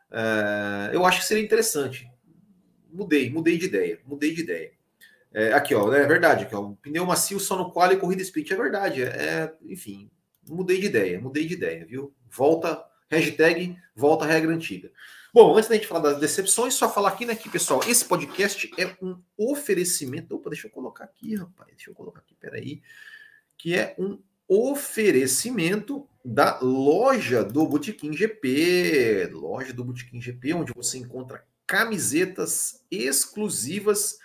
Uh, 0.10 0.94
eu 0.94 1.06
acho 1.06 1.22
que 1.22 1.26
seria 1.26 1.44
interessante. 1.44 2.10
Mudei, 2.92 3.30
mudei 3.30 3.58
de 3.58 3.66
ideia. 3.66 4.00
Mudei 4.06 4.34
de 4.34 4.42
ideia. 4.42 4.72
É, 5.34 5.52
aqui, 5.54 5.74
ó, 5.74 5.92
é 5.94 6.06
verdade. 6.06 6.44
Aqui, 6.44 6.56
ó, 6.56 6.74
pneu 6.82 7.06
macio 7.06 7.40
só 7.40 7.58
no 7.58 7.72
qual 7.72 7.92
e 7.92 7.98
corrida 7.98 8.22
sprint. 8.22 8.54
É 8.54 8.56
verdade. 8.56 9.04
É, 9.04 9.08
é, 9.08 9.54
enfim, 9.64 10.10
mudei 10.48 10.80
de 10.80 10.88
ideia, 10.88 11.20
mudei 11.20 11.46
de 11.46 11.54
ideia, 11.54 11.86
viu? 11.86 12.14
Volta, 12.30 12.84
hashtag 13.10 13.78
volta 13.96 14.26
à 14.26 14.28
regra 14.28 14.54
antiga. 14.54 14.92
Bom, 15.34 15.56
antes 15.58 15.68
da 15.68 15.76
gente 15.76 15.88
falar 15.88 16.12
das 16.12 16.20
decepções, 16.20 16.76
só 16.76 16.88
falar 16.88 17.10
aqui, 17.10 17.26
né, 17.26 17.36
que, 17.36 17.50
pessoal, 17.50 17.82
esse 17.88 18.06
podcast 18.06 18.72
é 18.78 18.96
um 19.02 19.20
oferecimento. 19.36 20.36
Opa, 20.36 20.52
deixa 20.52 20.68
eu 20.68 20.72
colocar 20.72 21.06
aqui, 21.06 21.36
rapaz. 21.36 21.72
Deixa 21.72 21.90
eu 21.90 21.96
colocar 21.96 22.20
aqui, 22.20 22.36
peraí. 22.36 22.84
Que 23.58 23.76
é 23.76 23.96
um 23.98 24.22
oferecimento 24.48 26.08
da 26.24 26.60
loja 26.62 27.44
do 27.44 27.66
Botequim 27.68 28.14
GP. 28.14 29.30
Loja 29.34 29.74
do 29.74 29.84
Botequim 29.84 30.22
GP, 30.22 30.54
onde 30.54 30.74
você 30.74 30.98
encontra 30.98 31.46
camisetas 31.66 32.84
exclusivas 32.92 34.20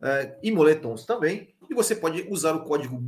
uh, 0.00 0.34
e 0.42 0.50
moletons 0.50 1.04
também. 1.04 1.54
E 1.70 1.74
você 1.74 1.94
pode 1.94 2.26
usar 2.28 2.54
o 2.54 2.64
código 2.64 3.00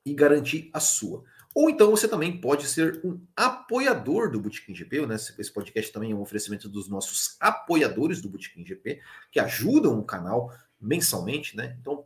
e 0.05 0.13
garantir 0.13 0.69
a 0.73 0.79
sua. 0.79 1.23
Ou 1.55 1.69
então 1.69 1.91
você 1.91 2.07
também 2.07 2.39
pode 2.39 2.67
ser 2.67 2.99
um 3.05 3.19
apoiador 3.35 4.31
do 4.31 4.39
Botequim 4.39 4.73
GP, 4.73 5.05
né? 5.05 5.15
Esse 5.15 5.53
podcast 5.53 5.91
também 5.91 6.11
é 6.11 6.15
um 6.15 6.21
oferecimento 6.21 6.67
dos 6.67 6.89
nossos 6.89 7.37
apoiadores 7.39 8.21
do 8.21 8.29
Botequim 8.29 8.65
GP, 8.65 8.99
que 9.31 9.39
ajudam 9.39 9.99
o 9.99 10.03
canal 10.03 10.51
mensalmente, 10.83 11.55
né? 11.55 11.77
Então, 11.79 11.97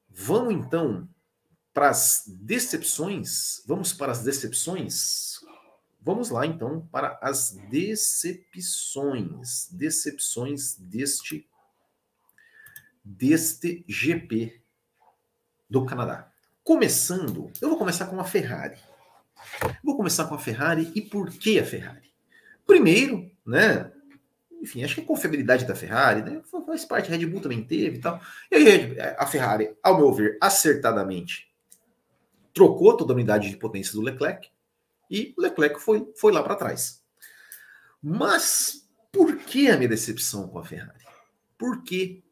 Vamos 0.09 0.55
então 0.55 1.09
para 1.75 1.91
as 1.91 2.23
decepções. 2.29 3.61
Vamos 3.67 3.93
para 3.93 4.13
as 4.13 4.23
decepções. 4.23 5.30
Vamos 6.03 6.31
lá 6.31 6.47
então 6.47 6.89
para 6.91 7.19
as 7.21 7.51
decepções, 7.71 9.69
decepções 9.71 10.77
deste 10.79 11.47
deste 13.05 13.85
GP 13.87 14.63
do 15.69 15.85
Canadá. 15.85 16.33
Começando, 16.63 17.51
eu 17.61 17.69
vou 17.69 17.79
começar 17.79 18.07
com 18.07 18.19
a 18.19 18.25
Ferrari. 18.25 18.79
Vou 19.83 19.97
começar 19.97 20.27
com 20.27 20.35
a 20.35 20.39
Ferrari 20.39 20.91
e 20.95 21.03
por 21.03 21.31
que 21.31 21.59
a 21.59 21.65
Ferrari? 21.65 22.11
Primeiro, 22.67 23.31
né? 23.45 23.93
Enfim, 24.61 24.85
acho 24.85 24.95
que 24.95 25.01
a 25.01 25.07
confiabilidade 25.07 25.65
da 25.67 25.75
Ferrari, 25.75 26.23
né? 26.23 26.43
Faz 26.67 26.85
parte, 26.85 27.13
a 27.13 27.17
Red 27.17 27.27
Bull 27.27 27.41
também 27.41 27.65
teve 27.65 27.97
e 27.97 28.01
tal. 28.01 28.21
E 28.51 28.55
aí, 28.55 28.97
a 29.19 29.27
Ferrari, 29.27 29.75
ao 29.83 29.97
meu 29.97 30.13
ver, 30.13 30.39
acertadamente, 30.41 31.51
trocou 32.53 32.97
toda 32.97 33.13
a 33.13 33.17
unidade 33.17 33.51
de 33.51 33.57
potência 33.57 33.93
do 33.93 34.03
Leclerc 34.03 34.51
e 35.11 35.35
Leclerc 35.37 35.81
foi, 35.81 36.07
foi 36.17 36.33
lá 36.33 36.43
para 36.43 36.57
trás. 36.57 37.03
Mas 38.03 38.89
por 39.13 39.37
que 39.37 39.69
a 39.69 39.77
minha 39.77 39.89
decepção 39.89 40.49
com 40.49 40.59
a 40.59 40.65
Ferrari? 40.65 41.05
Porque 41.59 42.23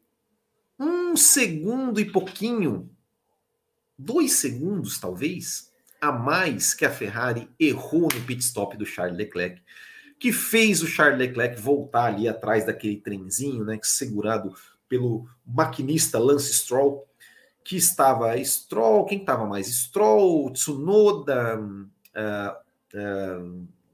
um 0.79 1.15
segundo 1.17 1.99
e 1.99 2.09
pouquinho, 2.09 2.89
dois 3.97 4.33
segundos 4.33 4.97
talvez, 4.97 5.71
a 5.99 6.11
mais 6.11 6.73
que 6.73 6.85
a 6.85 6.91
Ferrari 6.91 7.49
errou 7.59 8.03
no 8.03 8.21
pit 8.25 8.41
stop 8.41 8.77
do 8.77 8.85
Charles 8.85 9.17
Leclerc, 9.17 9.61
que 10.17 10.31
fez 10.31 10.81
o 10.81 10.87
Charles 10.87 11.19
Leclerc 11.19 11.59
voltar 11.61 12.05
ali 12.05 12.27
atrás 12.27 12.65
daquele 12.65 12.97
trenzinho, 12.97 13.65
né, 13.65 13.77
segurado 13.83 14.53
pelo 14.87 15.27
maquinista 15.45 16.17
Lance 16.17 16.53
Stroll, 16.53 17.05
que 17.63 17.75
estava 17.75 18.35
Stroll, 18.43 19.05
quem 19.05 19.19
estava 19.19 19.45
mais? 19.45 19.67
Stroll, 19.67 20.51
Tsunoda, 20.51 21.59
uh, 21.59 22.68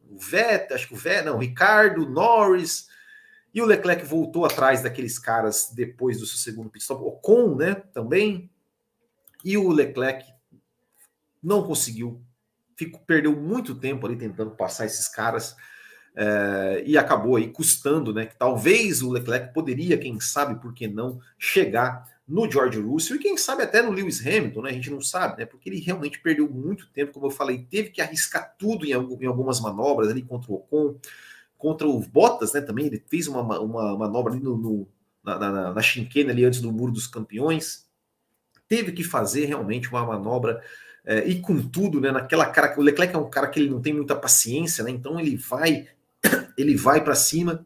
o 0.09 0.17
Vettel, 0.17 0.75
acho 0.75 0.87
que 0.87 0.93
o 0.93 0.97
Vettel, 0.97 1.31
não, 1.31 1.35
o 1.37 1.41
Ricardo, 1.41 2.07
Norris, 2.07 2.87
e 3.53 3.61
o 3.61 3.65
Leclerc 3.65 4.05
voltou 4.05 4.45
atrás 4.45 4.83
daqueles 4.83 5.17
caras 5.17 5.71
depois 5.73 6.19
do 6.19 6.25
seu 6.25 6.37
segundo 6.37 6.69
pit 6.69 6.83
stop, 6.83 7.03
Ocon, 7.03 7.55
né, 7.55 7.75
também, 7.93 8.49
e 9.43 9.57
o 9.57 9.69
Leclerc 9.69 10.25
não 11.41 11.63
conseguiu, 11.63 12.21
ficou, 12.75 12.99
perdeu 13.01 13.35
muito 13.35 13.75
tempo 13.75 14.05
ali 14.05 14.15
tentando 14.15 14.51
passar 14.51 14.85
esses 14.85 15.07
caras, 15.07 15.55
é, 16.17 16.83
e 16.85 16.97
acabou 16.97 17.35
aí 17.35 17.51
custando, 17.51 18.13
né, 18.13 18.25
que 18.25 18.35
talvez 18.37 19.01
o 19.01 19.11
Leclerc 19.11 19.53
poderia, 19.53 19.97
quem 19.97 20.19
sabe, 20.19 20.61
por 20.61 20.73
que 20.73 20.87
não, 20.87 21.19
chegar 21.37 22.14
no 22.27 22.49
George 22.49 22.79
Russell 22.79 23.17
e 23.17 23.19
quem 23.19 23.37
sabe 23.37 23.63
até 23.63 23.81
no 23.81 23.91
Lewis 23.91 24.25
Hamilton, 24.25 24.63
né? 24.63 24.69
A 24.71 24.73
gente 24.73 24.89
não 24.89 24.99
sabe, 24.99 25.39
né? 25.39 25.45
Porque 25.45 25.69
ele 25.69 25.79
realmente 25.79 26.19
perdeu 26.19 26.49
muito 26.49 26.87
tempo, 26.89 27.13
como 27.13 27.27
eu 27.27 27.31
falei, 27.31 27.67
teve 27.69 27.89
que 27.89 28.01
arriscar 28.01 28.55
tudo 28.57 28.85
em, 28.85 28.91
em 28.91 29.27
algumas 29.27 29.59
manobras 29.59 30.09
ali 30.09 30.23
contra 30.23 30.51
o 30.51 30.55
Ocon, 30.55 30.95
contra 31.57 31.87
o 31.87 31.99
Bottas, 31.99 32.53
né? 32.53 32.61
Também 32.61 32.87
ele 32.87 33.03
fez 33.07 33.27
uma, 33.27 33.41
uma 33.59 33.97
manobra 33.97 34.33
ali 34.33 34.41
no, 34.41 34.57
no 34.57 34.87
na, 35.23 35.37
na, 35.37 35.73
na 35.73 35.81
chinquena 35.81 36.31
ali 36.31 36.45
antes 36.45 36.61
do 36.61 36.71
Muro 36.71 36.91
dos 36.91 37.07
Campeões. 37.07 37.85
Teve 38.67 38.91
que 38.91 39.03
fazer 39.03 39.45
realmente 39.45 39.89
uma 39.89 40.03
manobra 40.03 40.63
é, 41.05 41.27
e 41.27 41.39
com 41.39 41.61
tudo, 41.61 42.01
né? 42.01 42.11
Naquela 42.11 42.47
cara, 42.47 42.73
o 42.79 42.81
Leclerc 42.81 43.13
é 43.13 43.17
um 43.19 43.29
cara 43.29 43.47
que 43.47 43.59
ele 43.59 43.69
não 43.69 43.81
tem 43.81 43.93
muita 43.93 44.15
paciência, 44.15 44.83
né? 44.83 44.89
Então 44.89 45.19
ele 45.19 45.35
vai, 45.35 45.87
ele 46.57 46.75
vai 46.75 47.03
para 47.03 47.13
cima 47.13 47.63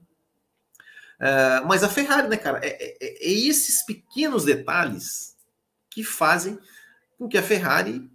Uh, 1.20 1.67
mas 1.67 1.84
a 1.84 1.89
Ferrari, 1.89 2.30
né, 2.30 2.38
cara, 2.38 2.59
é, 2.63 2.70
é, 2.70 2.97
é, 3.01 3.32
esses 3.32 3.86
pequenos 3.86 4.45
detalhes 4.45 5.36
que 5.89 6.01
fazem 6.03 6.57
com 7.17 7.28
que 7.28 7.38
a 7.38 7.43
Ferrari 7.43 8.09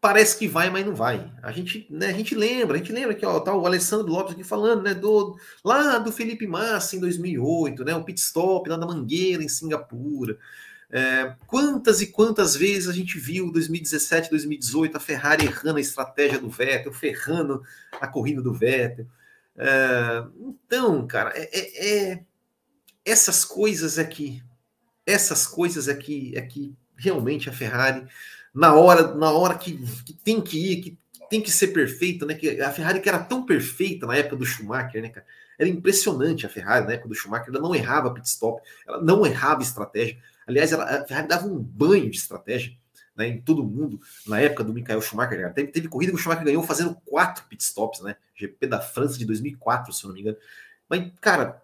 parece 0.00 0.36
que 0.36 0.48
vai, 0.48 0.70
mas 0.70 0.84
não 0.84 0.94
vai. 0.94 1.32
A 1.40 1.52
gente, 1.52 1.86
né, 1.88 2.06
a 2.06 2.12
gente 2.12 2.34
lembra, 2.34 2.74
a 2.76 2.78
gente 2.78 2.92
lembra 2.92 3.14
que 3.14 3.24
ó, 3.24 3.38
tá 3.38 3.54
o 3.54 3.64
Alessandro 3.64 4.12
Lopes 4.12 4.32
aqui 4.32 4.42
falando, 4.42 4.82
né, 4.82 4.92
do 4.92 5.36
lá 5.64 5.98
do 5.98 6.10
Felipe 6.10 6.46
Massa 6.46 6.96
em 6.96 7.00
2008, 7.00 7.84
né, 7.84 7.94
o 7.94 8.04
pit 8.04 8.20
stop 8.20 8.68
lá 8.68 8.76
da 8.76 8.86
Mangueira 8.86 9.42
em 9.42 9.48
Singapura. 9.48 10.36
É, 10.90 11.34
quantas 11.46 12.00
e 12.00 12.06
quantas 12.06 12.56
vezes 12.56 12.88
a 12.88 12.92
gente 12.92 13.18
viu 13.18 13.52
2017, 13.52 14.30
2018 14.30 14.96
a 14.96 15.00
Ferrari 15.00 15.44
errando 15.44 15.76
a 15.76 15.82
estratégia 15.82 16.40
do 16.40 16.48
Vettel, 16.48 16.92
ferrando 16.92 17.62
a 18.00 18.08
corrida 18.08 18.40
do 18.40 18.52
Vettel. 18.52 19.06
É, 19.58 20.24
então, 20.40 21.06
cara, 21.06 21.32
é, 21.34 21.48
é, 21.52 22.12
é 22.12 22.24
essas 23.04 23.44
coisas 23.44 23.98
aqui, 23.98 24.42
essas 25.04 25.46
coisas 25.46 25.88
aqui, 25.88 26.36
aqui 26.38 26.76
realmente 26.96 27.48
a 27.48 27.52
Ferrari 27.52 28.06
na 28.54 28.74
hora, 28.74 29.14
na 29.14 29.30
hora 29.32 29.56
que, 29.56 29.78
que 30.04 30.12
tem 30.12 30.40
que 30.40 30.72
ir, 30.72 30.80
que 30.80 30.98
tem 31.28 31.40
que 31.40 31.50
ser 31.50 31.68
perfeita, 31.68 32.24
né? 32.24 32.34
Que 32.34 32.60
a 32.60 32.72
Ferrari 32.72 33.00
que 33.00 33.08
era 33.08 33.18
tão 33.18 33.44
perfeita 33.44 34.06
na 34.06 34.16
época 34.16 34.36
do 34.36 34.46
Schumacher, 34.46 35.02
né, 35.02 35.08
cara? 35.08 35.26
Era 35.58 35.68
impressionante 35.68 36.46
a 36.46 36.48
Ferrari 36.48 36.86
na 36.86 36.92
época 36.92 37.08
do 37.08 37.14
Schumacher, 37.14 37.48
ela 37.48 37.60
não 37.60 37.74
errava 37.74 38.14
pit 38.14 38.28
stop, 38.28 38.62
ela 38.86 39.02
não 39.02 39.26
errava 39.26 39.62
estratégia. 39.62 40.18
Aliás, 40.46 40.72
ela, 40.72 40.84
a 40.84 41.06
Ferrari 41.06 41.28
dava 41.28 41.46
um 41.46 41.58
banho 41.58 42.08
de 42.10 42.16
estratégia 42.16 42.72
né, 43.18 43.26
em 43.26 43.40
todo 43.40 43.64
mundo 43.64 44.00
na 44.24 44.40
época 44.40 44.62
do 44.62 44.72
Michael 44.72 45.02
Schumacher. 45.02 45.52
Teve, 45.52 45.72
teve 45.72 45.88
corrida 45.88 46.12
que 46.12 46.16
o 46.16 46.20
Schumacher 46.20 46.44
ganhou 46.44 46.62
fazendo 46.62 46.94
quatro 47.04 47.44
pit 47.48 47.64
stops, 47.64 48.00
né? 48.00 48.16
GP 48.36 48.68
da 48.68 48.80
França 48.80 49.18
de 49.18 49.24
2004, 49.24 49.92
se 49.92 50.04
eu 50.04 50.08
não 50.08 50.14
me 50.14 50.20
engano. 50.20 50.36
Mas, 50.88 51.10
cara, 51.20 51.60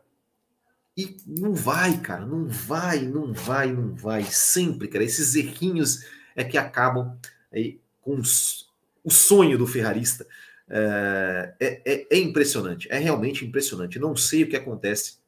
e 0.97 1.17
não 1.25 1.55
vai, 1.55 1.97
cara, 1.99 2.27
não 2.27 2.47
vai, 2.47 3.03
não 3.03 3.33
vai, 3.33 3.73
não 3.73 3.95
vai. 3.95 4.25
Sempre, 4.25 4.89
cara, 4.89 5.05
esses 5.05 5.37
errinhos 5.37 6.05
é 6.35 6.43
que 6.43 6.59
acabam 6.59 7.17
aí 7.53 7.81
com 8.03 8.17
os, 8.17 8.69
o 9.05 9.11
sonho 9.11 9.57
do 9.57 9.67
ferrarista 9.67 10.27
é, 10.69 11.55
é, 11.61 12.07
é, 12.11 12.19
impressionante, 12.19 12.89
é 12.91 12.99
realmente 12.99 13.45
impressionante. 13.45 13.99
Não 13.99 14.17
sei 14.17 14.43
o 14.43 14.49
que 14.49 14.57
acontece, 14.57 15.19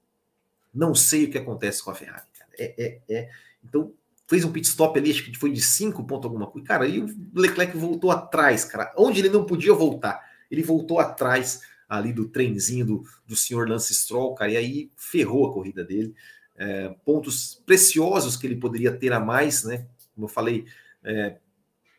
não 0.74 0.93
sei 0.95 1.24
o 1.24 1.31
que 1.31 1.39
acontece 1.39 1.83
com 1.85 1.93
a 1.93 1.95
Ferrari. 1.95 2.24
É, 2.59 2.74
é, 2.79 3.01
é, 3.09 3.31
então, 3.64 3.93
fez 4.27 4.45
um 4.45 4.53
pit 4.53 4.66
stop 4.66 4.99
ali, 4.99 5.11
acho 5.11 5.24
que 5.24 5.39
foi 5.39 5.53
de 5.53 5.61
5 5.61 6.05
pontos 6.05 6.24
alguma 6.24 6.47
coisa. 6.47 6.66
Cara, 6.66 6.87
e 6.87 7.01
o 7.01 7.07
Leclerc 7.35 7.77
voltou 7.77 8.11
atrás, 8.11 8.64
cara, 8.64 8.93
onde 8.97 9.20
ele 9.20 9.29
não 9.29 9.45
podia 9.45 9.72
voltar. 9.72 10.20
Ele 10.51 10.62
voltou 10.62 10.99
atrás 10.99 11.62
ali 11.89 12.12
do 12.12 12.29
trenzinho 12.29 12.85
do, 12.85 13.05
do 13.27 13.37
senhor 13.37 13.68
Lance 13.68 13.95
Stroll, 13.95 14.35
cara, 14.35 14.53
e 14.53 14.57
aí 14.57 14.91
ferrou 14.97 15.49
a 15.49 15.53
corrida 15.53 15.85
dele. 15.85 16.14
É, 16.57 16.95
pontos 17.05 17.62
preciosos 17.66 18.37
que 18.37 18.47
ele 18.47 18.57
poderia 18.57 18.91
ter 18.91 19.12
a 19.12 19.20
mais, 19.20 19.62
né? 19.62 19.87
Como 20.14 20.24
eu 20.24 20.29
falei, 20.29 20.64
é, 21.05 21.37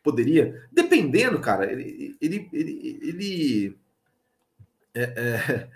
poderia, 0.04 0.68
dependendo, 0.72 1.40
cara, 1.40 1.72
ele, 1.72 2.18
ele, 2.20 2.50
ele, 2.52 3.00
ele 3.02 3.78
é, 4.94 5.68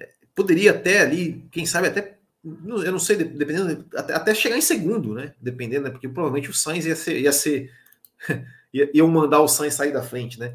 é, 0.00 0.06
poderia 0.34 0.72
até 0.72 1.00
ali, 1.00 1.46
quem 1.50 1.64
sabe 1.64 1.88
até, 1.88 2.13
eu 2.44 2.92
não 2.92 2.98
sei, 2.98 3.16
dependendo, 3.16 3.86
até, 3.96 4.34
chegar 4.34 4.58
em 4.58 4.62
segundo, 4.62 5.14
né? 5.14 5.34
Dependendo, 5.40 5.84
né? 5.84 5.90
porque 5.90 6.08
provavelmente 6.08 6.50
o 6.50 6.54
Sainz 6.54 6.84
ia 6.84 6.94
ser, 6.94 7.18
ia 7.18 7.32
ser, 7.32 7.72
ia, 8.72 9.06
mandar 9.06 9.40
o 9.40 9.48
Sainz 9.48 9.74
sair 9.74 9.92
da 9.92 10.02
frente, 10.02 10.38
né? 10.38 10.54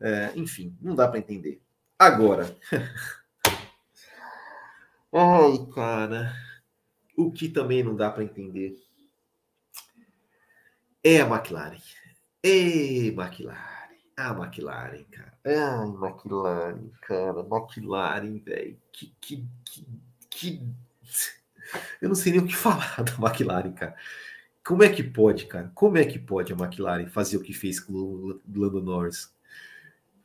É, 0.00 0.32
enfim, 0.34 0.76
não 0.80 0.94
dá 0.94 1.06
para 1.06 1.18
entender. 1.18 1.60
Agora, 1.98 2.56
ai, 5.12 5.66
cara, 5.74 6.34
o 7.16 7.30
que 7.30 7.48
também 7.48 7.82
não 7.82 7.94
dá 7.94 8.10
para 8.10 8.24
entender 8.24 8.76
é 11.04 11.20
a 11.20 11.26
McLaren. 11.26 11.80
Ei, 12.42 13.08
McLaren. 13.08 13.78
Ah, 14.16 14.30
McLaren, 14.32 15.04
cara. 15.12 15.38
Ai, 15.44 15.88
McLaren, 15.88 16.90
cara. 17.02 17.40
McLaren, 17.40 18.38
velho. 18.38 18.76
Que, 18.92 19.14
que, 19.20 19.48
que, 19.64 19.86
que. 20.28 20.62
Eu 22.00 22.08
não 22.08 22.16
sei 22.16 22.32
nem 22.32 22.40
o 22.40 22.46
que 22.46 22.56
falar 22.56 22.96
da 23.02 23.12
McLaren, 23.28 23.72
cara. 23.72 23.94
Como 24.64 24.82
é 24.82 24.88
que 24.88 25.02
pode, 25.02 25.46
cara? 25.46 25.70
Como 25.74 25.96
é 25.96 26.04
que 26.04 26.18
pode 26.18 26.52
a 26.52 26.56
McLaren 26.56 27.06
fazer 27.06 27.36
o 27.36 27.42
que 27.42 27.52
fez 27.52 27.80
com 27.80 27.92
o 27.92 28.40
Lando 28.54 28.82
Norris? 28.82 29.32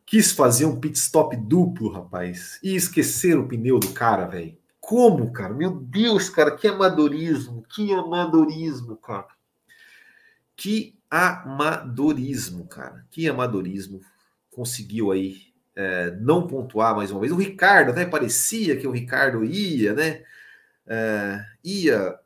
Quis 0.06 0.32
fazer 0.32 0.66
um 0.66 0.80
pit 0.80 0.98
stop 0.98 1.36
duplo, 1.36 1.90
rapaz, 1.90 2.60
e 2.62 2.76
esquecer 2.76 3.38
o 3.38 3.48
pneu 3.48 3.80
do 3.80 3.94
cara, 3.94 4.28
velho. 4.28 4.58
Como, 4.82 5.32
cara? 5.32 5.54
Meu 5.54 5.72
Deus, 5.72 6.30
cara, 6.30 6.52
que 6.52 6.68
amadorismo, 6.68 7.64
que 7.70 7.94
amadorismo, 7.94 8.98
cara. 8.98 9.30
Que 10.58 11.00
amadorismo, 11.10 12.68
cara. 12.68 13.06
Que 13.10 13.30
amadorismo. 13.30 14.02
Conseguiu 14.52 15.12
aí 15.12 15.54
é, 15.76 16.12
não 16.20 16.48
pontuar 16.48 16.96
mais 16.96 17.12
uma 17.12 17.22
vez. 17.22 17.32
O 17.32 17.38
Ricardo, 17.38 17.92
até 17.92 18.06
parecia 18.06 18.76
que 18.76 18.86
o 18.86 18.92
Ricardo 18.92 19.44
ia, 19.44 19.94
né? 19.94 20.24
É, 20.86 21.46
ia, 21.64 22.20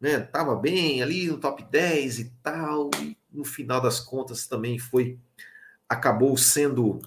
né? 0.00 0.20
Tava 0.20 0.54
bem 0.56 1.02
ali 1.02 1.26
no 1.26 1.38
top 1.38 1.64
10 1.64 2.18
e 2.18 2.32
tal. 2.42 2.90
E 3.00 3.16
no 3.32 3.44
final 3.44 3.80
das 3.80 4.00
contas 4.00 4.46
também 4.46 4.78
foi. 4.78 5.18
Acabou 5.88 6.36
sendo. 6.36 7.00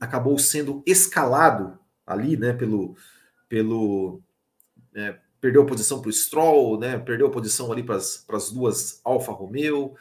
Acabou 0.00 0.38
sendo 0.38 0.82
escalado 0.86 1.78
ali, 2.06 2.36
né? 2.36 2.52
Pelo. 2.52 2.96
pelo 3.48 4.20
é, 4.94 5.18
perdeu 5.40 5.66
posição 5.66 6.00
para 6.00 6.08
o 6.08 6.12
Stroll, 6.12 6.78
né? 6.78 6.98
Perdeu 6.98 7.30
posição 7.30 7.70
ali 7.72 7.82
para 7.82 7.96
as 7.96 8.50
duas 8.52 9.00
Alfa 9.04 9.32
Romeo. 9.32 9.94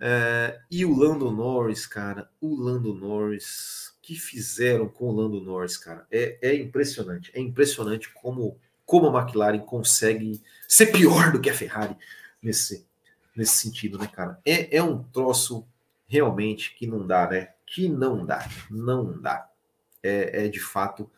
É, 0.00 0.60
e 0.70 0.84
o 0.84 0.96
Lando 0.96 1.30
Norris, 1.30 1.86
cara, 1.86 2.28
o 2.40 2.54
Lando 2.54 2.92
Norris, 2.94 3.94
que 4.02 4.14
fizeram 4.16 4.88
com 4.88 5.06
o 5.06 5.12
Lando 5.14 5.40
Norris, 5.40 5.76
cara, 5.76 6.06
é, 6.10 6.38
é 6.42 6.54
impressionante. 6.54 7.30
É 7.34 7.40
impressionante 7.40 8.12
como, 8.12 8.58
como 8.84 9.08
a 9.08 9.22
McLaren 9.22 9.60
consegue 9.60 10.40
ser 10.68 10.86
pior 10.86 11.32
do 11.32 11.40
que 11.40 11.50
a 11.50 11.54
Ferrari 11.54 11.96
nesse, 12.42 12.86
nesse 13.34 13.56
sentido, 13.56 13.98
né, 13.98 14.06
cara? 14.06 14.38
É, 14.44 14.76
é 14.76 14.82
um 14.82 15.02
troço 15.02 15.66
realmente 16.06 16.74
que 16.74 16.86
não 16.86 17.06
dá, 17.06 17.28
né? 17.28 17.50
Que 17.66 17.88
não 17.88 18.24
dá, 18.24 18.48
não 18.70 19.20
dá. 19.20 19.48
É, 20.02 20.44
é 20.44 20.48
de 20.48 20.60
fato 20.60 21.10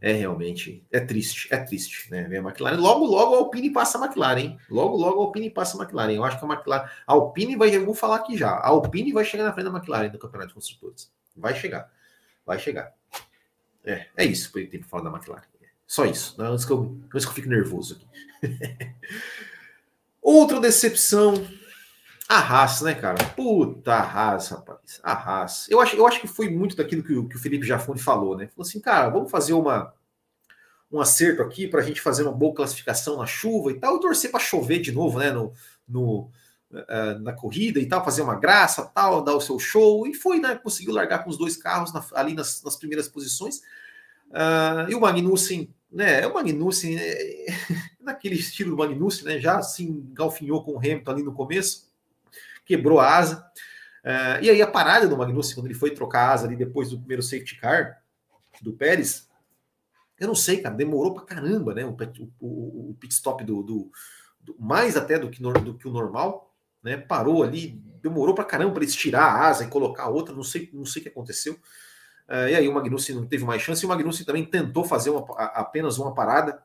é 0.00 0.12
realmente 0.12 0.84
é 0.92 1.00
triste, 1.00 1.52
é 1.52 1.56
triste, 1.56 2.10
né? 2.10 2.22
Ver 2.24 2.38
a 2.38 2.42
McLaren. 2.42 2.76
Logo, 2.76 3.04
logo 3.04 3.34
a 3.34 3.38
Alpine 3.38 3.70
passa 3.70 3.98
a 3.98 4.04
McLaren, 4.04 4.38
hein? 4.38 4.58
Logo, 4.70 4.96
logo 4.96 5.20
a 5.20 5.24
Alpine 5.24 5.50
passa 5.50 5.76
a 5.76 5.82
McLaren. 5.82 6.12
Eu 6.12 6.24
acho 6.24 6.38
que 6.38 6.44
a 6.44 6.48
McLaren, 6.48 6.88
a 7.06 7.12
Alpine 7.12 7.56
vai, 7.56 7.74
eu 7.74 7.84
vou 7.84 7.94
falar 7.94 8.16
aqui 8.16 8.36
já, 8.36 8.50
a 8.50 8.68
Alpine 8.68 9.12
vai 9.12 9.24
chegar 9.24 9.44
na 9.44 9.52
frente 9.52 9.70
da 9.70 9.76
McLaren 9.76 10.10
no 10.12 10.18
Campeonato 10.18 10.48
de 10.48 10.54
Construtores. 10.54 11.10
Vai 11.36 11.54
chegar, 11.54 11.90
vai 12.46 12.58
chegar. 12.58 12.92
É, 13.84 14.06
é 14.16 14.24
isso 14.24 14.52
tenho 14.52 14.68
para 14.70 14.88
falar 14.88 15.04
da 15.04 15.10
McLaren. 15.10 15.57
Só 15.88 16.04
isso, 16.04 16.40
né? 16.40 16.46
antes, 16.46 16.64
que 16.64 16.70
eu, 16.70 16.96
antes 17.12 17.24
que 17.24 17.30
eu 17.30 17.34
fique 17.34 17.48
nervoso 17.48 17.96
aqui. 17.96 18.06
Outra 20.22 20.60
decepção, 20.60 21.34
a 22.28 22.38
Haas, 22.38 22.82
né, 22.82 22.94
cara? 22.94 23.24
Puta, 23.30 23.94
a 23.94 24.02
Haas, 24.02 24.50
rapaz. 24.50 25.00
A 25.02 25.12
Haas. 25.12 25.66
Eu 25.70 25.80
acho, 25.80 25.96
eu 25.96 26.06
acho 26.06 26.20
que 26.20 26.28
foi 26.28 26.50
muito 26.50 26.76
daquilo 26.76 27.02
que 27.02 27.14
o, 27.14 27.26
que 27.26 27.36
o 27.36 27.38
Felipe 27.38 27.66
Jafone 27.66 27.98
falou, 27.98 28.36
né? 28.36 28.48
Falou 28.48 28.68
assim, 28.68 28.80
cara, 28.80 29.08
vamos 29.08 29.30
fazer 29.30 29.54
uma, 29.54 29.94
um 30.92 31.00
acerto 31.00 31.40
aqui 31.40 31.66
para 31.66 31.80
a 31.80 31.82
gente 31.82 32.02
fazer 32.02 32.24
uma 32.24 32.32
boa 32.32 32.54
classificação 32.54 33.16
na 33.16 33.24
chuva 33.24 33.70
e 33.70 33.80
tal, 33.80 33.96
e 33.96 34.00
torcer 34.00 34.30
para 34.30 34.40
chover 34.40 34.80
de 34.80 34.92
novo, 34.92 35.18
né? 35.18 35.30
No, 35.30 35.54
no, 35.88 36.30
uh, 36.70 37.18
na 37.20 37.32
corrida 37.32 37.80
e 37.80 37.86
tal, 37.86 38.04
fazer 38.04 38.20
uma 38.20 38.34
graça, 38.34 38.84
tal, 38.94 39.24
dar 39.24 39.34
o 39.34 39.40
seu 39.40 39.58
show. 39.58 40.06
E 40.06 40.12
foi, 40.12 40.38
né? 40.38 40.54
Conseguiu 40.56 40.92
largar 40.92 41.24
com 41.24 41.30
os 41.30 41.38
dois 41.38 41.56
carros 41.56 41.94
na, 41.94 42.04
ali 42.12 42.34
nas, 42.34 42.62
nas, 42.62 42.76
primeiras 42.76 43.08
posições. 43.08 43.62
Uh, 44.30 44.90
e 44.90 44.94
o 44.94 45.00
Magnussen, 45.00 45.74
né? 45.90 46.26
O 46.26 46.34
Magnussen, 46.34 46.96
é, 46.98 47.46
naquele 48.00 48.36
estilo 48.36 48.70
do 48.70 48.76
Magnussen, 48.76 49.24
né? 49.24 49.40
Já 49.40 49.62
se 49.62 49.84
engalfinhou 49.84 50.62
com 50.62 50.72
o 50.72 50.78
Hamilton 50.78 51.10
ali 51.10 51.22
no 51.22 51.32
começo 51.32 51.88
quebrou 52.68 53.00
a 53.00 53.16
asa. 53.16 53.50
Uh, 54.04 54.44
e 54.44 54.50
aí 54.50 54.60
a 54.60 54.66
parada 54.66 55.08
do 55.08 55.16
Magnussen, 55.16 55.54
quando 55.54 55.66
ele 55.66 55.74
foi 55.74 55.90
trocar 55.90 56.28
a 56.28 56.32
asa 56.34 56.46
ali 56.46 56.54
depois 56.54 56.90
do 56.90 56.98
primeiro 56.98 57.22
safety 57.22 57.58
car 57.58 58.02
do 58.60 58.74
Pérez, 58.74 59.26
eu 60.20 60.28
não 60.28 60.34
sei, 60.34 60.60
cara, 60.60 60.74
demorou 60.74 61.14
pra 61.14 61.24
caramba, 61.24 61.74
né? 61.74 61.84
O, 61.84 61.96
o, 62.40 62.90
o 62.90 62.96
pit 63.00 63.14
stop 63.14 63.42
do, 63.42 63.62
do, 63.62 63.90
do, 64.40 64.56
mais 64.58 64.96
até 64.96 65.18
do 65.18 65.30
que, 65.30 65.40
no, 65.40 65.52
do 65.52 65.74
que 65.74 65.88
o 65.88 65.92
normal, 65.92 66.54
né? 66.82 66.96
Parou 66.96 67.42
ali, 67.42 67.80
demorou 68.02 68.34
pra 68.34 68.44
caramba 68.44 68.74
para 68.74 68.82
eles 68.82 68.94
tirar 68.94 69.24
a 69.24 69.48
asa 69.48 69.64
e 69.64 69.68
colocar 69.68 70.08
outra, 70.08 70.34
não 70.34 70.42
sei, 70.42 70.68
não 70.72 70.84
sei 70.84 71.00
o 71.00 71.02
que 71.04 71.08
aconteceu. 71.08 71.58
Uh, 72.28 72.48
e 72.50 72.54
aí 72.56 72.68
o 72.68 72.74
Magnussen 72.74 73.14
não 73.14 73.26
teve 73.26 73.44
mais 73.44 73.62
chance, 73.62 73.82
e 73.82 73.86
o 73.86 73.88
Magnussen 73.88 74.26
também 74.26 74.44
tentou 74.44 74.84
fazer 74.84 75.10
uma, 75.10 75.24
apenas 75.36 75.98
uma 75.98 76.14
parada, 76.14 76.62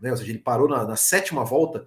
né? 0.00 0.10
Ou 0.10 0.16
seja, 0.16 0.30
ele 0.30 0.38
parou 0.38 0.68
na, 0.68 0.84
na 0.84 0.96
sétima 0.96 1.44
volta 1.44 1.86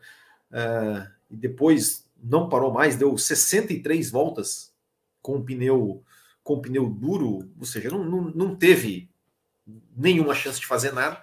uh, 0.51 1.09
e 1.31 1.38
depois 1.38 2.05
não 2.21 2.49
parou 2.49 2.71
mais, 2.71 2.95
deu 2.95 3.17
63 3.17 4.11
voltas 4.11 4.73
com 5.21 5.41
pneu 5.41 6.03
com 6.43 6.59
pneu 6.59 6.89
duro, 6.89 7.49
ou 7.57 7.65
seja, 7.65 7.89
não, 7.89 8.03
não, 8.03 8.21
não 8.23 8.55
teve 8.55 9.09
nenhuma 9.95 10.36
chance 10.36 10.59
de 10.59 10.65
fazer 10.65 10.91
nada. 10.91 11.21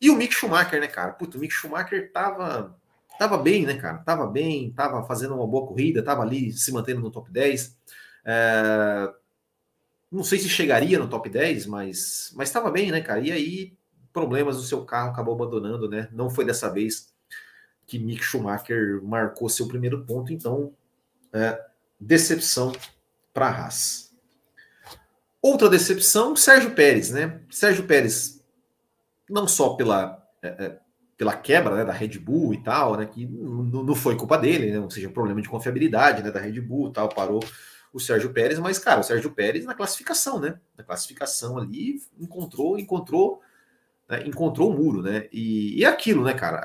E 0.00 0.10
o 0.10 0.16
Mick 0.16 0.34
Schumacher, 0.34 0.80
né, 0.80 0.88
cara? 0.88 1.12
Puta, 1.12 1.36
o 1.36 1.40
Mick 1.40 1.54
Schumacher 1.54 2.10
tava, 2.12 2.76
tava 3.16 3.38
bem, 3.38 3.64
né, 3.64 3.74
cara? 3.74 3.98
Tava 3.98 4.26
bem, 4.26 4.72
tava 4.72 5.06
fazendo 5.06 5.36
uma 5.36 5.46
boa 5.46 5.64
corrida, 5.64 6.02
tava 6.02 6.22
ali 6.22 6.52
se 6.52 6.72
mantendo 6.72 7.00
no 7.00 7.10
top 7.10 7.30
10. 7.30 7.78
É... 8.24 9.12
Não 10.12 10.22
sei 10.22 10.38
se 10.38 10.48
chegaria 10.48 10.98
no 10.98 11.08
top 11.08 11.30
10, 11.30 11.64
mas, 11.66 12.30
mas 12.36 12.50
tava 12.50 12.70
bem, 12.70 12.90
né, 12.90 13.00
cara? 13.00 13.20
E 13.20 13.32
aí, 13.32 13.72
problemas 14.12 14.56
no 14.56 14.62
seu 14.62 14.84
carro, 14.84 15.10
acabou 15.10 15.34
abandonando, 15.34 15.88
né? 15.88 16.08
Não 16.12 16.28
foi 16.28 16.44
dessa 16.44 16.70
vez 16.70 17.14
que 17.86 17.98
Mick 17.98 18.22
Schumacher 18.22 19.02
marcou 19.02 19.48
seu 19.48 19.66
primeiro 19.66 20.04
ponto, 20.04 20.30
então 20.30 20.74
é, 21.32 21.58
decepção 21.98 22.72
para 23.32 23.46
a 23.46 23.50
Haas. 23.50 24.12
Outra 25.40 25.68
decepção, 25.68 26.36
Sérgio 26.36 26.72
Pérez, 26.72 27.10
né? 27.10 27.40
Sérgio 27.50 27.84
Pérez, 27.84 28.44
não 29.28 29.48
só 29.48 29.70
pela, 29.70 30.22
é, 30.42 30.48
é, 30.48 30.78
pela 31.16 31.34
quebra 31.34 31.76
né, 31.76 31.84
da 31.86 31.92
Red 31.92 32.18
Bull 32.18 32.52
e 32.52 32.62
tal, 32.62 32.96
né? 32.98 33.06
Que 33.06 33.26
não 33.26 33.94
foi 33.94 34.14
culpa 34.14 34.36
dele, 34.36 34.70
né? 34.70 34.78
Ou 34.78 34.90
seja, 34.90 35.08
problema 35.08 35.40
de 35.40 35.48
confiabilidade 35.48 36.22
né, 36.22 36.30
da 36.30 36.38
Red 36.38 36.60
Bull 36.60 36.90
e 36.90 36.92
tal, 36.92 37.08
parou 37.08 37.40
o 37.92 38.00
Sérgio 38.00 38.32
Pérez, 38.32 38.58
mas, 38.58 38.78
cara, 38.78 39.00
o 39.00 39.04
Sérgio 39.04 39.32
Pérez 39.32 39.64
na 39.64 39.74
classificação, 39.74 40.40
né? 40.40 40.58
Na 40.76 40.84
classificação 40.84 41.58
ali, 41.58 42.00
encontrou, 42.18 42.78
encontrou 42.78 43.42
né, 44.12 44.26
encontrou 44.26 44.70
o 44.70 44.76
muro, 44.76 45.00
né? 45.00 45.26
E, 45.32 45.78
e 45.78 45.84
é 45.84 45.88
aquilo, 45.88 46.22
né, 46.22 46.34
cara? 46.34 46.58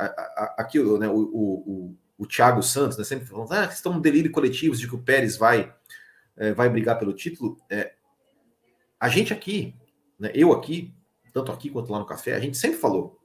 Aquilo, 0.57 0.97
né? 0.97 1.07
O, 1.07 1.17
o, 1.17 1.53
o, 1.55 1.97
o 2.17 2.27
Thiago 2.27 2.61
Santos, 2.61 2.97
né? 2.97 3.05
Sempre 3.05 3.25
falando, 3.25 3.51
ah, 3.53 3.65
estão 3.65 3.93
um 3.93 4.01
delírio 4.01 4.31
coletivos 4.31 4.79
de 4.79 4.87
que 4.87 4.95
o 4.95 5.01
Pérez 5.01 5.37
vai, 5.37 5.73
é, 6.35 6.53
vai 6.53 6.69
brigar 6.69 6.99
pelo 6.99 7.13
título. 7.13 7.57
É, 7.69 7.93
a 8.99 9.07
gente 9.07 9.31
aqui, 9.31 9.75
né, 10.19 10.29
eu 10.33 10.51
aqui, 10.51 10.93
tanto 11.31 11.51
aqui 11.51 11.69
quanto 11.69 11.91
lá 11.91 11.99
no 11.99 12.05
café, 12.05 12.35
a 12.35 12.39
gente 12.39 12.57
sempre 12.57 12.77
falou 12.77 13.17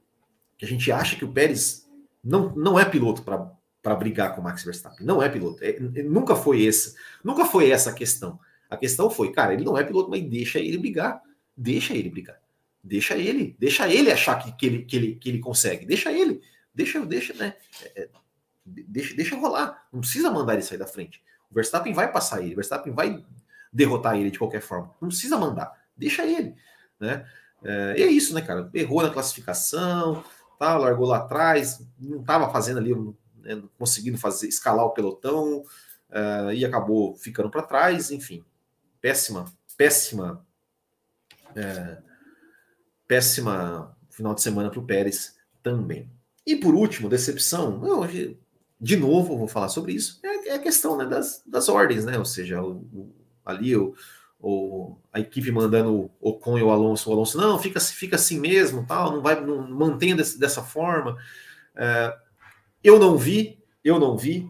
que 0.57 0.63
a 0.63 0.67
gente 0.67 0.89
acha 0.91 1.17
que 1.17 1.25
o 1.25 1.33
Pérez 1.33 1.89
não, 2.23 2.55
não 2.55 2.79
é 2.79 2.85
piloto 2.85 3.23
para 3.23 3.51
brigar 3.95 4.33
com 4.33 4.41
o 4.41 4.43
Max 4.43 4.63
Verstappen. 4.63 5.05
Não 5.05 5.21
é 5.21 5.27
piloto. 5.27 5.63
É, 5.63 5.77
nunca 6.03 6.35
foi 6.35 6.61
esse, 6.61 6.95
nunca 7.23 7.45
foi 7.45 7.69
essa 7.69 7.89
a 7.89 7.93
questão. 7.93 8.39
A 8.69 8.77
questão 8.77 9.09
foi, 9.09 9.31
cara, 9.31 9.53
ele 9.53 9.65
não 9.65 9.77
é 9.77 9.83
piloto, 9.83 10.09
mas 10.09 10.23
deixa 10.23 10.59
ele 10.59 10.77
brigar. 10.77 11.21
Deixa 11.55 11.93
ele 11.93 12.09
brigar. 12.09 12.39
Deixa 12.83 13.15
ele, 13.15 13.55
deixa 13.59 13.87
ele 13.87 14.11
achar 14.11 14.35
que, 14.41 14.51
que, 14.53 14.65
ele, 14.65 14.85
que, 14.85 14.95
ele, 14.95 15.15
que 15.15 15.29
ele 15.29 15.39
consegue. 15.39 15.85
Deixa 15.85 16.11
ele, 16.11 16.41
deixa, 16.73 17.05
deixa, 17.05 17.33
né? 17.33 17.55
É, 17.83 18.03
é, 18.03 18.09
deixa, 18.65 19.15
deixa 19.15 19.35
rolar. 19.35 19.85
Não 19.91 19.99
precisa 19.99 20.31
mandar 20.31 20.53
ele 20.53 20.63
sair 20.63 20.77
da 20.77 20.87
frente. 20.87 21.21
O 21.51 21.55
Verstappen 21.55 21.93
vai 21.93 22.11
passar 22.11 22.41
ele, 22.41 22.53
o 22.53 22.55
Verstappen 22.55 22.91
vai 22.91 23.23
derrotar 23.71 24.17
ele 24.17 24.31
de 24.31 24.39
qualquer 24.39 24.61
forma. 24.61 24.93
Não 24.99 25.09
precisa 25.09 25.37
mandar, 25.37 25.71
deixa 25.95 26.25
ele, 26.25 26.55
né? 26.99 27.25
É, 27.63 27.95
e 27.97 28.03
é 28.03 28.07
isso, 28.07 28.33
né, 28.33 28.41
cara? 28.41 28.69
Errou 28.73 29.01
na 29.01 29.09
classificação, 29.09 30.23
tá, 30.59 30.77
largou 30.77 31.07
lá 31.07 31.17
atrás, 31.17 31.85
não 31.99 32.21
estava 32.21 32.51
fazendo 32.51 32.79
ali, 32.79 32.93
né, 33.43 33.61
conseguindo 33.77 34.17
fazer 34.17 34.47
escalar 34.47 34.85
o 34.85 34.91
pelotão 34.91 35.59
uh, 36.09 36.51
e 36.53 36.65
acabou 36.65 37.15
ficando 37.15 37.49
para 37.49 37.61
trás, 37.61 38.09
enfim, 38.09 38.43
péssima, 38.99 39.45
péssima. 39.77 40.45
É, 41.55 42.01
péssima 43.07 43.95
final 44.09 44.33
de 44.33 44.41
semana 44.41 44.69
para 44.69 44.79
o 44.79 44.85
Pérez 44.85 45.35
também. 45.61 46.09
E 46.45 46.55
por 46.55 46.73
último, 46.73 47.09
decepção, 47.09 47.85
eu, 47.85 48.37
de 48.79 48.97
novo 48.97 49.37
vou 49.37 49.47
falar 49.47 49.69
sobre 49.69 49.93
isso, 49.93 50.19
é, 50.23 50.49
é 50.49 50.55
a 50.55 50.59
questão 50.59 50.97
né, 50.97 51.05
das, 51.05 51.43
das 51.45 51.69
ordens, 51.69 52.05
né? 52.05 52.17
Ou 52.17 52.25
seja, 52.25 52.61
o, 52.61 52.77
o, 52.93 53.15
ali 53.45 53.75
o, 53.75 53.95
o, 54.39 54.97
a 55.11 55.19
equipe 55.19 55.51
mandando 55.51 56.11
o 56.19 56.29
Ocon 56.29 56.57
e 56.57 56.63
o 56.63 56.69
Alonso, 56.69 57.09
o 57.09 57.13
Alonso, 57.13 57.37
não, 57.37 57.57
fica, 57.59 57.79
fica 57.79 58.15
assim 58.15 58.39
mesmo, 58.39 58.85
tal, 58.85 59.11
não 59.11 59.21
vai, 59.21 59.39
não 59.39 59.67
mantenha 59.69 60.15
desse, 60.15 60.39
dessa 60.39 60.61
forma. 60.61 61.17
É, 61.75 62.17
eu 62.83 62.99
não 62.99 63.17
vi, 63.17 63.63
eu 63.83 63.99
não 63.99 64.17
vi, 64.17 64.49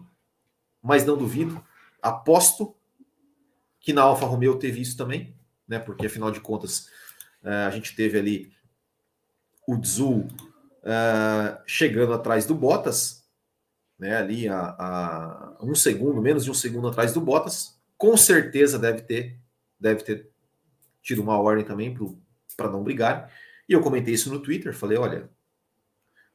mas 0.82 1.04
não 1.04 1.16
duvido, 1.16 1.62
aposto 2.02 2.74
que 3.80 3.92
na 3.92 4.02
Alfa 4.02 4.26
Romeo 4.26 4.58
teve 4.58 4.80
isso 4.80 4.96
também, 4.96 5.34
né? 5.68 5.78
Porque 5.78 6.06
afinal 6.06 6.30
de 6.30 6.40
contas 6.40 6.88
Uh, 7.44 7.68
a 7.68 7.70
gente 7.70 7.94
teve 7.94 8.18
ali 8.18 8.50
o 9.68 9.84
Zul 9.84 10.20
uh, 10.20 11.60
chegando 11.66 12.14
atrás 12.14 12.46
do 12.46 12.54
Bottas, 12.54 13.22
né, 13.98 14.16
ali 14.16 14.48
a, 14.48 14.58
a, 14.58 15.58
um 15.60 15.74
segundo, 15.74 16.22
menos 16.22 16.44
de 16.44 16.50
um 16.50 16.54
segundo 16.54 16.88
atrás 16.88 17.12
do 17.12 17.20
Bottas. 17.20 17.78
Com 17.98 18.16
certeza 18.16 18.78
deve 18.78 19.02
ter, 19.02 19.38
deve 19.78 20.02
ter 20.02 20.30
tido 21.02 21.20
uma 21.20 21.38
ordem 21.38 21.66
também 21.66 21.94
para 22.56 22.70
não 22.70 22.82
brigar. 22.82 23.30
E 23.68 23.74
eu 23.74 23.82
comentei 23.82 24.14
isso 24.14 24.32
no 24.32 24.40
Twitter, 24.40 24.74
falei, 24.74 24.96
olha, 24.96 25.28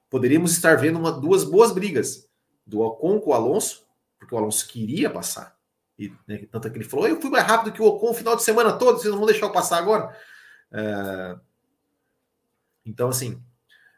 poderíamos 0.09 0.51
estar 0.51 0.75
vendo 0.75 0.97
uma, 0.97 1.11
duas 1.11 1.43
boas 1.43 1.71
brigas 1.71 2.27
do 2.65 2.81
Ocon 2.81 3.19
com 3.19 3.31
o 3.31 3.33
Alonso, 3.33 3.85
porque 4.17 4.33
o 4.33 4.37
Alonso 4.37 4.67
queria 4.67 5.09
passar. 5.09 5.57
E 5.97 6.13
né, 6.27 6.45
tanto 6.51 6.67
é 6.67 6.71
que 6.71 6.77
ele 6.77 6.85
falou, 6.85 7.07
eu 7.07 7.19
fui 7.19 7.29
mais 7.29 7.45
rápido 7.45 7.73
que 7.73 7.81
o 7.81 7.85
Ocon 7.85 8.11
o 8.11 8.13
final 8.13 8.35
de 8.35 8.43
semana 8.43 8.73
todo, 8.73 8.97
vocês 8.97 9.11
não 9.11 9.17
vão 9.19 9.27
deixar 9.27 9.47
eu 9.47 9.51
passar 9.51 9.77
agora. 9.77 10.15
É, 10.71 11.37
então, 12.85 13.09
assim, 13.09 13.41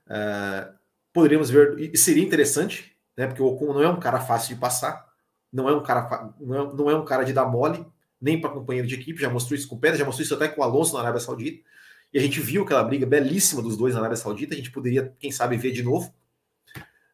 é, 0.09 0.71
poderíamos 1.13 1.49
ver, 1.49 1.79
e 1.79 1.97
seria 1.97 2.23
interessante, 2.23 2.95
né, 3.15 3.27
porque 3.27 3.41
o 3.41 3.47
Ocon 3.47 3.73
não 3.73 3.83
é 3.83 3.89
um 3.89 3.99
cara 3.99 4.19
fácil 4.19 4.55
de 4.55 4.61
passar, 4.61 5.07
não 5.51 5.69
é 5.69 5.75
um 5.75 5.83
cara, 5.83 6.33
não 6.39 6.55
é, 6.55 6.73
não 6.73 6.89
é 6.89 6.95
um 6.95 7.05
cara 7.05 7.23
de 7.23 7.33
dar 7.33 7.45
mole, 7.45 7.85
nem 8.19 8.39
para 8.39 8.49
companheiro 8.49 8.87
de 8.87 8.95
equipe, 8.95 9.21
já 9.21 9.29
mostrou 9.29 9.57
isso 9.57 9.67
com 9.67 9.75
o 9.75 9.79
Pérez, 9.79 9.99
já 9.99 10.05
mostrou 10.05 10.23
isso 10.23 10.35
até 10.35 10.47
com 10.47 10.61
o 10.61 10.63
Alonso 10.63 10.93
na 10.93 11.01
Arábia 11.01 11.19
Saudita, 11.19 11.67
e 12.13 12.19
a 12.19 12.21
gente 12.21 12.39
viu 12.39 12.63
aquela 12.63 12.83
briga 12.83 13.05
belíssima 13.05 13.61
dos 13.61 13.77
dois 13.77 13.93
na 13.93 14.01
Arábia 14.01 14.17
Saudita, 14.17 14.53
a 14.53 14.57
gente 14.57 14.71
poderia, 14.71 15.15
quem 15.19 15.31
sabe, 15.31 15.57
ver 15.57 15.71
de 15.71 15.83
novo. 15.83 16.13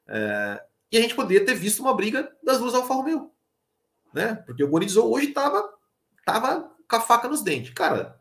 É, 0.08 0.64
e 0.92 0.98
a 0.98 1.02
gente 1.02 1.16
poderia 1.16 1.46
ter 1.46 1.54
visto 1.54 1.80
uma 1.80 1.94
briga 1.94 2.32
das 2.44 2.60
duas 2.60 2.74
Alfa 2.74 2.94
Romeo, 2.94 3.32
né? 4.14 4.36
Porque 4.46 4.64
o 4.64 4.68
Bonizou 4.68 5.14
hoje 5.14 5.28
estava 5.28 5.74
tava 6.26 6.72
com 6.90 6.96
a 6.96 7.02
faca 7.02 7.28
nos 7.28 7.42
dentes. 7.42 7.74
Cara, 7.74 8.20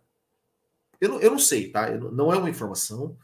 eu 1.01 1.09
não, 1.09 1.21
eu 1.21 1.31
não 1.31 1.39
sei, 1.39 1.71
tá? 1.71 1.91
Eu, 1.91 2.13
não 2.13 2.33
é 2.33 2.37
uma 2.37 2.51
informação. 2.51 3.17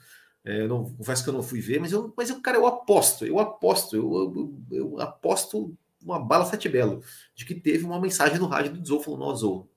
É, 0.45 0.63
eu 0.63 0.69
não, 0.69 0.93
confesso 0.95 1.23
que 1.23 1.31
eu 1.31 1.35
não 1.35 1.43
fui 1.43 1.61
ver, 1.61 1.81
mas 1.81 1.93
eu, 1.93 2.13
mas 2.17 2.31
eu, 2.31 2.41
cara, 2.41 2.57
eu 2.57 2.67
aposto, 2.67 3.25
eu 3.25 3.39
aposto, 3.39 3.95
eu, 3.95 4.13
eu, 4.13 4.79
eu 4.79 5.01
aposto 5.01 5.77
uma 6.03 6.19
bala 6.19 6.45
sete 6.45 6.69
belo 6.69 7.01
de 7.35 7.45
que 7.45 7.55
teve 7.55 7.85
uma 7.85 8.01
mensagem 8.01 8.39
no 8.39 8.47
rádio 8.47 8.73
do 8.73 8.85
Zou 8.87 9.01
falando: 9.01 9.37
Zou, 9.37 9.69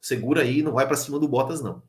segura 0.00 0.42
aí, 0.42 0.62
não 0.62 0.72
vai 0.72 0.86
para 0.86 0.96
cima 0.96 1.18
do 1.18 1.28
Bottas, 1.28 1.62
não. 1.62 1.82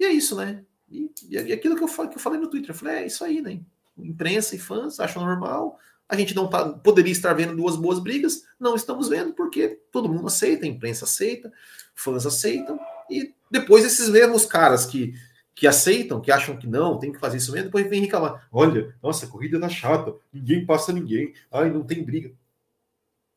E 0.00 0.04
é 0.06 0.10
isso, 0.10 0.34
né? 0.34 0.64
E, 0.90 1.10
e 1.28 1.52
aquilo 1.52 1.76
que 1.76 1.84
eu, 1.84 2.08
que 2.08 2.16
eu 2.16 2.20
falei 2.20 2.40
no 2.40 2.48
Twitter, 2.48 2.70
eu 2.70 2.74
falei: 2.74 2.94
é 2.96 3.06
isso 3.06 3.22
aí, 3.22 3.42
né? 3.42 3.60
Imprensa 3.98 4.56
e 4.56 4.58
fãs 4.58 4.98
acham 4.98 5.22
normal. 5.22 5.78
A 6.08 6.16
gente 6.16 6.34
não 6.34 6.48
tá, 6.48 6.70
poderia 6.70 7.12
estar 7.12 7.34
vendo 7.34 7.54
duas 7.54 7.76
boas 7.76 8.00
brigas, 8.00 8.44
não 8.58 8.74
estamos 8.74 9.08
vendo 9.08 9.34
porque 9.34 9.78
todo 9.92 10.08
mundo 10.08 10.26
aceita, 10.26 10.64
a 10.64 10.68
imprensa 10.68 11.04
aceita, 11.04 11.52
fãs 11.94 12.26
aceitam, 12.26 12.80
e 13.08 13.32
depois 13.48 13.84
esses 13.84 14.08
mesmos 14.08 14.44
caras 14.44 14.86
que, 14.86 15.14
que 15.54 15.68
aceitam, 15.68 16.20
que 16.20 16.32
acham 16.32 16.56
que 16.56 16.66
não, 16.66 16.98
tem 16.98 17.12
que 17.12 17.20
fazer 17.20 17.36
isso 17.36 17.52
mesmo, 17.52 17.66
depois 17.66 17.88
vem 17.88 18.00
reclamar. 18.00 18.48
Olha, 18.50 18.92
nossa, 19.00 19.26
a 19.26 19.28
corrida 19.28 19.60
tá 19.60 19.68
chata, 19.68 20.12
ninguém 20.32 20.66
passa 20.66 20.92
ninguém, 20.92 21.32
ai, 21.52 21.70
não 21.70 21.84
tem 21.84 22.02
briga. 22.02 22.32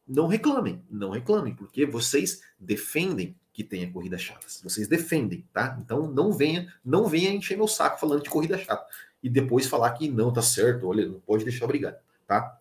Não 0.07 0.25
reclamem, 0.25 0.81
não 0.89 1.11
reclamem, 1.11 1.53
porque 1.53 1.85
vocês 1.85 2.41
defendem 2.59 3.35
que 3.53 3.63
tenha 3.63 3.89
corrida 3.89 4.17
chata. 4.17 4.47
Vocês 4.63 4.87
defendem, 4.87 5.45
tá? 5.53 5.79
Então 5.79 6.11
não 6.11 6.33
venha, 6.33 6.73
não 6.83 7.07
venha 7.07 7.31
encher 7.31 7.55
meu 7.55 7.67
saco 7.67 7.99
falando 7.99 8.23
de 8.23 8.29
corrida 8.29 8.57
chata 8.57 8.85
e 9.21 9.29
depois 9.29 9.67
falar 9.67 9.91
que 9.91 10.09
não 10.09 10.33
tá 10.33 10.41
certo, 10.41 10.87
olha, 10.87 11.07
não 11.07 11.19
pode 11.19 11.45
deixar 11.45 11.67
brigar, 11.67 11.95
tá? 12.27 12.59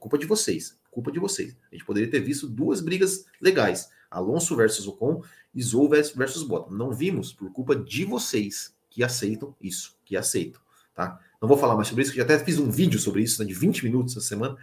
Culpa 0.00 0.18
de 0.18 0.26
vocês, 0.26 0.76
culpa 0.90 1.12
de 1.12 1.20
vocês. 1.20 1.54
A 1.70 1.74
gente 1.74 1.84
poderia 1.84 2.10
ter 2.10 2.20
visto 2.20 2.48
duas 2.48 2.80
brigas 2.80 3.26
legais, 3.40 3.90
Alonso 4.10 4.56
versus 4.56 4.88
Ocon 4.88 5.22
e 5.54 5.62
Zou 5.62 5.88
versus 5.88 6.42
Bottas. 6.42 6.76
Não 6.76 6.92
vimos 6.92 7.32
por 7.32 7.52
culpa 7.52 7.76
de 7.76 8.04
vocês 8.04 8.74
que 8.90 9.04
aceitam 9.04 9.54
isso, 9.60 9.96
que 10.04 10.16
aceitam, 10.16 10.60
tá? 10.94 11.20
Não 11.40 11.48
vou 11.48 11.58
falar 11.58 11.76
mais 11.76 11.88
sobre 11.88 12.02
isso, 12.02 12.12
que 12.12 12.18
já 12.18 12.24
até 12.24 12.38
fiz 12.38 12.58
um 12.58 12.70
vídeo 12.70 12.98
sobre 12.98 13.22
isso, 13.22 13.40
né, 13.40 13.46
de 13.46 13.54
20 13.54 13.84
minutos 13.84 14.16
essa 14.16 14.26
semana. 14.26 14.56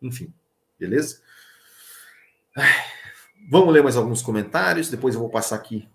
Enfim, 0.00 0.32
beleza? 0.78 1.20
Vamos 3.50 3.72
ler 3.72 3.82
mais 3.82 3.96
alguns 3.96 4.22
comentários, 4.22 4.88
depois 4.88 5.14
eu 5.14 5.20
vou 5.20 5.30
passar 5.30 5.56
aqui 5.56 5.88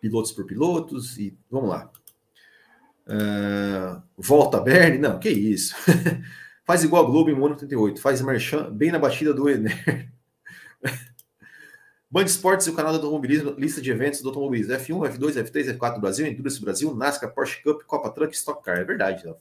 pilotos 0.00 0.32
por 0.32 0.46
pilotos 0.46 1.18
e 1.18 1.36
vamos 1.50 1.70
lá. 1.70 1.90
Uh, 3.06 4.02
volta 4.16 4.60
Bernie? 4.60 4.98
Não, 4.98 5.18
que 5.18 5.30
isso. 5.30 5.74
faz 6.66 6.82
igual 6.82 7.04
a 7.04 7.06
Globo 7.06 7.30
em 7.30 7.34
Mono 7.34 7.56
38, 7.56 8.00
faz 8.00 8.20
merchan 8.20 8.70
bem 8.70 8.90
na 8.90 8.98
batida 8.98 9.32
do 9.32 9.48
Ener. 9.48 10.12
Band 12.10 12.24
Esportes 12.24 12.66
e 12.66 12.70
o 12.70 12.74
canal 12.74 12.92
do 12.92 12.98
automobilismo, 12.98 13.50
lista 13.58 13.80
de 13.80 13.90
eventos 13.90 14.22
do 14.22 14.28
automobilismo. 14.28 14.72
F1, 14.74 15.16
F2, 15.16 15.50
F3, 15.50 15.76
F4 15.76 16.00
Brasil, 16.00 16.26
Endurance 16.26 16.60
Brasil, 16.60 16.94
NASCAR, 16.94 17.32
Porsche 17.34 17.62
Cup, 17.62 17.82
Copa 17.82 18.10
Truck, 18.10 18.34
Stock 18.34 18.64
Car. 18.64 18.78
É 18.78 18.84
verdade. 18.84 19.26
Né? 19.26 19.34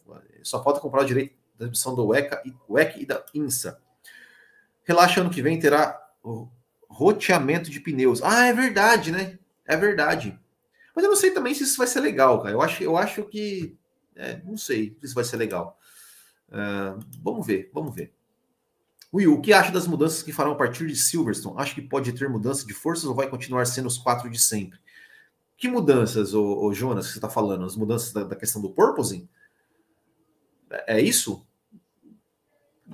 Só 0.44 0.64
falta 0.64 0.80
comprar 0.80 1.04
o 1.04 1.06
direito 1.06 1.36
da 1.54 1.60
transmissão 1.60 1.96
do 1.96 2.08
WEC 2.08 3.02
e 3.02 3.06
da 3.06 3.24
INSA. 3.34 3.80
Relaxa, 4.84 5.22
ano 5.22 5.30
que 5.30 5.42
vem 5.42 5.60
terá 5.60 6.00
roteamento 6.90 7.70
de 7.70 7.80
pneus. 7.80 8.22
Ah, 8.24 8.46
é 8.46 8.54
verdade, 8.54 9.12
né? 9.12 9.38
É 9.66 9.76
verdade. 9.76 10.40
Mas 10.96 11.04
eu 11.04 11.10
não 11.10 11.18
sei 11.18 11.32
também 11.32 11.54
se 11.54 11.64
isso 11.64 11.78
vai 11.78 11.88
ser 11.88 12.00
legal, 12.00 12.42
cara. 12.42 12.54
Eu 12.54 12.62
acho, 12.62 12.84
eu 12.84 12.98
acho 12.98 13.24
que. 13.26 13.76
É, 14.16 14.42
não 14.46 14.58
sei 14.58 14.98
se 15.04 15.14
vai 15.14 15.24
ser 15.24 15.38
legal. 15.38 15.78
Uh, 16.50 17.00
vamos 17.22 17.46
ver, 17.46 17.70
vamos 17.74 17.94
ver. 17.94 18.14
Will, 19.14 19.34
o 19.34 19.42
que 19.42 19.54
acha 19.54 19.72
das 19.72 19.88
mudanças 19.88 20.22
que 20.22 20.34
farão 20.34 20.52
a 20.52 20.56
partir 20.56 20.88
de 20.88 20.96
Silverstone? 20.96 21.56
Acho 21.58 21.76
que 21.76 21.82
pode 21.82 22.12
ter 22.14 22.30
mudança 22.30 22.66
de 22.66 22.74
forças 22.74 23.06
ou 23.06 23.16
vai 23.16 23.30
continuar 23.30 23.66
sendo 23.66 23.88
os 23.88 23.98
quatro 23.98 24.30
de 24.30 24.40
sempre? 24.40 24.80
Que 25.58 25.70
mudanças, 25.70 26.34
ô, 26.34 26.66
ô 26.66 26.74
Jonas, 26.74 27.08
que 27.08 27.14
você 27.14 27.18
está 27.20 27.30
falando? 27.30 27.66
As 27.66 27.78
mudanças 27.78 28.12
da, 28.12 28.24
da, 28.24 28.36
questão 28.36 28.62
do 28.62 28.70
porpoising? 28.70 29.28
É, 30.70 30.98
é 30.98 31.02
isso? 31.02 31.46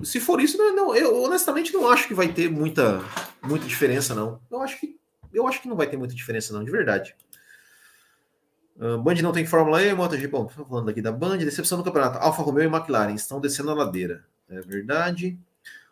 Se 0.02 0.20
for 0.20 0.40
isso, 0.40 0.56
não, 0.56 0.74
não, 0.74 0.94
eu 0.94 1.22
honestamente 1.22 1.72
não 1.72 1.88
acho 1.88 2.08
que 2.08 2.14
vai 2.14 2.32
ter 2.32 2.50
muita, 2.50 3.02
muita 3.42 3.66
diferença, 3.66 4.14
não. 4.14 4.40
Eu 4.50 4.60
acho 4.60 4.80
que 4.80 4.98
eu 5.32 5.46
acho 5.46 5.62
que 5.62 5.68
não 5.68 5.76
vai 5.76 5.86
ter 5.86 5.96
muita 5.96 6.14
diferença, 6.14 6.52
não, 6.52 6.62
de 6.62 6.70
verdade. 6.70 7.14
Uh, 8.76 8.98
Band 8.98 9.14
não 9.22 9.32
tem 9.32 9.46
Fórmula 9.46 9.82
E, 9.82 9.94
MotoGP. 9.94 10.28
Bom, 10.28 10.48
falando 10.48 10.90
aqui 10.90 11.00
da 11.00 11.12
Band, 11.12 11.38
decepção 11.38 11.78
do 11.78 11.84
campeonato. 11.84 12.18
Alfa 12.18 12.42
Romeo 12.42 12.64
e 12.64 12.66
McLaren 12.66 13.14
estão 13.14 13.40
descendo 13.40 13.70
a 13.70 13.74
ladeira. 13.74 14.24
É 14.48 14.60
verdade. 14.60 15.38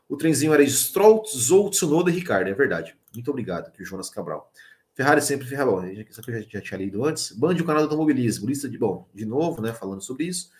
O 0.09 0.17
trenzinho 0.17 0.53
era 0.53 0.67
Stroll, 0.67 1.25
Zou, 1.25 1.71
Tsunoda 1.71 2.11
e 2.11 2.15
Ricardo. 2.15 2.49
É 2.49 2.55
verdade. 2.55 2.97
Muito 3.15 3.31
obrigado, 3.31 3.73
o 3.79 3.85
Jonas 3.85 4.11
Cabral. 4.11 4.53
Ferrari 4.95 5.23
sempre 5.23 5.47
Ferrari. 5.47 5.71
Bom, 5.71 5.85
isso 5.85 6.21
aqui 6.21 6.31
eu 6.31 6.43
já, 6.43 6.47
já 6.49 6.61
tinha 6.61 6.79
lido 6.79 7.05
antes. 7.05 7.33
Band, 7.33 7.55
o 7.55 7.65
canal 7.65 7.83
do 7.83 7.85
automobilismo. 7.85 8.47
Lista 8.47 8.69
de. 8.69 8.77
Bom, 8.77 9.09
de 9.15 9.25
novo, 9.25 9.63
né? 9.63 9.73
Falando 9.73 10.03
sobre 10.03 10.25
isso. 10.25 10.51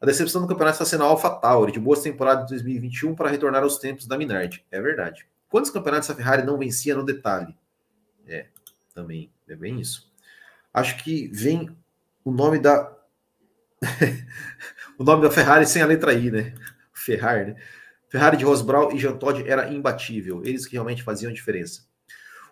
A 0.00 0.06
decepção 0.06 0.40
do 0.40 0.46
campeonato 0.46 0.74
está 0.74 0.84
sendo 0.84 1.02
a 1.04 1.06
Alpha 1.06 1.28
Tauri, 1.28 1.72
de 1.72 1.80
boas 1.80 2.02
temporadas 2.02 2.44
de 2.44 2.50
2021 2.50 3.14
para 3.14 3.28
retornar 3.28 3.62
aos 3.62 3.78
tempos 3.78 4.06
da 4.06 4.16
Minardi. 4.16 4.64
É 4.70 4.80
verdade. 4.80 5.26
Quantos 5.48 5.70
campeonatos 5.70 6.08
a 6.08 6.14
Ferrari 6.14 6.44
não 6.44 6.56
vencia 6.56 6.94
no 6.94 7.04
detalhe? 7.04 7.56
É, 8.26 8.46
também 8.94 9.30
é 9.48 9.56
bem 9.56 9.80
isso. 9.80 10.12
Acho 10.72 11.02
que 11.02 11.28
vem 11.28 11.76
o 12.24 12.30
nome 12.30 12.58
da. 12.58 12.94
o 14.98 15.02
nome 15.02 15.22
da 15.22 15.30
Ferrari 15.30 15.66
sem 15.66 15.82
a 15.82 15.86
letra 15.86 16.12
I, 16.12 16.30
né? 16.30 16.54
Ferrari, 16.92 17.52
né? 17.52 17.56
Ferrari 18.08 18.36
de 18.36 18.44
Rosbrau 18.44 18.92
e 18.92 18.98
Jean 18.98 19.16
Todt 19.16 19.48
era 19.48 19.72
imbatível. 19.72 20.42
Eles 20.44 20.66
que 20.66 20.72
realmente 20.74 21.02
faziam 21.02 21.32
diferença. 21.32 21.82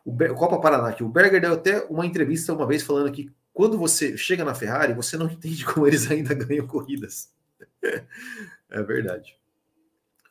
O, 0.04 0.12
Be... 0.12 0.28
Copa 0.34 0.60
Paraná 0.60 0.88
aqui. 0.88 1.04
O 1.04 1.08
Berger 1.08 1.40
deu 1.40 1.52
até 1.52 1.84
uma 1.88 2.04
entrevista 2.04 2.52
uma 2.52 2.66
vez 2.66 2.82
falando 2.82 3.10
que 3.12 3.32
quando 3.52 3.78
você 3.78 4.16
chega 4.16 4.44
na 4.44 4.54
Ferrari, 4.54 4.92
você 4.92 5.16
não 5.16 5.26
entende 5.30 5.64
como 5.64 5.86
eles 5.86 6.10
ainda 6.10 6.34
ganham 6.34 6.66
corridas. 6.66 7.30
é 8.70 8.82
verdade. 8.82 9.36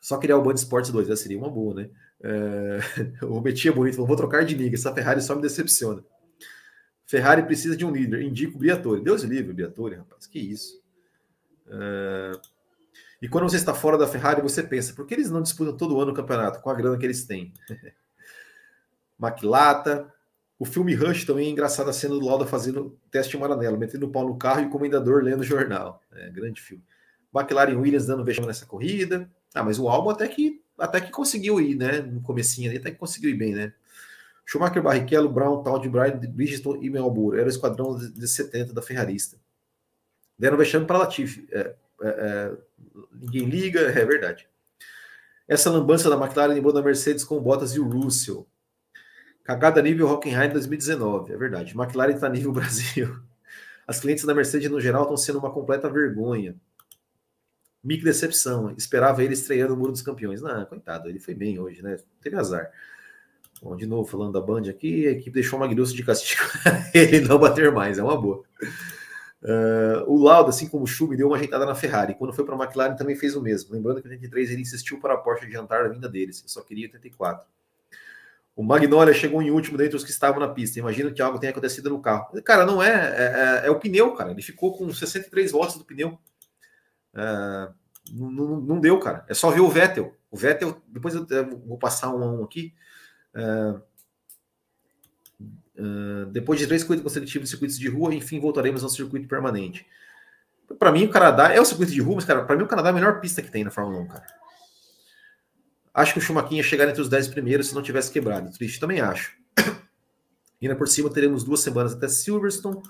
Só 0.00 0.18
criar 0.18 0.36
o 0.36 0.42
Band 0.42 0.54
Sports 0.54 0.90
2, 0.90 1.08
né? 1.08 1.16
seria 1.16 1.38
uma 1.38 1.50
boa, 1.50 1.74
né? 1.74 1.90
É... 2.22 2.78
O 3.26 3.40
Betinha 3.40 3.72
Bonito 3.72 3.94
falou: 3.94 4.08
vou 4.08 4.16
trocar 4.16 4.44
de 4.44 4.54
liga, 4.54 4.76
essa 4.76 4.94
Ferrari 4.94 5.20
só 5.20 5.34
me 5.34 5.42
decepciona. 5.42 6.04
Ferrari 7.04 7.42
precisa 7.44 7.76
de 7.76 7.84
um 7.84 7.90
líder, 7.90 8.22
indico 8.22 8.56
o 8.56 8.58
Briatore. 8.58 9.02
Deus 9.02 9.22
livre, 9.22 9.52
Briatore, 9.52 9.96
rapaz, 9.96 10.26
que 10.26 10.38
isso. 10.38 10.82
É... 11.68 12.32
E 13.20 13.28
quando 13.28 13.48
você 13.48 13.56
está 13.56 13.72
fora 13.72 13.96
da 13.96 14.06
Ferrari, 14.06 14.42
você 14.42 14.62
pensa, 14.62 14.92
por 14.92 15.06
que 15.06 15.14
eles 15.14 15.30
não 15.30 15.42
disputam 15.42 15.76
todo 15.76 16.00
ano 16.00 16.12
o 16.12 16.14
campeonato 16.14 16.60
com 16.60 16.68
a 16.68 16.74
grana 16.74 16.98
que 16.98 17.06
eles 17.06 17.24
têm? 17.24 17.52
Maquilata. 19.18 20.12
O 20.58 20.64
filme 20.64 20.94
Rush 20.94 21.24
também 21.24 21.48
é 21.48 21.50
engraçado 21.50 21.90
a 21.90 21.92
cena 21.92 22.14
do 22.14 22.24
Lauda 22.24 22.46
fazendo 22.46 22.98
teste 23.10 23.36
em 23.36 23.40
Maranello, 23.40 23.78
metendo 23.78 24.06
o 24.06 24.10
pau 24.10 24.26
no 24.26 24.38
carro 24.38 24.62
e 24.62 24.66
o 24.66 24.70
comendador 24.70 25.22
lendo 25.22 25.40
o 25.40 25.44
jornal. 25.44 26.00
É, 26.12 26.30
grande 26.30 26.60
filme. 26.62 26.82
McLaren 27.38 27.76
Williams 27.76 28.06
dando 28.06 28.24
vexame 28.24 28.46
nessa 28.46 28.66
corrida. 28.66 29.30
Ah, 29.54 29.62
mas 29.62 29.78
o 29.78 29.88
Albon 29.88 30.10
até 30.10 30.28
que 30.28 30.62
até 30.78 31.00
que 31.00 31.10
conseguiu 31.10 31.60
ir, 31.60 31.74
né? 31.74 32.00
No 32.00 32.20
comecinho 32.20 32.70
ali, 32.70 32.78
até 32.78 32.90
que 32.90 32.98
conseguiu 32.98 33.30
ir 33.30 33.34
bem, 33.34 33.54
né? 33.54 33.72
Schumacher, 34.44 34.82
Barrichello, 34.82 35.28
Brown, 35.28 35.62
Todd, 35.62 35.88
Bryan, 35.88 36.18
Bridgestone 36.18 36.86
e 36.86 36.90
Melbourne. 36.90 37.38
Era 37.38 37.48
o 37.48 37.50
esquadrão 37.50 37.96
de, 37.96 38.12
de 38.12 38.28
70 38.28 38.72
da 38.72 38.80
Ferrarista. 38.80 39.36
Deram 40.38 40.56
vexame 40.56 40.86
para 40.86 40.98
Latifi. 40.98 41.48
É, 41.50 41.74
é, 42.02 42.08
é, 42.08 42.56
ninguém 43.12 43.46
liga, 43.46 43.80
é 43.90 44.04
verdade. 44.04 44.48
Essa 45.48 45.70
lambança 45.70 46.10
da 46.10 46.16
McLaren 46.16 46.54
lembrou 46.54 46.72
da 46.72 46.82
Mercedes 46.82 47.24
com 47.24 47.40
Bottas 47.40 47.74
e 47.74 47.80
o 47.80 47.88
Russell. 47.88 48.46
Cagada 49.42 49.80
nível 49.80 50.08
Hockenheim 50.08 50.50
2019, 50.50 51.32
é 51.32 51.36
verdade. 51.36 51.72
McLaren 51.76 52.14
está 52.14 52.28
nível 52.28 52.50
Brasil. 52.52 53.20
As 53.86 54.00
clientes 54.00 54.24
da 54.24 54.34
Mercedes, 54.34 54.68
no 54.68 54.80
geral, 54.80 55.02
estão 55.02 55.16
sendo 55.16 55.38
uma 55.38 55.52
completa 55.52 55.88
vergonha. 55.88 56.56
Mic 57.86 58.02
decepção. 58.02 58.74
Esperava 58.76 59.22
ele 59.22 59.34
estreando 59.34 59.74
o 59.74 59.76
Muro 59.76 59.92
dos 59.92 60.02
Campeões. 60.02 60.42
Não, 60.42 60.64
coitado, 60.66 61.08
ele 61.08 61.20
foi 61.20 61.34
bem 61.34 61.58
hoje, 61.58 61.82
né? 61.82 61.98
Teve 62.20 62.36
azar. 62.36 62.70
Bom, 63.62 63.76
de 63.76 63.86
novo, 63.86 64.08
falando 64.08 64.32
da 64.32 64.40
Band 64.40 64.68
aqui, 64.68 65.06
a 65.06 65.12
equipe 65.12 65.30
deixou 65.30 65.58
o 65.58 65.60
Magnussen 65.60 65.96
de 65.96 66.04
castigo 66.04 66.42
ele 66.92 67.20
não 67.20 67.38
bater 67.38 67.72
mais, 67.72 67.98
é 67.98 68.02
uma 68.02 68.20
boa. 68.20 68.42
Uh, 69.42 70.02
o 70.06 70.22
Lauda, 70.22 70.50
assim 70.50 70.68
como 70.68 70.84
o 70.84 70.86
Schumi, 70.86 71.16
deu 71.16 71.28
uma 71.28 71.36
ajeitada 71.36 71.64
na 71.64 71.74
Ferrari. 71.74 72.14
Quando 72.14 72.32
foi 72.32 72.44
para 72.44 72.54
a 72.54 72.58
McLaren, 72.58 72.96
também 72.96 73.14
fez 73.14 73.36
o 73.36 73.40
mesmo. 73.40 73.72
Lembrando 73.72 74.02
que 74.02 74.08
em 74.08 74.10
83 74.10 74.50
ele 74.50 74.62
insistiu 74.62 74.98
para 74.98 75.14
a 75.14 75.16
Porsche 75.16 75.46
adiantar 75.46 75.86
a 75.86 75.88
vinda 75.88 76.08
deles. 76.08 76.42
Eu 76.42 76.48
só 76.48 76.60
queria 76.62 76.86
84. 76.86 77.46
O 78.56 78.62
Magnolia 78.62 79.14
chegou 79.14 79.40
em 79.42 79.50
último 79.50 79.78
dentre 79.78 79.96
os 79.96 80.02
que 80.02 80.10
estavam 80.10 80.40
na 80.40 80.48
pista. 80.48 80.78
Imagino 80.78 81.12
que 81.12 81.22
algo 81.22 81.38
tenha 81.38 81.50
acontecido 81.50 81.90
no 81.90 82.00
carro. 82.00 82.42
Cara, 82.42 82.66
não 82.66 82.82
é. 82.82 82.90
É, 82.90 83.62
é, 83.64 83.68
é 83.68 83.70
o 83.70 83.78
pneu, 83.78 84.12
cara. 84.14 84.32
Ele 84.32 84.42
ficou 84.42 84.76
com 84.76 84.92
63 84.92 85.52
voltas 85.52 85.76
do 85.76 85.84
pneu. 85.84 86.18
Uh, 87.16 87.74
não, 88.12 88.60
não, 88.60 88.80
deu, 88.80 89.00
cara. 89.00 89.24
É 89.28 89.34
só 89.34 89.50
ver 89.50 89.60
o 89.60 89.68
Vettel. 89.68 90.14
O 90.30 90.36
Vettel, 90.36 90.80
depois 90.86 91.14
eu, 91.14 91.26
vou 91.66 91.78
passar 91.78 92.14
um 92.14 92.22
a 92.22 92.32
um 92.32 92.44
aqui. 92.44 92.74
Uh, 93.34 93.80
uh, 95.80 96.26
depois 96.26 96.60
de 96.60 96.66
três 96.66 96.84
corridas 96.84 97.02
consecutivas 97.02 97.48
de 97.48 97.50
circuitos 97.50 97.78
de 97.78 97.88
rua, 97.88 98.14
enfim, 98.14 98.38
voltaremos 98.38 98.84
ao 98.84 98.90
circuito 98.90 99.26
permanente. 99.26 99.86
Para 100.78 100.92
mim, 100.92 101.04
o 101.04 101.10
Canadá 101.10 101.52
é 101.52 101.60
o 101.60 101.64
circuito 101.64 101.92
de 101.92 102.00
rua, 102.00 102.16
mas, 102.16 102.24
cara, 102.24 102.44
para 102.44 102.56
mim, 102.56 102.64
o 102.64 102.68
Canadá 102.68 102.88
é 102.88 102.92
a 102.92 102.94
melhor 102.94 103.20
pista 103.20 103.40
que 103.40 103.50
tem 103.50 103.64
na 103.64 103.70
Fórmula 103.70 104.00
1, 104.02 104.08
cara. 104.08 104.26
Acho 105.94 106.12
que 106.12 106.18
o 106.18 106.22
Schumacher 106.22 106.52
ia 106.52 106.62
chegar 106.62 106.88
entre 106.88 107.00
os 107.00 107.08
10 107.08 107.28
primeiros 107.28 107.68
se 107.68 107.74
não 107.74 107.82
tivesse 107.82 108.12
quebrado. 108.12 108.52
Triste, 108.52 108.78
também 108.78 109.00
acho. 109.00 109.34
E 110.60 110.66
ainda 110.66 110.76
por 110.76 110.88
cima 110.88 111.08
teremos 111.08 111.42
duas 111.42 111.60
semanas 111.60 111.94
até 111.94 112.06
Silverstone. 112.06 112.82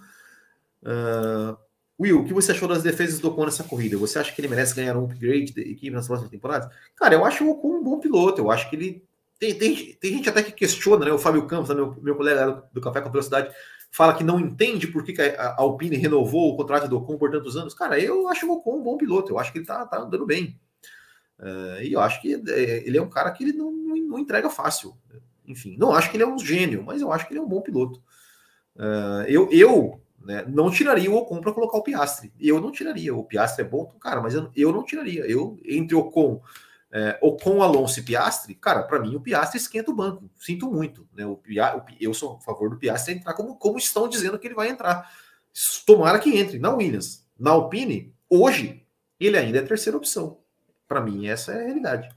Uh, 0.83 1.57
Will, 1.99 2.21
o 2.21 2.25
que 2.25 2.35
você 2.35 2.53
achou 2.53 2.69
das 2.69 2.83
defesas 2.83 3.19
do 3.21 3.29
Ocon 3.29 3.47
nessa 3.47 3.65
corrida? 3.65 3.97
Você 3.97 4.19
acha 4.19 4.31
que 4.33 4.41
ele 4.41 4.49
merece 4.49 4.75
ganhar 4.75 4.97
um 4.97 5.05
upgrade 5.05 5.53
de 5.53 5.61
equipe 5.63 5.91
nas 5.91 6.07
próximas 6.07 6.31
temporadas? 6.31 6.71
Cara, 6.95 7.15
eu 7.15 7.25
acho 7.25 7.45
o 7.45 7.51
Ocon 7.51 7.79
um 7.79 7.83
bom 7.83 7.99
piloto. 7.99 8.43
Eu 8.43 8.51
acho 8.51 8.69
que 8.69 8.77
ele. 8.77 9.05
Tem, 9.39 9.55
tem, 9.55 9.95
tem 9.95 10.13
gente 10.13 10.29
até 10.29 10.43
que 10.43 10.53
questiona, 10.53 11.07
né? 11.07 11.13
O 11.13 11.19
Fábio 11.19 11.47
Campos, 11.47 11.75
meu, 11.75 11.97
meu 12.03 12.15
colega 12.15 12.63
do, 12.73 12.81
Café 12.81 13.01
com 13.01 13.11
Velocidade, 13.11 13.55
fala 13.91 14.15
que 14.15 14.25
não 14.25 14.39
entende 14.39 14.87
por 14.87 15.05
que, 15.05 15.21
a, 15.21 15.43
a 15.43 15.61
Alpine 15.61 15.97
renovou 15.97 16.53
o 16.53 16.57
contrato 16.57 16.89
do 16.89 16.99
Ocon 16.99 17.17
por 17.17 17.31
tantos 17.31 17.57
anos. 17.57 17.75
Cara, 17.75 17.99
eu 17.99 18.29
acho 18.29 18.47
o 18.47 18.53
Ocon 18.53 18.79
um 18.79 18.83
bom 18.83 18.97
piloto. 18.99 19.33
Eu 19.33 19.39
acho 19.39 19.51
que 19.53 19.59
ele 19.59 19.67
tá, 19.67 19.85
tá 19.87 20.01
andando 20.01 20.27
bem. 20.27 20.59
Uh, 21.39 21.83
e 21.83 21.93
eu 21.93 22.01
acho 22.01 22.21
que 22.21 22.35
é, 22.35 22.87
ele 22.87 22.97
é 22.97 23.03
um 23.03 23.11
cara 23.11 23.31
que 23.31 23.45
ele 23.45 23.53
não, 23.53 23.71
não, 23.71 24.19
entrega 24.19 24.51
fácil. 24.51 24.97
Enfim, 25.47 25.77
não 25.79 25.93
acho 25.93 26.11
que 26.11 26.17
ele 26.17 26.25
é 26.25 26.27
um 26.27 26.39
gênio, 26.39 26.83
mas 26.85 27.01
eu 27.01 27.13
acho 27.13 27.27
que 27.27 27.33
ele 27.33 27.41
é 27.41 27.43
um 27.43 27.49
bom 27.49 27.61
piloto. 27.61 28.03
Uh, 28.75 29.25
eu 29.29 29.49
eu 29.51 30.01
né, 30.27 30.45
não 30.49 30.71
tiraria 30.71 31.09
o 31.09 31.15
Ocon 31.15 31.41
para 31.41 31.53
colocar 31.53 31.79
o 31.79 31.83
Piastre. 31.83 32.33
Eu 32.39 32.61
não 32.61 32.73
tiraria. 32.73 33.15
O 33.15 33.23
Piastre 33.23 33.65
é 33.65 33.69
bom, 33.69 33.87
cara, 34.01 34.21
mas 34.21 34.35
eu, 34.35 34.51
eu 34.57 34.73
não 34.73 34.83
tiraria. 34.83 35.25
Eu, 35.25 35.57
entre 35.65 35.95
Ocon, 35.95 36.43
é, 36.91 37.17
Ocon, 37.23 37.63
Alonso 37.63 38.01
e 38.01 38.03
Piastre, 38.03 38.55
cara, 38.57 38.83
para 38.83 38.99
mim 38.99 39.15
o 39.15 39.21
Piastre 39.21 39.57
esquenta 39.57 39.93
o 39.93 39.95
banco. 39.95 40.29
Sinto 40.37 40.69
muito. 40.71 41.09
Né, 41.15 41.25
o, 41.25 41.41
eu 42.01 42.13
sou 42.13 42.37
a 42.37 42.41
favor 42.41 42.69
do 42.69 42.77
Piastre 42.77 43.15
entrar 43.15 43.35
como, 43.35 43.57
como 43.57 43.79
estão 43.79 44.09
dizendo 44.09 44.39
que 44.39 44.49
ele 44.49 44.55
vai 44.55 44.69
entrar. 44.69 45.09
Tomara 45.87 46.19
que 46.19 46.37
entre. 46.37 46.59
Na 46.59 46.75
Williams, 46.75 47.25
na 47.39 47.53
Alpine, 47.53 48.13
hoje, 48.29 48.85
ele 49.21 49.39
ainda 49.39 49.59
é 49.59 49.63
terceira 49.63 49.97
opção. 49.97 50.39
Para 50.89 51.01
mim, 51.01 51.29
essa 51.29 51.53
é 51.53 51.61
a 51.61 51.65
realidade. 51.67 52.09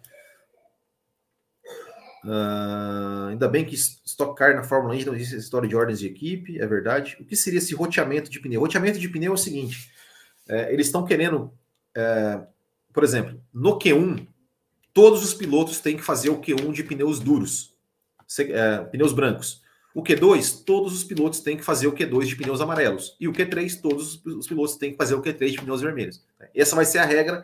Uh, 2.23 3.29
ainda 3.29 3.47
bem 3.47 3.63
que 3.63 3.75
Stock 3.75 4.35
Car 4.35 4.55
na 4.55 4.63
Fórmula 4.63 4.93
1 4.93 5.05
não 5.05 5.15
existe 5.15 5.37
história 5.37 5.69
de 5.69 5.75
ordens 5.75 5.99
de 5.99 6.07
equipe, 6.07 6.59
é 6.59 6.67
verdade. 6.67 7.17
O 7.19 7.25
que 7.25 7.35
seria 7.35 7.59
esse 7.59 7.73
roteamento 7.73 8.29
de 8.29 8.39
pneu? 8.39 8.59
Roteamento 8.59 8.99
de 8.99 9.07
pneu 9.07 9.31
é 9.31 9.35
o 9.35 9.37
seguinte: 9.37 9.91
é, 10.47 10.73
eles 10.73 10.87
estão 10.87 11.05
querendo, 11.05 11.51
é, 11.95 12.41
por 12.93 13.03
exemplo, 13.03 13.41
no 13.53 13.79
Q1, 13.79 14.27
todos 14.93 15.23
os 15.23 15.33
pilotos 15.33 15.79
têm 15.79 15.95
que 15.95 16.03
fazer 16.03 16.29
o 16.29 16.41
Q1 16.41 16.73
de 16.73 16.83
pneus 16.83 17.19
duros, 17.19 17.73
é, 18.39 18.79
pneus 18.85 19.13
brancos. 19.13 19.61
O 19.93 20.03
Q2, 20.03 20.63
todos 20.65 20.93
os 20.93 21.03
pilotos 21.03 21.39
têm 21.39 21.57
que 21.57 21.63
fazer 21.63 21.87
o 21.87 21.93
Q2 21.93 22.25
de 22.25 22.35
pneus 22.35 22.61
amarelos. 22.61 23.17
E 23.19 23.27
o 23.27 23.33
Q3, 23.33 23.81
todos 23.81 24.23
os 24.23 24.47
pilotos 24.47 24.77
têm 24.77 24.91
que 24.91 24.97
fazer 24.97 25.15
o 25.15 25.21
Q3 25.21 25.49
de 25.49 25.61
pneus 25.61 25.81
vermelhos. 25.81 26.23
Essa 26.53 26.75
vai 26.75 26.85
ser 26.85 26.99
a 26.99 27.05
regra 27.05 27.43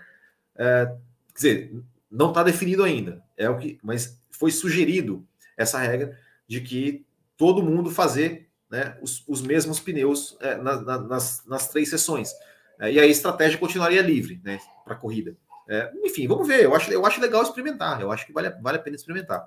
é, 0.55 0.95
Quer 1.35 1.39
dizer, 1.39 1.71
não 2.15 2.29
está 2.29 2.43
definido 2.43 2.83
ainda. 2.83 3.21
É 3.35 3.49
o 3.49 3.57
que, 3.57 3.77
mas 3.83 4.21
foi 4.31 4.51
sugerido 4.51 5.27
essa 5.57 5.77
regra 5.79 6.17
de 6.47 6.61
que 6.61 7.05
todo 7.35 7.63
mundo 7.63 7.91
fazer 7.91 8.49
né, 8.69 8.97
os, 9.01 9.23
os 9.27 9.41
mesmos 9.41 9.79
pneus 9.79 10.37
é, 10.39 10.55
na, 10.55 10.81
na, 10.81 10.99
nas, 10.99 11.45
nas 11.45 11.69
três 11.69 11.89
sessões. 11.89 12.31
É, 12.79 12.91
e 12.91 12.99
aí 12.99 13.07
a 13.07 13.11
estratégia 13.11 13.59
continuaria 13.59 14.01
livre 14.01 14.39
né, 14.43 14.59
para 14.83 14.93
a 14.93 14.97
corrida. 14.97 15.35
É, 15.67 15.91
enfim, 16.03 16.27
vamos 16.27 16.47
ver. 16.47 16.63
Eu 16.63 16.75
acho, 16.75 16.91
eu 16.91 17.05
acho 17.05 17.19
legal 17.19 17.43
experimentar. 17.43 18.01
Eu 18.01 18.11
acho 18.11 18.25
que 18.25 18.33
vale, 18.33 18.49
vale 18.61 18.77
a 18.77 18.81
pena 18.81 18.95
experimentar. 18.95 19.45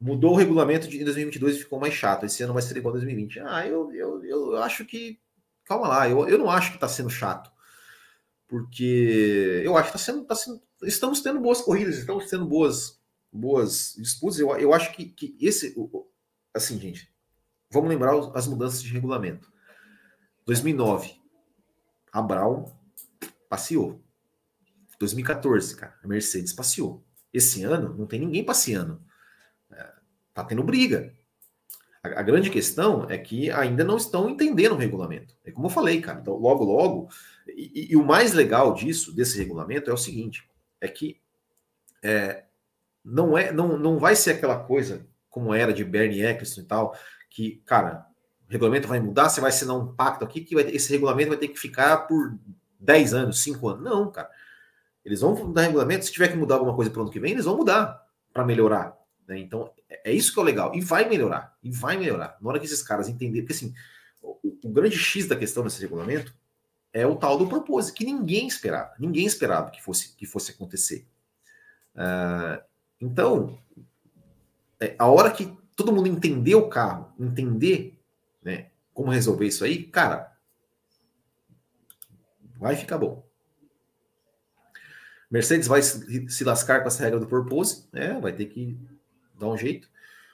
Mudou 0.00 0.32
o 0.32 0.36
regulamento 0.36 0.88
de 0.88 1.04
2022 1.04 1.56
e 1.56 1.58
ficou 1.58 1.78
mais 1.78 1.92
chato. 1.92 2.24
Esse 2.24 2.42
ano 2.42 2.54
vai 2.54 2.62
ser 2.62 2.76
igual 2.76 2.94
a 2.94 2.98
2020. 2.98 3.40
Ah, 3.40 3.66
eu, 3.66 3.92
eu, 3.92 4.24
eu 4.24 4.62
acho 4.62 4.84
que. 4.86 5.20
Calma 5.64 5.88
lá, 5.88 6.08
eu, 6.08 6.26
eu 6.26 6.38
não 6.38 6.50
acho 6.50 6.70
que 6.70 6.76
está 6.76 6.88
sendo 6.88 7.10
chato 7.10 7.50
porque 8.50 9.62
eu 9.64 9.76
acho 9.76 9.86
que 9.86 9.92
tá 9.92 9.98
sendo, 9.98 10.24
tá 10.24 10.34
sendo, 10.34 10.60
estamos 10.82 11.20
tendo 11.20 11.40
boas 11.40 11.60
corridas, 11.60 11.98
estamos 11.98 12.28
tendo 12.28 12.44
boas, 12.46 13.00
boas 13.32 13.94
disputas. 13.98 14.38
Eu, 14.38 14.50
eu 14.56 14.74
acho 14.74 14.92
que, 14.92 15.06
que 15.06 15.36
esse, 15.40 15.74
assim, 16.54 16.78
gente, 16.78 17.12
vamos 17.70 17.88
lembrar 17.88 18.14
as 18.34 18.46
mudanças 18.46 18.82
de 18.82 18.92
regulamento. 18.92 19.50
2009, 20.46 21.14
a 22.12 22.22
Brown 22.22 22.64
passeou. 23.48 24.00
2014, 24.98 25.76
cara, 25.76 25.98
a 26.02 26.06
Mercedes 26.06 26.52
passeou. 26.52 27.02
Esse 27.32 27.62
ano 27.62 27.94
não 27.96 28.06
tem 28.06 28.20
ninguém 28.20 28.44
passeando. 28.44 29.00
É, 29.70 29.92
tá 30.34 30.44
tendo 30.44 30.62
briga. 30.62 31.14
A, 32.02 32.20
a, 32.20 32.22
grande 32.22 32.50
questão 32.50 33.06
é 33.08 33.16
que 33.16 33.50
ainda 33.50 33.84
não 33.84 33.96
estão 33.96 34.28
entendendo 34.28 34.72
o 34.72 34.78
regulamento. 34.78 35.34
É 35.44 35.52
como 35.52 35.66
eu 35.66 35.70
falei, 35.70 36.00
cara. 36.00 36.20
Então, 36.20 36.36
logo, 36.36 36.64
logo. 36.64 37.08
E, 37.46 37.70
e, 37.74 37.92
e 37.92 37.96
o 37.96 38.04
mais 38.04 38.32
legal 38.32 38.74
disso, 38.74 39.14
desse 39.14 39.38
regulamento, 39.38 39.90
é 39.90 39.94
o 39.94 39.98
seguinte: 39.98 40.49
é 40.80 40.88
que 40.88 41.20
é, 42.02 42.44
não, 43.04 43.36
é, 43.36 43.52
não, 43.52 43.76
não 43.76 43.98
vai 43.98 44.16
ser 44.16 44.32
aquela 44.32 44.58
coisa 44.58 45.06
como 45.28 45.54
era 45.54 45.72
de 45.72 45.84
Bernie 45.84 46.24
Eccleston 46.24 46.62
e 46.62 46.64
tal, 46.64 46.96
que, 47.30 47.62
cara, 47.64 48.06
o 48.48 48.50
regulamento 48.50 48.88
vai 48.88 48.98
mudar, 48.98 49.28
você 49.28 49.40
vai 49.40 49.50
assinar 49.50 49.76
um 49.76 49.94
pacto 49.94 50.24
aqui 50.24 50.40
que 50.40 50.54
vai, 50.54 50.64
esse 50.64 50.90
regulamento 50.90 51.28
vai 51.28 51.38
ter 51.38 51.48
que 51.48 51.58
ficar 51.58 51.98
por 52.08 52.36
10 52.80 53.14
anos, 53.14 53.42
5 53.42 53.68
anos. 53.68 53.84
Não, 53.84 54.10
cara. 54.10 54.28
Eles 55.04 55.20
vão 55.20 55.34
mudar 55.34 55.62
regulamento, 55.62 56.04
se 56.04 56.12
tiver 56.12 56.28
que 56.28 56.36
mudar 56.36 56.56
alguma 56.56 56.74
coisa 56.74 56.90
para 56.90 56.98
o 56.98 57.02
ano 57.02 57.12
que 57.12 57.20
vem, 57.20 57.32
eles 57.32 57.44
vão 57.44 57.56
mudar 57.56 58.04
para 58.32 58.44
melhorar. 58.44 58.96
Né? 59.26 59.38
Então, 59.38 59.72
é, 59.88 60.10
é 60.10 60.12
isso 60.12 60.34
que 60.34 60.40
é 60.40 60.42
legal. 60.42 60.74
E 60.74 60.80
vai 60.80 61.08
melhorar. 61.08 61.56
E 61.62 61.70
vai 61.70 61.96
melhorar. 61.96 62.36
Na 62.40 62.50
hora 62.50 62.58
que 62.58 62.66
esses 62.66 62.82
caras 62.82 63.08
entenderem, 63.08 63.42
porque 63.42 63.54
assim, 63.54 63.72
o, 64.20 64.36
o 64.64 64.68
grande 64.68 64.98
X 64.98 65.26
da 65.26 65.36
questão 65.36 65.62
desse 65.62 65.80
regulamento 65.80 66.34
é 66.92 67.06
o 67.06 67.16
tal 67.16 67.38
do 67.38 67.48
propósito, 67.48 67.96
que 67.96 68.04
ninguém 68.04 68.46
esperava. 68.46 68.92
Ninguém 68.98 69.26
esperava 69.26 69.70
que 69.70 69.82
fosse, 69.82 70.14
que 70.16 70.26
fosse 70.26 70.52
acontecer. 70.52 71.06
Uh, 71.94 72.62
então, 73.00 73.58
é, 74.80 74.94
a 74.98 75.06
hora 75.06 75.30
que 75.30 75.56
todo 75.76 75.92
mundo 75.92 76.08
entender 76.08 76.54
o 76.54 76.68
carro, 76.68 77.12
entender 77.18 77.98
né, 78.42 78.70
como 78.92 79.10
resolver 79.10 79.46
isso 79.46 79.64
aí, 79.64 79.84
cara, 79.84 80.36
vai 82.58 82.76
ficar 82.76 82.98
bom. 82.98 83.24
Mercedes 85.30 85.68
vai 85.68 85.80
se 85.80 86.42
lascar 86.42 86.80
com 86.80 86.88
essa 86.88 87.04
regra 87.04 87.20
do 87.20 87.26
purpose, 87.26 87.86
né? 87.92 88.18
Vai 88.20 88.32
ter 88.32 88.46
que 88.46 88.76
dar 89.38 89.48
um 89.48 89.56
jeito. 89.56 89.88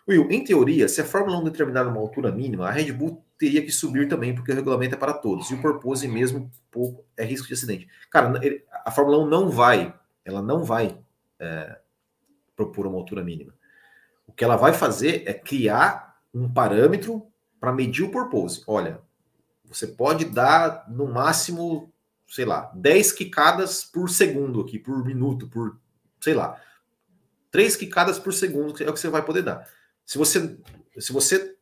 Will, 0.09 0.31
em 0.31 0.43
teoria, 0.43 0.89
se 0.89 1.03
a 1.03 1.05
Fórmula 1.05 1.39
1 1.39 1.45
determinar 1.45 1.87
uma 1.87 2.01
altura 2.01 2.33
mínima, 2.33 2.67
a 2.67 2.71
Red 2.71 2.93
Bull 2.93 3.26
teria 3.39 3.63
que 3.63 3.71
subir 3.71 4.09
também, 4.09 4.35
porque 4.35 4.53
o 4.53 4.55
regulamento 4.55 4.95
é 4.95 4.99
para 4.99 5.13
todos. 5.13 5.51
E 5.51 5.55
o 5.55 5.61
purpose 5.61 6.07
mesmo 6.09 6.51
pouco 6.71 7.05
é 7.17 7.25
risco 7.25 7.47
de 7.47 7.55
acidente. 7.55 7.89
Cara, 8.11 8.41
a 8.85 8.91
Fórmula 8.91 9.19
1 9.25 9.27
não 9.29 9.51
vai, 9.51 9.95
ela 10.25 10.43
não 10.43 10.65
vai 10.65 10.99
é, 11.39 11.79
propor 12.55 12.87
uma 12.87 12.97
altura 12.97 13.23
mínima. 13.23 13.55
O 14.27 14.33
que 14.33 14.45
ela 14.45 14.57
vai 14.57 14.73
fazer 14.73 15.23
é 15.27 15.35
criar 15.35 16.19
um 16.33 16.53
parâmetro 16.53 17.27
para 17.61 17.73
medir 17.73 18.05
o 18.05 18.11
purpose. 18.11 18.63
Olha, 18.67 19.01
você 19.65 19.87
pode 19.87 20.25
dar 20.27 20.89
no 20.89 21.07
máximo, 21.07 21.93
sei 22.29 22.45
lá, 22.45 22.71
10 22.75 23.13
quicadas 23.13 23.85
por 23.85 24.09
segundo 24.09 24.61
aqui, 24.61 24.79
por 24.79 25.05
minuto, 25.05 25.49
por, 25.49 25.79
sei 26.21 26.35
lá, 26.35 26.61
3 27.51 27.77
quicadas 27.77 28.19
por 28.19 28.33
segundo 28.33 28.83
é 28.83 28.89
o 28.89 28.93
que 28.93 29.01
você 29.01 29.09
vai 29.09 29.25
poder 29.25 29.43
dar. 29.43 29.69
Se 30.05 30.19
você, 30.19 30.59
se 30.99 31.13
você 31.13 31.56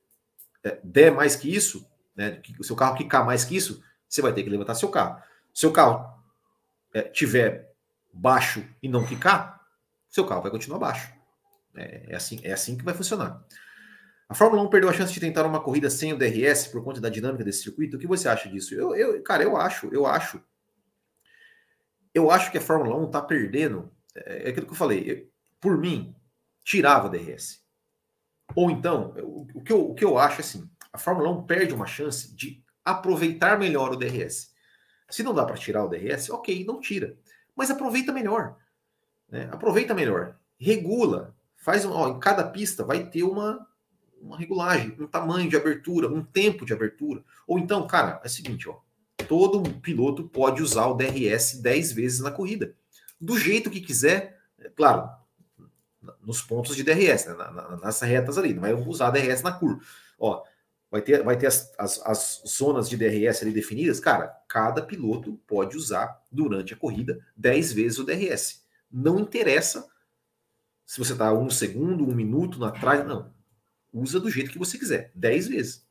der 0.82 1.12
mais 1.12 1.36
que 1.36 1.54
isso, 1.54 1.86
né, 2.16 2.40
o 2.58 2.64
seu 2.64 2.76
carro 2.76 2.96
quicar 2.96 3.24
mais 3.24 3.44
que 3.44 3.56
isso, 3.56 3.82
você 4.08 4.22
vai 4.22 4.32
ter 4.32 4.42
que 4.42 4.50
levantar 4.50 4.74
seu 4.74 4.88
carro. 4.88 5.20
Se 5.52 5.60
seu 5.60 5.72
carro 5.72 6.22
é, 6.92 7.02
tiver 7.02 7.74
baixo 8.12 8.64
e 8.82 8.88
não 8.88 9.04
quicar, 9.04 9.60
seu 10.08 10.24
carro 10.24 10.42
vai 10.42 10.50
continuar 10.50 10.78
baixo. 10.78 11.12
É, 11.76 12.12
é, 12.12 12.16
assim, 12.16 12.40
é 12.42 12.52
assim 12.52 12.76
que 12.76 12.84
vai 12.84 12.94
funcionar. 12.94 13.44
A 14.28 14.34
Fórmula 14.34 14.62
1 14.62 14.70
perdeu 14.70 14.88
a 14.88 14.92
chance 14.92 15.12
de 15.12 15.20
tentar 15.20 15.44
uma 15.44 15.60
corrida 15.60 15.90
sem 15.90 16.12
o 16.12 16.16
DRS 16.16 16.68
por 16.68 16.82
conta 16.82 17.00
da 17.00 17.08
dinâmica 17.08 17.44
desse 17.44 17.62
circuito. 17.62 17.96
O 17.96 18.00
que 18.00 18.06
você 18.06 18.28
acha 18.28 18.48
disso? 18.48 18.74
Eu, 18.74 18.94
eu 18.94 19.22
cara, 19.22 19.42
eu 19.42 19.56
acho, 19.56 19.88
eu 19.92 20.06
acho. 20.06 20.40
Eu 22.14 22.30
acho 22.30 22.50
que 22.50 22.58
a 22.58 22.60
Fórmula 22.60 22.96
1 22.96 23.06
está 23.06 23.20
perdendo. 23.20 23.90
É, 24.14 24.46
é 24.46 24.50
aquilo 24.50 24.66
que 24.66 24.72
eu 24.72 24.76
falei. 24.76 25.10
Eu, 25.10 25.28
por 25.60 25.76
mim, 25.76 26.14
tirava 26.62 27.08
o 27.08 27.10
DRS. 27.10 27.63
Ou 28.54 28.70
então, 28.70 29.14
o, 29.54 29.60
que 29.60 29.72
eu, 29.72 29.90
o 29.90 29.94
que 29.94 30.04
eu 30.04 30.18
acho 30.18 30.40
assim: 30.40 30.68
a 30.92 30.98
Fórmula 30.98 31.30
1 31.30 31.42
perde 31.44 31.74
uma 31.74 31.86
chance 31.86 32.34
de 32.34 32.62
aproveitar 32.84 33.58
melhor 33.58 33.92
o 33.92 33.96
DRS. 33.96 34.52
Se 35.10 35.22
não 35.22 35.34
dá 35.34 35.44
para 35.44 35.56
tirar 35.56 35.84
o 35.84 35.88
DRS, 35.88 36.30
ok, 36.30 36.64
não 36.64 36.80
tira. 36.80 37.16
Mas 37.54 37.70
aproveita 37.70 38.12
melhor. 38.12 38.56
Né? 39.28 39.48
Aproveita 39.50 39.94
melhor, 39.94 40.36
regula, 40.58 41.34
faz 41.56 41.84
um, 41.84 41.92
ó, 41.92 42.08
em 42.08 42.20
cada 42.20 42.44
pista 42.44 42.84
vai 42.84 43.06
ter 43.06 43.22
uma, 43.22 43.66
uma 44.20 44.38
regulagem, 44.38 44.96
um 44.98 45.06
tamanho 45.06 45.48
de 45.48 45.56
abertura, 45.56 46.08
um 46.08 46.22
tempo 46.22 46.64
de 46.64 46.72
abertura. 46.72 47.24
Ou 47.46 47.58
então, 47.58 47.86
cara, 47.86 48.20
é 48.22 48.26
o 48.26 48.30
seguinte, 48.30 48.68
ó, 48.68 48.78
todo 49.26 49.68
piloto 49.80 50.28
pode 50.28 50.62
usar 50.62 50.86
o 50.86 50.94
DRS 50.94 51.60
10 51.60 51.92
vezes 51.92 52.20
na 52.20 52.30
corrida, 52.30 52.74
do 53.20 53.38
jeito 53.38 53.70
que 53.70 53.80
quiser, 53.80 54.38
é, 54.58 54.68
claro, 54.68 55.08
nos 56.22 56.42
pontos 56.42 56.76
de 56.76 56.82
DRS, 56.82 57.26
né, 57.26 57.34
na, 57.34 57.50
na, 57.50 57.76
nas 57.76 58.00
retas 58.00 58.38
ali, 58.38 58.54
não 58.54 58.62
vai 58.62 58.74
usar 58.74 59.10
DRS 59.10 59.42
na 59.42 59.52
curva. 59.52 59.80
Ó, 60.18 60.42
vai 60.90 61.02
ter, 61.02 61.22
vai 61.22 61.36
ter 61.36 61.46
as, 61.46 61.72
as, 61.78 62.00
as, 62.06 62.42
zonas 62.46 62.88
de 62.88 62.96
DRS 62.96 63.42
ali 63.42 63.52
definidas, 63.52 64.00
cara, 64.00 64.28
cada 64.48 64.82
piloto 64.82 65.40
pode 65.46 65.76
usar 65.76 66.22
durante 66.30 66.74
a 66.74 66.76
corrida 66.76 67.18
10 67.36 67.72
vezes 67.72 67.98
o 67.98 68.04
DRS. 68.04 68.64
Não 68.90 69.18
interessa 69.18 69.88
se 70.86 70.98
você 70.98 71.12
está 71.12 71.32
um 71.32 71.48
segundo, 71.48 72.06
um 72.06 72.14
minuto 72.14 72.62
atrás, 72.64 73.06
não. 73.06 73.32
Usa 73.92 74.20
do 74.20 74.30
jeito 74.30 74.50
que 74.50 74.58
você 74.58 74.76
quiser, 74.78 75.10
dez 75.14 75.48
vezes. 75.48 75.86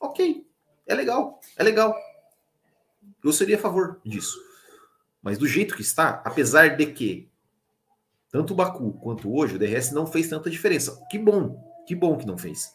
Ok, 0.00 0.46
é 0.86 0.94
legal, 0.94 1.40
é 1.56 1.62
legal. 1.62 1.96
Eu 3.22 3.32
seria 3.32 3.56
a 3.56 3.60
favor 3.60 4.00
disso. 4.04 4.38
Mas 5.22 5.38
do 5.38 5.46
jeito 5.46 5.74
que 5.74 5.82
está, 5.82 6.22
apesar 6.24 6.76
de 6.76 6.86
que 6.86 7.30
tanto 8.34 8.52
o 8.52 8.56
Baku 8.56 8.94
quanto 8.94 9.32
hoje 9.32 9.54
o 9.54 9.58
DRS 9.60 9.92
não 9.92 10.08
fez 10.08 10.28
tanta 10.28 10.50
diferença. 10.50 11.00
Que 11.08 11.16
bom, 11.16 11.56
que 11.86 11.94
bom 11.94 12.16
que 12.16 12.26
não 12.26 12.36
fez. 12.36 12.74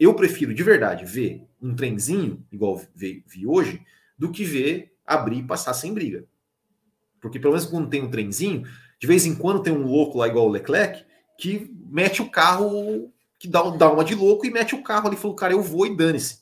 Eu 0.00 0.14
prefiro 0.14 0.54
de 0.54 0.62
verdade 0.62 1.04
ver 1.04 1.46
um 1.60 1.76
trenzinho, 1.76 2.42
igual 2.50 2.80
vi, 2.94 3.22
vi 3.26 3.46
hoje, 3.46 3.84
do 4.18 4.32
que 4.32 4.42
ver 4.42 4.96
abrir 5.04 5.40
e 5.40 5.46
passar 5.46 5.74
sem 5.74 5.92
briga. 5.92 6.24
Porque 7.20 7.38
pelo 7.38 7.52
menos 7.52 7.68
quando 7.68 7.90
tem 7.90 8.02
um 8.02 8.10
trenzinho, 8.10 8.62
de 8.98 9.06
vez 9.06 9.26
em 9.26 9.34
quando 9.34 9.62
tem 9.62 9.70
um 9.70 9.84
louco 9.84 10.16
lá 10.16 10.28
igual 10.28 10.46
o 10.46 10.50
Leclerc 10.50 11.04
que 11.38 11.70
mete 11.90 12.22
o 12.22 12.30
carro, 12.30 13.12
que 13.38 13.46
dá, 13.46 13.68
dá 13.68 13.92
uma 13.92 14.02
de 14.02 14.14
louco 14.14 14.46
e 14.46 14.50
mete 14.50 14.74
o 14.74 14.82
carro 14.82 15.08
ali 15.08 15.16
e 15.16 15.20
falou, 15.20 15.36
cara, 15.36 15.52
eu 15.52 15.60
vou 15.60 15.86
e 15.86 15.94
dane-se. 15.94 16.38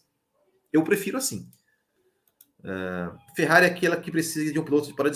Eu 0.72 0.84
prefiro 0.84 1.18
assim. 1.18 1.50
Uh, 2.64 3.18
Ferrari 3.36 3.66
é 3.66 3.68
aquela 3.68 3.96
que 3.96 4.10
precisa 4.10 4.50
de 4.50 4.58
um 4.58 4.64
piloto 4.64 4.94
para 4.94 5.10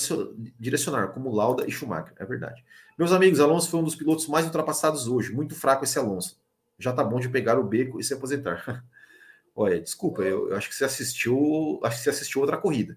direcionar, 0.61 1.09
como 1.09 1.35
Lauda 1.35 1.67
e 1.67 1.71
Schumacher, 1.71 2.13
é 2.19 2.27
verdade. 2.27 2.63
Meus 2.99 3.11
amigos, 3.11 3.41
Alonso 3.41 3.71
foi 3.71 3.81
um 3.81 3.85
dos 3.85 3.95
pilotos 3.95 4.27
mais 4.29 4.45
ultrapassados 4.45 5.09
hoje. 5.09 5.33
Muito 5.33 5.55
fraco 5.55 5.85
esse 5.85 5.99
Alonso. 5.99 6.39
Já 6.79 6.93
tá 6.93 7.03
bom 7.03 7.19
de 7.19 7.29
pegar 7.29 7.59
o 7.59 7.65
beco 7.65 7.99
e 7.99 8.05
se 8.05 8.13
aposentar. 8.13 8.85
Olha, 9.57 9.81
desculpa, 9.81 10.23
eu, 10.23 10.51
eu, 10.51 10.57
acho 10.57 10.69
que 10.69 10.75
você 10.75 10.85
assistiu, 10.85 11.81
acho 11.83 11.97
que 11.97 12.03
você 12.03 12.11
assistiu 12.11 12.43
outra 12.43 12.57
corrida. 12.57 12.97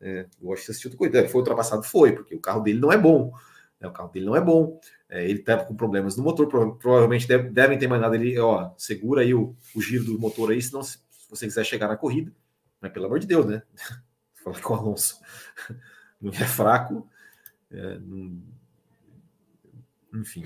É, 0.00 0.26
eu 0.40 0.52
acho 0.52 0.60
que 0.60 0.66
você 0.66 0.70
assistiu 0.70 0.88
outra 0.88 0.98
corrida. 0.98 1.18
Ele 1.18 1.28
foi 1.28 1.40
ultrapassado, 1.40 1.82
foi, 1.82 2.12
porque 2.12 2.34
o 2.34 2.40
carro 2.40 2.60
dele 2.60 2.78
não 2.78 2.92
é 2.92 2.96
bom. 2.96 3.32
Né? 3.80 3.88
O 3.88 3.92
carro 3.92 4.10
dele 4.10 4.26
não 4.26 4.36
é 4.36 4.40
bom. 4.40 4.80
É, 5.08 5.28
ele 5.28 5.40
está 5.40 5.56
com 5.64 5.74
problemas 5.74 6.16
no 6.16 6.22
motor. 6.22 6.46
Provavelmente 6.78 7.26
deve, 7.26 7.50
devem 7.50 7.78
ter 7.78 7.88
mandado 7.88 8.14
ele, 8.14 8.38
ó, 8.38 8.70
segura 8.78 9.22
aí 9.22 9.34
o, 9.34 9.56
o 9.74 9.82
giro 9.82 10.04
do 10.04 10.18
motor 10.18 10.52
aí, 10.52 10.62
senão 10.62 10.82
se, 10.82 10.98
você 11.28 11.46
quiser 11.46 11.64
chegar 11.64 11.88
na 11.88 11.96
corrida. 11.96 12.32
Mas 12.80 12.92
pelo 12.92 13.06
amor 13.06 13.18
de 13.18 13.26
Deus, 13.26 13.46
né? 13.46 13.62
Falar 14.42 14.60
com 14.60 14.74
o 14.74 14.76
Alonso 14.76 15.20
não 16.20 16.32
é 16.32 16.46
fraco. 16.46 17.08
É, 17.70 17.98
não... 17.98 18.42
Enfim. 20.14 20.44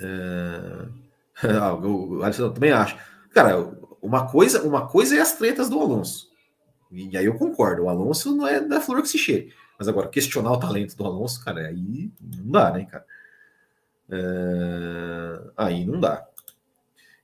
É... 0.00 0.88
Ah, 1.60 1.74
o 1.74 2.22
Alisson 2.22 2.52
também 2.52 2.70
acho. 2.70 2.96
Cara, 3.30 3.58
uma 4.00 4.30
coisa, 4.30 4.62
uma 4.62 4.86
coisa 4.86 5.16
é 5.16 5.20
as 5.20 5.36
tretas 5.36 5.68
do 5.68 5.80
Alonso. 5.80 6.30
E 6.92 7.16
aí 7.16 7.24
eu 7.24 7.34
concordo. 7.34 7.82
O 7.82 7.88
Alonso 7.88 8.36
não 8.36 8.46
é 8.46 8.60
da 8.60 8.80
flor 8.80 9.02
que 9.02 9.08
se 9.08 9.18
cheire. 9.18 9.52
Mas 9.76 9.88
agora, 9.88 10.08
questionar 10.08 10.52
o 10.52 10.58
talento 10.58 10.96
do 10.96 11.04
Alonso, 11.04 11.44
cara, 11.44 11.66
aí 11.66 12.12
não 12.20 12.50
dá, 12.52 12.70
né, 12.70 12.84
cara? 12.84 13.04
É... 14.08 15.50
Aí 15.56 15.84
não 15.84 15.98
dá. 15.98 16.24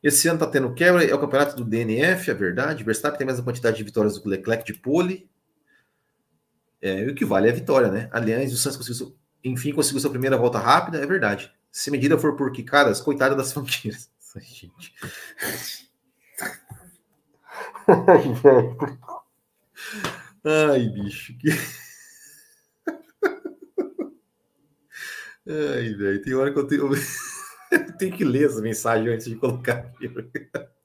Esse 0.02 0.28
ano 0.28 0.38
tá 0.38 0.46
tendo 0.46 0.72
quebra, 0.72 1.04
é 1.04 1.14
o 1.14 1.18
campeonato 1.18 1.56
do 1.56 1.64
DNF, 1.64 2.30
é 2.30 2.34
verdade. 2.34 2.82
Verstappen 2.82 3.18
tem 3.18 3.26
a 3.26 3.30
mesma 3.30 3.44
quantidade 3.44 3.76
de 3.76 3.84
vitórias 3.84 4.14
do 4.14 4.22
que 4.22 4.28
Leclerc 4.28 4.64
de 4.64 4.78
pole. 4.78 5.28
É, 6.80 7.06
o 7.06 7.14
que 7.14 7.24
vale 7.24 7.48
é 7.48 7.50
a 7.50 7.54
vitória, 7.54 7.90
né? 7.90 8.08
Aliás, 8.10 8.50
o 8.52 8.56
Santos 8.56 8.78
conseguiu, 8.78 9.14
enfim, 9.44 9.72
conseguiu 9.72 10.00
sua 10.00 10.10
primeira 10.10 10.38
volta 10.38 10.58
rápida, 10.58 10.98
é 10.98 11.06
verdade. 11.06 11.52
Se 11.70 11.90
medida 11.90 12.18
for 12.18 12.34
por 12.34 12.50
quicadas, 12.50 13.00
coitada 13.00 13.36
das 13.36 13.52
franquias. 13.54 14.10
Gente. 14.36 14.94
Ai, 20.44 20.88
bicho. 20.88 21.36
Que... 21.36 21.50
Ai, 25.46 25.94
velho, 25.94 26.22
tem 26.22 26.34
hora 26.34 26.52
que 26.52 26.58
eu 26.58 26.66
tenho... 26.66 26.88
tenho 27.98 28.16
que 28.16 28.24
ler 28.24 28.46
essa 28.46 28.60
mensagem 28.60 29.12
antes 29.12 29.26
de 29.26 29.36
colocar 29.36 29.78
aqui. 29.78 30.10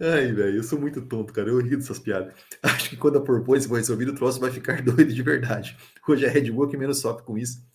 Ai, 0.00 0.32
velho, 0.32 0.58
eu 0.58 0.62
sou 0.62 0.78
muito 0.78 1.02
tonto, 1.02 1.32
cara. 1.32 1.48
Eu 1.48 1.58
rio 1.60 1.76
dessas 1.76 1.98
piadas. 1.98 2.32
Acho 2.62 2.90
que 2.90 2.96
quando 2.96 3.18
a 3.18 3.20
propôs 3.20 3.66
for 3.66 3.74
resolvido, 3.74 4.12
o 4.12 4.14
troço 4.14 4.38
vai 4.38 4.50
ficar 4.50 4.80
doido 4.82 5.12
de 5.12 5.22
verdade. 5.22 5.76
Hoje 6.06 6.24
é 6.24 6.28
Red 6.28 6.52
Bull 6.52 6.68
que 6.68 6.76
menos 6.76 7.00
sofre 7.00 7.24
com 7.24 7.36
isso 7.36 7.66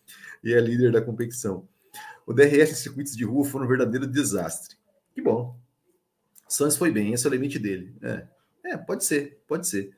e 0.41 0.53
é 0.53 0.59
líder 0.61 0.91
da 0.93 1.01
competição. 1.01 1.67
O 2.25 2.33
DRS 2.33 2.71
em 2.71 2.75
circuitos 2.75 3.15
de 3.15 3.25
rua 3.25 3.43
foi 3.43 3.61
um 3.61 3.67
verdadeiro 3.67 4.07
desastre. 4.07 4.77
Que 5.13 5.21
bom. 5.21 5.59
Santos 6.47 6.77
foi 6.77 6.91
bem, 6.91 7.13
esse 7.13 7.25
é 7.25 7.29
o 7.29 7.33
limite 7.33 7.59
dele. 7.59 7.93
É, 8.01 8.25
é 8.65 8.77
pode 8.77 9.03
ser, 9.03 9.43
pode 9.45 9.67
ser. 9.67 9.93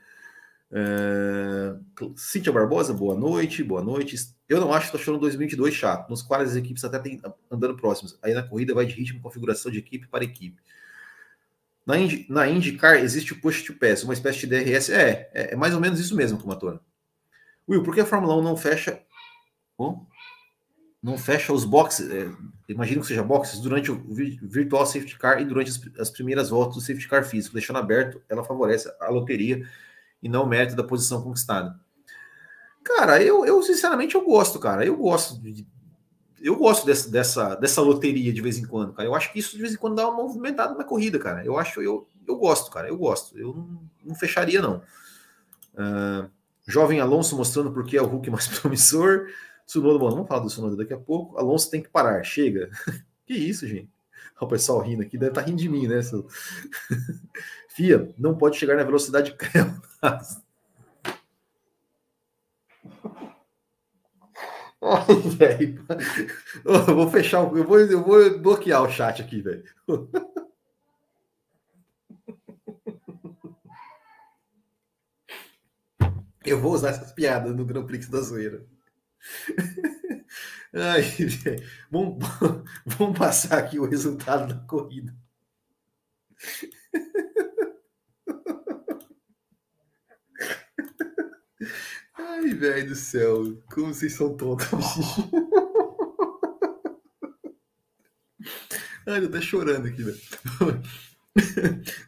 É... 0.72 1.76
Cíntia 2.16 2.52
Barbosa, 2.52 2.94
boa 2.94 3.16
noite, 3.16 3.64
boa 3.64 3.84
noite. 3.84 4.16
Eu 4.48 4.60
não 4.60 4.74
acho 4.74 4.92
que 4.92 4.98
estou 4.98 5.02
achando 5.02 5.22
2022 5.22 5.74
chato, 5.74 6.10
nos 6.10 6.22
quais 6.22 6.52
as 6.52 6.56
equipes 6.56 6.84
até 6.84 7.00
têm 7.00 7.22
andando 7.50 7.76
próximas. 7.76 8.18
Aí 8.22 8.34
na 8.34 8.44
corrida 8.44 8.74
vai 8.74 8.86
de 8.86 8.94
ritmo, 8.94 9.22
configuração 9.22 9.72
de 9.72 9.80
equipe 9.80 10.08
para 10.08 10.24
equipe. 10.24 10.62
Na, 11.86 11.98
Indy, 11.98 12.26
na 12.30 12.48
IndyCar 12.48 12.96
existe 12.96 13.34
o 13.34 13.40
push 13.40 13.62
to 13.64 13.74
pass, 13.76 14.04
uma 14.04 14.14
espécie 14.14 14.40
de 14.40 14.48
DRS. 14.48 14.90
É, 14.90 15.30
é, 15.34 15.54
é 15.54 15.56
mais 15.56 15.74
ou 15.74 15.80
menos 15.80 16.00
isso 16.00 16.16
mesmo, 16.16 16.40
Kumatora. 16.40 16.80
Will, 17.68 17.84
por 17.84 17.94
que 17.94 18.02
a 18.02 18.06
Fórmula 18.06 18.36
1 18.38 18.44
não 18.44 18.58
fecha. 18.58 19.02
Oh, 19.78 20.06
não 21.06 21.20
fecha 21.20 21.54
os 21.54 21.66
boxes, 21.66 22.10
é, 22.10 22.32
imagino 22.68 23.02
que 23.02 23.08
seja 23.08 23.22
boxes, 23.22 23.60
durante 23.60 23.92
o 23.92 24.04
virtual 24.42 24.88
safety 24.88 25.16
car 25.20 25.40
e 25.40 25.46
durante 25.46 25.70
as, 25.70 26.00
as, 26.00 26.10
primeiras 26.10 26.50
voltas 26.50 26.76
do 26.76 26.82
safety 26.82 27.08
car 27.08 27.24
físico, 27.24 27.54
deixando 27.54 27.78
aberto, 27.78 28.20
ela 28.28 28.44
favorece 28.44 28.92
a 29.00 29.10
loteria 29.10 29.64
e 30.26 30.28
não 30.28 30.48
mérito 30.48 30.76
da 30.76 30.84
posição 30.84 31.22
conquistada. 31.22 31.80
Cara, 32.84 33.22
eu, 33.22 33.46
eu 33.46 33.62
sinceramente 33.62 34.16
eu 34.16 34.26
gosto, 34.26 34.58
cara. 34.58 34.84
Eu 34.84 34.98
gosto 34.98 35.40
de, 35.40 35.68
eu 36.42 36.56
gosto 36.56 36.84
dessa, 36.84 37.12
dessa, 37.12 37.54
dessa 37.54 37.80
loteria 37.80 38.34
de 38.34 38.42
vez 38.42 38.58
em 38.58 38.66
quando, 38.66 38.92
cara. 38.92 39.08
Eu 39.08 39.14
acho 39.14 39.32
que 39.32 39.38
isso 39.38 39.56
de 39.56 39.62
vez 39.62 39.76
em 39.76 39.78
quando 39.78 39.98
dá 39.98 40.10
uma 40.10 40.24
movimentada 40.24 40.74
na 40.74 40.84
corrida, 40.84 41.20
cara. 41.20 41.46
Eu 41.46 41.60
acho, 41.60 41.80
eu, 41.80 42.08
eu 42.28 42.38
gosto, 42.38 42.72
cara. 42.72 42.88
Eu 42.88 42.98
gosto. 42.98 43.38
Eu 43.38 43.54
não, 43.54 43.80
não 44.04 44.16
fecharia, 44.16 44.60
não. 44.60 44.82
Uh, 45.76 46.28
jovem 46.68 47.00
Alonso 47.00 47.38
mostrando 47.38 47.72
porque 47.72 47.96
é 47.96 48.02
o 48.02 48.08
Hulk 48.08 48.32
mais 48.32 48.48
promissor. 48.60 49.28
Tsunoda, 49.68 50.00
bom, 50.00 50.10
vamos 50.10 50.28
falar 50.28 50.40
do 50.40 50.48
Tsunoda 50.48 50.76
daqui 50.76 50.94
a 50.94 50.98
pouco. 50.98 51.38
Alonso 51.38 51.70
tem 51.70 51.84
que 51.84 51.90
parar, 51.90 52.24
chega. 52.24 52.72
que 53.28 53.36
isso, 53.36 53.68
gente? 53.68 53.94
O 54.42 54.48
pessoal 54.48 54.82
rindo 54.82 55.04
aqui, 55.04 55.20
deve 55.20 55.32
estar 55.32 55.42
tá 55.42 55.48
rindo 55.48 55.62
de 55.62 55.70
mim, 55.70 55.88
né? 55.88 56.00
Fia, 57.76 58.16
não 58.18 58.38
pode 58.38 58.56
chegar 58.56 58.78
na 58.78 58.86
velocidade 58.86 59.36
crema. 59.36 59.82
Ai. 64.82 65.78
Eu 66.64 66.96
vou 66.96 67.12
fechar, 67.12 67.40
eu 67.40 67.66
vou, 67.66 67.80
eu 67.82 68.02
vou 68.02 68.40
bloquear 68.40 68.82
o 68.82 68.90
chat 68.90 69.22
aqui, 69.22 69.42
velho. 69.42 69.66
Eu 76.46 76.62
vou 76.62 76.72
usar 76.74 76.92
essas 76.92 77.12
piadas 77.12 77.54
no 77.54 77.66
Grand 77.66 77.86
Prix 77.86 78.08
da 78.08 78.22
zoeira. 78.22 78.66
Ai, 80.74 81.04
vamos, 81.92 82.24
vamos 82.86 83.18
passar 83.18 83.58
aqui 83.58 83.80
o 83.80 83.90
resultado 83.90 84.54
da 84.54 84.62
corrida. 84.66 85.14
Ai, 92.18 92.54
velho 92.54 92.90
do 92.90 92.96
céu, 92.96 93.62
como 93.74 93.94
vocês 93.94 94.14
são 94.14 94.36
tontos. 94.36 94.68
Ai, 99.08 99.24
eu 99.24 99.30
tô 99.32 99.42
chorando 99.42 99.88
aqui, 99.88 100.04
velho. 100.04 100.20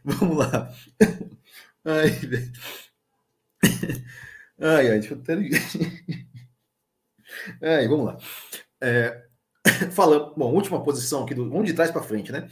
Vamos 0.03 0.37
lá. 0.37 0.73
Ai, 1.85 2.09
velho. 2.09 2.51
Ai, 4.59 4.89
ai, 4.89 4.99
deixa 4.99 5.13
eu 5.13 5.19
até. 5.19 5.35
Ai, 7.61 7.87
vamos 7.87 8.05
lá. 8.07 8.17
É, 8.81 9.27
falando, 9.91 10.33
bom, 10.35 10.53
última 10.53 10.83
posição 10.83 11.23
aqui, 11.23 11.33
do, 11.35 11.49
vamos 11.49 11.67
de 11.67 11.73
trás 11.73 11.91
para 11.91 12.01
frente, 12.01 12.31
né? 12.31 12.49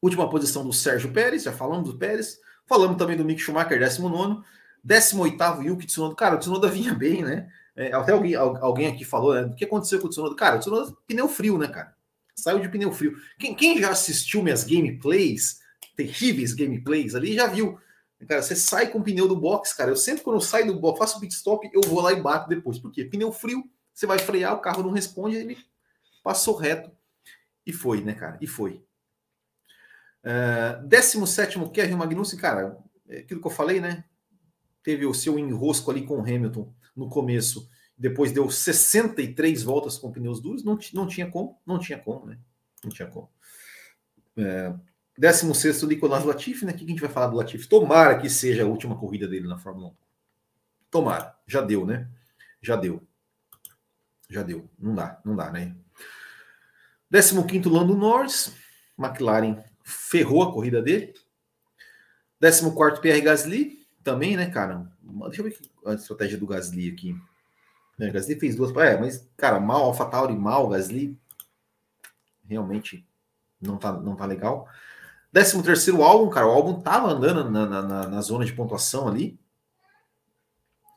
Última 0.00 0.30
posição 0.30 0.64
do 0.64 0.72
Sérgio 0.72 1.12
Pérez, 1.12 1.42
já 1.42 1.52
falamos 1.52 1.90
do 1.90 1.98
Pérez. 1.98 2.38
Falamos 2.66 2.96
também 2.96 3.16
do 3.16 3.24
Mick 3.24 3.40
Schumacher, 3.40 3.78
19 3.78 4.44
18 4.82 5.62
Yuki 5.62 5.86
Tsunoda. 5.86 6.14
Cara, 6.14 6.36
o 6.36 6.38
Tsunoda 6.38 6.68
vinha 6.68 6.94
bem, 6.94 7.22
né? 7.22 7.50
É, 7.76 7.92
até 7.92 8.12
alguém, 8.12 8.34
alguém 8.34 8.86
aqui 8.88 9.04
falou, 9.04 9.34
né? 9.34 9.42
O 9.42 9.54
que 9.54 9.64
aconteceu 9.64 10.00
com 10.00 10.06
o 10.06 10.10
Tsunoda? 10.10 10.34
Cara, 10.34 10.56
o 10.56 10.58
Tsunoda 10.58 10.94
pneu 11.06 11.28
frio, 11.28 11.58
né, 11.58 11.68
cara? 11.68 11.94
Saiu 12.34 12.58
de 12.58 12.68
pneu 12.68 12.92
frio. 12.92 13.16
Quem, 13.38 13.54
quem 13.54 13.78
já 13.78 13.90
assistiu 13.90 14.42
minhas 14.42 14.64
gameplays, 14.64 15.60
terríveis 15.96 16.52
gameplays 16.52 17.14
ali, 17.14 17.34
já 17.34 17.46
viu. 17.46 17.78
Cara, 18.26 18.42
você 18.42 18.54
sai 18.54 18.88
com 18.88 18.98
o 18.98 19.02
pneu 19.02 19.26
do 19.26 19.36
box, 19.36 19.74
cara. 19.74 19.90
Eu 19.90 19.96
sempre, 19.96 20.22
quando 20.22 20.36
eu 20.36 20.40
saio 20.40 20.66
do 20.66 20.78
box, 20.78 20.98
faço 20.98 21.20
pit 21.20 21.34
stop, 21.34 21.68
eu 21.72 21.80
vou 21.82 22.00
lá 22.00 22.12
e 22.12 22.20
bato 22.20 22.48
depois. 22.48 22.78
Por 22.78 22.90
quê? 22.92 23.04
Pneu 23.04 23.32
frio, 23.32 23.64
você 23.94 24.06
vai 24.06 24.18
frear, 24.18 24.54
o 24.54 24.60
carro 24.60 24.82
não 24.82 24.90
responde, 24.90 25.36
ele 25.36 25.58
passou 26.22 26.54
reto. 26.54 26.90
E 27.66 27.72
foi, 27.72 28.02
né, 28.02 28.14
cara? 28.14 28.38
E 28.40 28.46
foi. 28.46 28.82
Uh, 30.22 30.86
17 30.86 31.58
Kevin 31.70 31.94
Magnussen, 31.94 32.38
cara, 32.38 32.76
é 33.08 33.18
aquilo 33.20 33.40
que 33.40 33.46
eu 33.46 33.50
falei, 33.50 33.80
né? 33.80 34.04
Teve 34.82 35.06
o 35.06 35.14
seu 35.14 35.38
enrosco 35.38 35.90
ali 35.90 36.04
com 36.04 36.18
o 36.18 36.22
Hamilton 36.22 36.72
no 36.96 37.08
começo, 37.08 37.68
depois 37.96 38.32
deu 38.32 38.50
63 38.50 39.62
voltas 39.62 39.98
com 39.98 40.10
pneus 40.10 40.40
duros, 40.40 40.64
não, 40.64 40.78
não 40.94 41.06
tinha 41.06 41.30
como, 41.30 41.60
não 41.66 41.78
tinha 41.78 41.98
como, 41.98 42.26
né? 42.26 42.38
Não 42.82 42.90
tinha 42.90 43.06
como. 43.06 43.30
É, 44.36 44.72
16 45.18 45.82
Nicolas 45.82 46.24
Latifi, 46.24 46.64
né? 46.64 46.72
O 46.72 46.76
que 46.76 46.84
a 46.84 46.88
gente 46.88 47.00
vai 47.00 47.10
falar 47.10 47.26
do 47.26 47.36
Latifi? 47.36 47.68
Tomara 47.68 48.18
que 48.18 48.30
seja 48.30 48.62
a 48.62 48.66
última 48.66 48.96
corrida 48.96 49.28
dele 49.28 49.46
na 49.46 49.58
Fórmula 49.58 49.88
1. 49.88 49.94
Tomara, 50.90 51.36
já 51.46 51.60
deu, 51.60 51.84
né? 51.84 52.08
Já 52.62 52.74
deu. 52.74 53.06
Já 54.30 54.42
deu. 54.42 54.70
Não 54.78 54.94
dá, 54.94 55.20
não 55.24 55.36
dá, 55.36 55.50
né? 55.50 55.76
15 57.12 57.68
Lando 57.68 57.94
Norris. 57.94 58.54
McLaren 58.98 59.62
ferrou 59.84 60.42
a 60.42 60.52
corrida 60.52 60.80
dele. 60.80 61.12
14 62.40 63.00
Pierre 63.00 63.20
Gasly. 63.20 63.79
Também, 64.10 64.36
né, 64.36 64.50
cara? 64.50 64.90
Deixa 65.02 65.40
eu 65.40 65.44
ver 65.44 65.56
a 65.86 65.94
estratégia 65.94 66.36
do 66.36 66.46
Gasly 66.46 66.90
aqui. 66.90 67.16
É, 68.00 68.10
Gasly 68.10 68.34
fez 68.40 68.56
duas. 68.56 68.74
É, 68.76 68.98
mas, 68.98 69.28
cara, 69.36 69.60
mal, 69.60 69.84
AlphaTauri, 69.84 70.34
mal, 70.34 70.68
Gasly. 70.68 71.16
Realmente 72.48 73.06
não 73.60 73.76
tá, 73.76 73.92
não 73.92 74.16
tá 74.16 74.26
legal. 74.26 74.66
13 75.32 75.62
terceiro 75.62 76.02
álbum, 76.02 76.28
cara. 76.28 76.48
O 76.48 76.50
álbum 76.50 76.80
tava 76.80 77.08
andando 77.08 77.48
na, 77.48 77.66
na, 77.66 78.08
na 78.08 78.20
zona 78.20 78.44
de 78.44 78.52
pontuação 78.52 79.06
ali. 79.06 79.38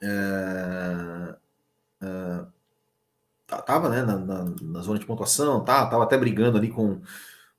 É, 0.01 1.35
é, 2.01 2.45
tava 3.45 3.89
né, 3.89 4.01
na, 4.01 4.17
na, 4.17 4.43
na, 4.59 4.81
zona 4.81 4.97
de 4.97 5.05
pontuação, 5.05 5.63
tá, 5.63 5.85
tava 5.85 6.03
até 6.03 6.17
brigando 6.17 6.57
ali 6.57 6.69
com, 6.69 6.99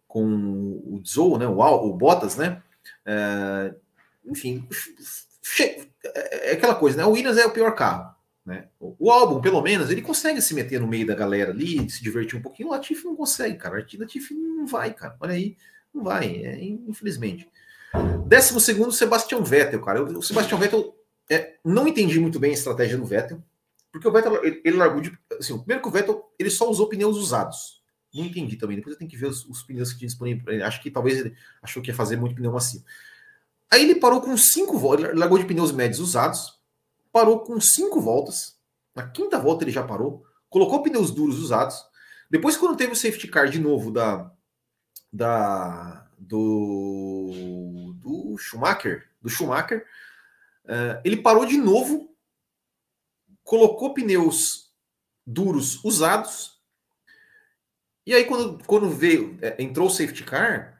com 0.08 0.24
o 0.24 1.00
Zou, 1.06 1.38
né, 1.38 1.46
o, 1.46 1.58
o 1.60 1.96
Bottas, 1.96 2.36
né? 2.36 2.60
É, 3.06 3.74
enfim, 4.26 4.68
é, 6.04 6.50
é 6.50 6.52
aquela 6.52 6.74
coisa, 6.74 6.96
né? 6.96 7.04
O 7.04 7.10
Williams 7.10 7.38
é 7.38 7.46
o 7.46 7.52
pior 7.52 7.74
carro. 7.74 8.14
Né? 8.44 8.68
O 8.78 9.10
álbum, 9.10 9.40
pelo 9.40 9.62
menos, 9.62 9.90
ele 9.90 10.02
consegue 10.02 10.42
se 10.42 10.54
meter 10.54 10.80
no 10.80 10.86
meio 10.86 11.06
da 11.06 11.14
galera 11.14 11.50
ali, 11.50 11.88
se 11.90 12.02
divertir 12.02 12.38
um 12.38 12.42
pouquinho. 12.42 12.68
O 12.68 12.72
Latifi 12.72 13.04
não 13.04 13.16
consegue, 13.16 13.56
cara. 13.56 13.74
O 13.74 13.98
Latifi 13.98 14.34
não 14.34 14.66
vai, 14.66 14.92
cara. 14.92 15.16
Olha 15.20 15.32
aí, 15.32 15.56
não 15.92 16.04
vai, 16.04 16.26
é, 16.26 16.62
infelizmente. 16.62 17.48
Décimo 18.26 18.60
segundo, 18.60 18.92
Sebastian 18.92 19.42
Vettel, 19.42 19.80
cara. 19.80 20.02
O 20.02 20.22
Sebastian 20.22 20.58
Vettel, 20.58 20.94
é, 21.30 21.54
não 21.64 21.88
entendi 21.88 22.20
muito 22.20 22.38
bem 22.38 22.50
a 22.50 22.54
estratégia 22.54 22.98
do 22.98 23.06
Vettel. 23.06 23.42
Porque 23.90 24.06
o 24.06 24.12
Vettel, 24.12 24.44
ele, 24.44 24.60
ele 24.64 24.76
largou 24.76 25.00
de. 25.00 25.16
Assim, 25.38 25.56
primeiro 25.56 25.80
que 25.80 25.88
o 25.88 25.92
Vettel, 25.92 26.22
ele 26.38 26.50
só 26.50 26.68
usou 26.68 26.88
pneus 26.88 27.16
usados. 27.16 27.82
Não 28.12 28.24
entendi 28.24 28.56
também. 28.56 28.76
Depois 28.76 28.94
eu 28.94 28.98
tenho 28.98 29.10
que 29.10 29.16
ver 29.16 29.26
os, 29.26 29.44
os 29.46 29.62
pneus 29.62 29.92
que 29.92 29.98
tinha 29.98 30.08
disponível. 30.08 30.64
Acho 30.66 30.82
que 30.82 30.90
talvez 30.90 31.20
ele 31.20 31.34
achou 31.62 31.82
que 31.82 31.90
ia 31.90 31.94
fazer 31.94 32.16
muito 32.16 32.34
pneu 32.34 32.52
macio. 32.52 32.82
Aí 33.74 33.82
ele 33.82 33.96
parou 33.96 34.20
com 34.20 34.36
cinco 34.36 34.78
voltas. 34.78 35.12
Largou 35.16 35.36
de 35.36 35.46
pneus 35.46 35.72
médios 35.72 35.98
usados. 35.98 36.60
Parou 37.10 37.40
com 37.40 37.60
cinco 37.60 38.00
voltas. 38.00 38.56
Na 38.94 39.08
quinta 39.08 39.36
volta 39.36 39.64
ele 39.64 39.72
já 39.72 39.82
parou. 39.82 40.24
Colocou 40.48 40.80
pneus 40.80 41.10
duros 41.10 41.40
usados. 41.40 41.84
Depois, 42.30 42.56
quando 42.56 42.76
teve 42.76 42.92
o 42.92 42.96
safety 42.96 43.26
car 43.26 43.48
de 43.48 43.58
novo 43.58 43.90
da, 43.90 44.30
da 45.12 46.08
do, 46.16 47.94
do 47.96 48.38
Schumacher, 48.38 49.10
do 49.20 49.28
Schumacher, 49.28 49.84
uh, 50.66 51.00
ele 51.04 51.16
parou 51.16 51.44
de 51.44 51.56
novo 51.56 52.14
colocou 53.42 53.92
pneus 53.92 54.72
duros 55.26 55.82
usados. 55.82 56.62
E 58.06 58.14
aí, 58.14 58.24
quando, 58.24 58.64
quando 58.66 58.88
veio, 58.88 59.36
é, 59.42 59.60
entrou 59.60 59.88
o 59.88 59.90
safety 59.90 60.22
car, 60.22 60.73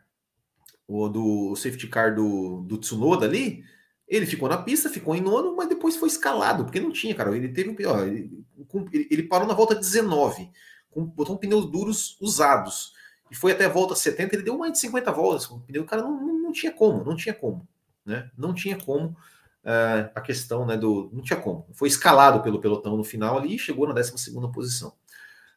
o 0.87 1.09
do 1.09 1.57
safety 1.57 1.87
car 1.87 2.15
do, 2.15 2.63
do 2.63 2.79
Tsunoda 2.79 3.27
ali, 3.27 3.65
ele 4.07 4.27
ficou 4.27 4.49
na 4.49 4.59
pista, 4.59 4.91
ficou 4.91 5.15
em 5.15 5.21
nono, 5.21 5.57
mas 5.57 5.69
depois 5.69 5.97
foi 5.97 6.09
escalado, 6.09 6.65
porque 6.65 6.81
não 6.81 6.93
tinha, 6.93 7.15
cara. 7.15 7.35
Ele 7.37 7.49
teve 7.49 7.87
ó, 7.87 8.03
ele, 8.03 8.45
ele 8.93 9.23
parou 9.23 9.47
na 9.47 9.55
volta 9.55 9.75
19, 9.75 10.51
com, 10.91 11.05
botou 11.05 11.39
pneus 11.39 11.71
duros 11.71 12.19
usados. 12.21 12.93
E 13.31 13.35
foi 13.35 13.53
até 13.53 13.65
a 13.65 13.71
volta 13.71 13.95
70, 13.95 14.37
ele 14.37 14.43
deu 14.43 14.59
mais 14.59 14.73
de 14.73 14.79
50 14.79 15.11
voltas 15.11 15.47
com 15.47 15.57
o 15.57 15.61
pneu. 15.61 15.83
O 15.83 15.87
cara 15.87 16.03
não, 16.03 16.21
não, 16.21 16.53
tinha 16.53 16.71
como, 16.71 17.03
não 17.03 17.17
tinha 17.17 17.35
como, 17.35 17.67
né? 18.05 18.31
Não 18.37 18.53
tinha 18.53 18.77
como 18.77 19.09
uh, 19.09 20.11
a 20.15 20.21
questão, 20.21 20.67
né, 20.67 20.77
do 20.77 21.11
não 21.13 21.23
tinha 21.23 21.41
como. 21.41 21.67
Foi 21.73 21.89
escalado 21.89 22.43
pelo 22.43 22.61
pelotão 22.61 22.97
no 22.97 23.05
final 23.05 23.39
ali 23.39 23.55
e 23.55 23.59
chegou 23.59 23.89
na 23.89 23.95
12 23.95 24.19
segunda 24.19 24.49
posição. 24.49 24.95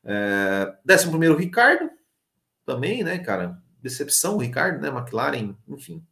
Uh, 0.04 0.74
décimo 0.86 1.12
primeiro 1.12 1.36
Ricardo, 1.36 1.90
também, 2.66 3.04
né, 3.04 3.20
cara? 3.20 3.62
Decepção, 3.82 4.36
o 4.36 4.40
Ricardo, 4.40 4.82
né? 4.82 4.90
McLaren, 4.90 5.56
enfim. 5.68 6.04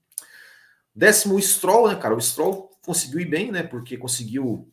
Décimo 0.95 1.35
o 1.35 1.41
Stroll, 1.41 1.89
né, 1.89 1.95
cara? 1.95 2.15
O 2.15 2.21
Stroll 2.21 2.71
conseguiu 2.85 3.19
ir 3.19 3.25
bem, 3.25 3.51
né? 3.51 3.63
Porque 3.63 3.97
conseguiu 3.97 4.71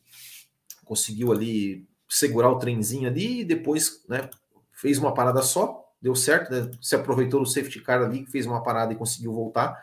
conseguiu 0.85 1.31
ali 1.31 1.87
segurar 2.07 2.49
o 2.49 2.59
trenzinho 2.59 3.09
ali 3.09 3.41
e 3.41 3.45
depois, 3.45 4.03
né, 4.07 4.29
fez 4.71 4.97
uma 4.97 5.13
parada 5.13 5.41
só, 5.41 5.89
deu 6.01 6.13
certo, 6.13 6.51
né? 6.51 6.69
Se 6.81 6.95
aproveitou 6.95 7.39
do 7.39 7.45
safety 7.45 7.81
car 7.81 8.03
ali, 8.03 8.25
fez 8.27 8.45
uma 8.45 8.61
parada 8.61 8.93
e 8.93 8.95
conseguiu 8.95 9.33
voltar 9.33 9.81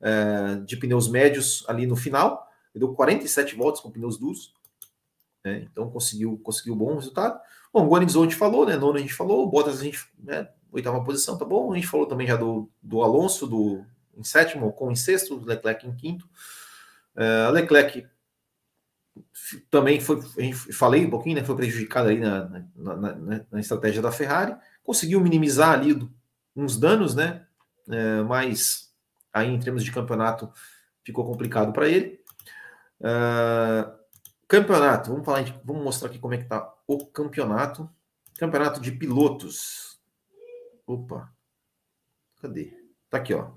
é, 0.00 0.56
de 0.64 0.76
pneus 0.76 1.08
médios 1.08 1.64
ali 1.68 1.86
no 1.86 1.94
final. 1.94 2.48
Deu 2.74 2.94
47 2.94 3.54
voltas 3.56 3.80
com 3.80 3.90
pneus 3.90 4.16
duros. 4.16 4.54
Né? 5.44 5.68
Então 5.70 5.90
conseguiu 5.90 6.38
conseguiu 6.42 6.74
bom 6.74 6.94
resultado. 6.94 7.38
Bom, 7.72 7.86
o 7.86 8.22
gente 8.22 8.34
falou, 8.34 8.64
né? 8.64 8.76
Nono 8.76 8.96
a 8.96 9.00
gente 9.00 9.14
falou, 9.14 9.48
Bottas 9.48 9.80
a 9.80 9.84
gente, 9.84 10.08
né? 10.18 10.48
Oitava 10.72 11.02
posição, 11.02 11.38
tá 11.38 11.44
bom. 11.44 11.72
A 11.72 11.76
gente 11.76 11.86
falou 11.86 12.06
também 12.06 12.26
já 12.26 12.36
do, 12.36 12.70
do 12.82 13.02
Alonso, 13.02 13.46
do 13.46 13.84
em 14.16 14.24
sétimo, 14.24 14.72
com 14.72 14.90
em 14.90 14.96
sexto, 14.96 15.42
Leclerc 15.44 15.86
em 15.86 15.94
quinto. 15.94 16.28
Uh, 17.14 17.50
Leclerc 17.52 18.06
também 19.70 20.00
foi, 20.00 20.20
falei 20.72 21.06
um 21.06 21.10
pouquinho, 21.10 21.36
né, 21.36 21.44
foi 21.44 21.56
prejudicado 21.56 22.08
aí 22.08 22.18
na, 22.18 22.44
na, 22.76 22.96
na, 22.96 23.44
na, 23.50 23.60
estratégia 23.60 24.02
da 24.02 24.12
Ferrari, 24.12 24.54
conseguiu 24.82 25.20
minimizar 25.20 25.70
ali 25.70 26.08
uns 26.54 26.78
danos, 26.78 27.14
né, 27.14 27.46
é, 27.88 28.22
mas 28.22 28.92
aí 29.32 29.48
em 29.48 29.58
termos 29.58 29.82
de 29.84 29.92
campeonato 29.92 30.50
ficou 31.04 31.24
complicado 31.24 31.72
para 31.72 31.88
ele. 31.88 32.20
Uh, 33.00 33.90
campeonato, 34.46 35.10
vamos 35.10 35.24
falar, 35.24 35.44
vamos 35.64 35.82
mostrar 35.82 36.08
aqui 36.08 36.18
como 36.18 36.34
é 36.34 36.38
que 36.38 36.44
tá 36.44 36.74
o 36.86 37.06
campeonato. 37.06 37.88
Campeonato 38.38 38.80
de 38.80 38.92
pilotos. 38.92 39.87
Opa, 40.88 41.30
cadê? 42.40 42.72
Tá 43.10 43.18
aqui, 43.18 43.34
ó. 43.34 43.50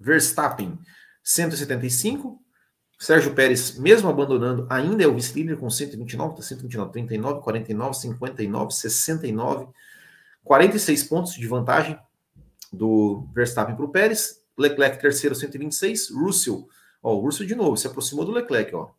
Verstappen, 0.00 0.78
175. 1.22 2.42
Sérgio 2.98 3.34
Pérez, 3.34 3.78
mesmo 3.78 4.08
abandonando, 4.08 4.66
ainda 4.70 5.04
é 5.04 5.06
o 5.06 5.14
vice-líder 5.14 5.58
com 5.58 5.68
129, 5.68 6.40
129, 6.40 6.92
39, 6.92 7.42
49, 7.42 7.94
59, 7.94 8.70
69, 8.72 9.68
46 10.42 11.04
pontos 11.04 11.34
de 11.34 11.46
vantagem 11.46 11.98
do 12.72 13.28
Verstappen 13.34 13.76
para 13.76 13.84
o 13.84 13.90
Pérez. 13.90 14.42
Leclerc, 14.56 14.98
terceiro, 14.98 15.34
126. 15.34 16.08
Russell, 16.08 16.66
ó, 17.02 17.14
o 17.14 17.20
Russell 17.20 17.46
de 17.46 17.54
novo, 17.54 17.76
se 17.76 17.86
aproximou 17.86 18.24
do 18.24 18.32
Leclerc, 18.32 18.74
ó. 18.74 18.92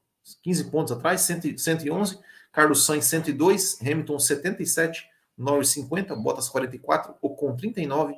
15 0.43 0.65
pontos 0.65 0.91
atrás, 0.91 1.21
111. 1.21 2.19
Carlos 2.51 2.85
Sainz, 2.85 3.05
102. 3.05 3.81
Hamilton, 3.81 4.19
77. 4.19 5.16
Norris, 5.37 5.69
50. 5.69 6.15
Bottas, 6.15 6.49
44. 6.49 7.15
Ocon, 7.21 7.55
39. 7.55 8.15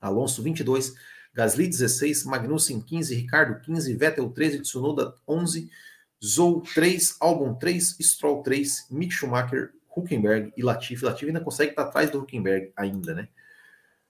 Alonso, 0.00 0.42
22. 0.42 0.94
Gasly 1.34 1.66
16, 1.66 2.24
Magnussen 2.24 2.82
15, 2.82 3.14
Ricardo 3.14 3.58
15, 3.60 3.94
Vettel 3.96 4.28
13, 4.28 4.60
Tsunoda 4.60 5.14
11, 5.26 5.70
Zou 6.22 6.60
3, 6.60 7.16
Albon 7.20 7.54
3, 7.54 7.96
Stroll 8.00 8.42
3, 8.42 8.88
Mick 8.90 9.14
Schumacher, 9.14 9.72
Huckenberg 9.96 10.52
e 10.56 10.62
Latifi. 10.62 11.04
Latifi 11.04 11.26
ainda 11.28 11.40
consegue 11.40 11.70
estar 11.70 11.84
atrás 11.84 12.10
do 12.10 12.18
Huckenberg 12.20 12.70
ainda, 12.76 13.14
né? 13.14 13.28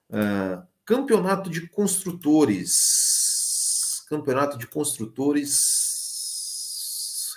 Uh, 0.09 0.61
campeonato 0.85 1.49
de 1.49 1.67
construtores. 1.69 2.73
Campeonato 4.09 4.57
de 4.57 4.67
construtores. 4.67 5.91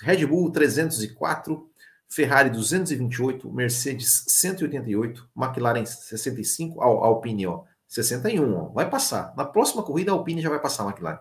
Red 0.03 0.26
Bull 0.26 0.51
304, 0.51 1.70
Ferrari 2.09 2.50
228, 2.50 3.50
Mercedes 3.52 4.24
188, 4.28 5.28
McLaren 5.36 5.84
65, 5.84 6.80
Alpine 6.80 7.46
ó, 7.46 7.64
61, 7.88 8.54
ó, 8.54 8.68
vai 8.68 8.88
passar. 8.88 9.34
Na 9.36 9.44
próxima 9.44 9.82
corrida, 9.82 10.12
a 10.12 10.14
Alpine 10.14 10.40
já 10.40 10.48
vai 10.48 10.61
passar 10.61 10.84
a 10.84 10.86
McLaren. 10.86 11.18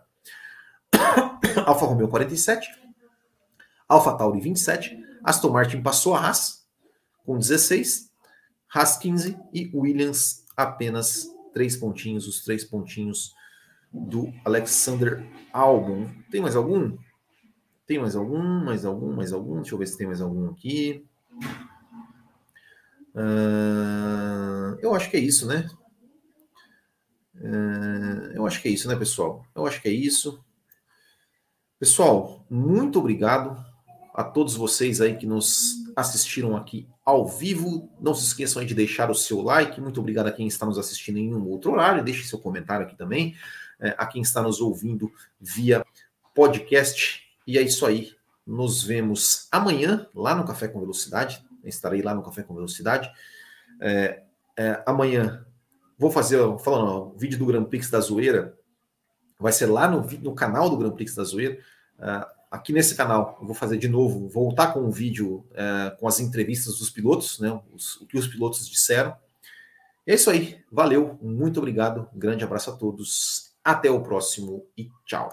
Alfa 1.66 1.86
Romeo 1.86 2.08
47, 2.08 2.70
Alfa 3.88 4.14
Tauri 4.14 4.40
27, 4.40 4.98
Aston 5.24 5.50
Martin 5.50 5.82
passou 5.82 6.16
a 6.16 6.20
Haas 6.20 6.66
com 7.26 7.38
16, 7.38 8.12
Haas 8.74 8.98
15 8.98 9.38
e 9.54 9.72
Williams 9.74 10.44
apenas 10.56 11.28
três 11.54 11.76
pontinhos, 11.76 12.28
os 12.28 12.44
três 12.44 12.64
pontinhos 12.64 13.34
do 13.92 14.32
Alexander 14.44 15.26
Albon. 15.54 16.10
Tem 16.30 16.42
mais 16.42 16.56
algum? 16.56 16.98
Tem 17.86 18.00
mais 18.00 18.16
algum? 18.16 18.64
Mais 18.64 18.86
algum? 18.86 19.14
Mais 19.14 19.32
algum? 19.32 19.56
Deixa 19.58 19.74
eu 19.74 19.80
ver 19.80 19.88
se 19.88 19.98
tem 19.98 20.08
mais 20.08 20.22
algum 20.22 20.50
aqui. 20.50 21.06
Uh, 23.14 24.78
eu 24.80 24.94
acho 24.94 25.10
que 25.10 25.18
é 25.18 25.20
isso, 25.20 25.48
né? 25.48 25.70
É, 27.42 28.38
eu 28.38 28.48
acho 28.48 28.62
que 28.62 28.68
é 28.68 28.72
isso, 28.72 28.88
né, 28.88 28.96
pessoal? 28.96 29.46
Eu 29.54 29.66
acho 29.68 29.82
que 29.82 29.88
é 29.88 29.92
isso. 29.92 30.44
Pessoal, 31.80 32.46
muito 32.50 33.00
obrigado 33.00 33.64
a 34.14 34.24
todos 34.24 34.56
vocês 34.56 35.02
aí 35.02 35.18
que 35.18 35.26
nos 35.26 35.76
assistiram 35.96 36.56
aqui 36.56 36.88
ao 37.04 37.28
vivo. 37.28 37.90
Não 38.00 38.14
se 38.14 38.26
esqueçam 38.26 38.66
de 38.66 38.74
deixar 38.74 39.12
o 39.12 39.16
seu 39.16 39.42
like. 39.42 39.82
Muito 39.82 40.00
obrigado 40.00 40.28
a 40.28 40.32
quem 40.32 40.48
está 40.48 40.66
nos 40.66 40.78
assistindo 40.78 41.18
em 41.18 41.34
um 41.36 41.48
outro 41.48 41.72
horário. 41.74 42.04
Deixe 42.04 42.24
seu 42.24 42.40
comentário 42.40 42.86
aqui 42.86 42.96
também. 42.98 43.36
É, 43.80 43.94
a 43.98 44.06
quem 44.06 44.22
está 44.22 44.42
nos 44.42 44.62
ouvindo 44.62 45.12
via 45.40 45.86
podcast. 46.34 47.25
E 47.46 47.58
é 47.58 47.62
isso 47.62 47.86
aí. 47.86 48.12
Nos 48.46 48.84
vemos 48.84 49.48
amanhã 49.52 50.08
lá 50.14 50.36
no 50.36 50.46
Café 50.46 50.68
com 50.68 50.80
Velocidade. 50.80 51.44
estarei 51.64 52.02
lá 52.02 52.14
no 52.14 52.24
Café 52.24 52.44
com 52.44 52.54
Velocidade. 52.54 53.10
É, 53.80 54.24
é, 54.58 54.84
amanhã 54.86 55.46
Vou 55.98 56.12
fazer, 56.12 56.38
falando, 56.60 57.14
o 57.16 57.18
vídeo 57.18 57.40
do 57.40 57.46
Grand 57.46 57.64
Prix 57.64 57.90
da 57.90 58.00
Zoeira 58.02 58.54
vai 59.40 59.54
ser 59.54 59.68
lá 59.68 59.88
no, 59.88 60.02
no 60.02 60.36
canal 60.36 60.70
do 60.70 60.78
Grand 60.78 60.92
Prix 60.92 61.16
da 61.16 61.24
Zoeira. 61.24 61.58
Uh, 61.98 62.26
aqui 62.52 62.74
nesse 62.74 62.96
canal, 62.96 63.38
eu 63.40 63.48
vou 63.48 63.56
fazer 63.56 63.78
de 63.78 63.88
novo, 63.88 64.28
voltar 64.28 64.74
com 64.74 64.82
um 64.82 64.92
vídeo 64.92 65.46
uh, 65.52 65.98
com 65.98 66.08
as 66.08 66.20
entrevistas 66.20 66.80
dos 66.80 66.90
pilotos, 66.90 67.40
né, 67.40 67.60
os, 67.74 67.96
o 67.98 68.06
que 68.06 68.18
os 68.18 68.28
pilotos 68.28 68.68
disseram. 68.68 69.16
É 70.06 70.14
isso 70.14 70.30
aí, 70.30 70.60
valeu, 70.72 71.18
muito 71.22 71.60
obrigado, 71.60 72.10
grande 72.14 72.44
abraço 72.44 72.72
a 72.72 72.76
todos, 72.76 73.54
até 73.64 73.90
o 73.90 74.02
próximo 74.02 74.66
e 74.78 74.90
tchau. 75.06 75.30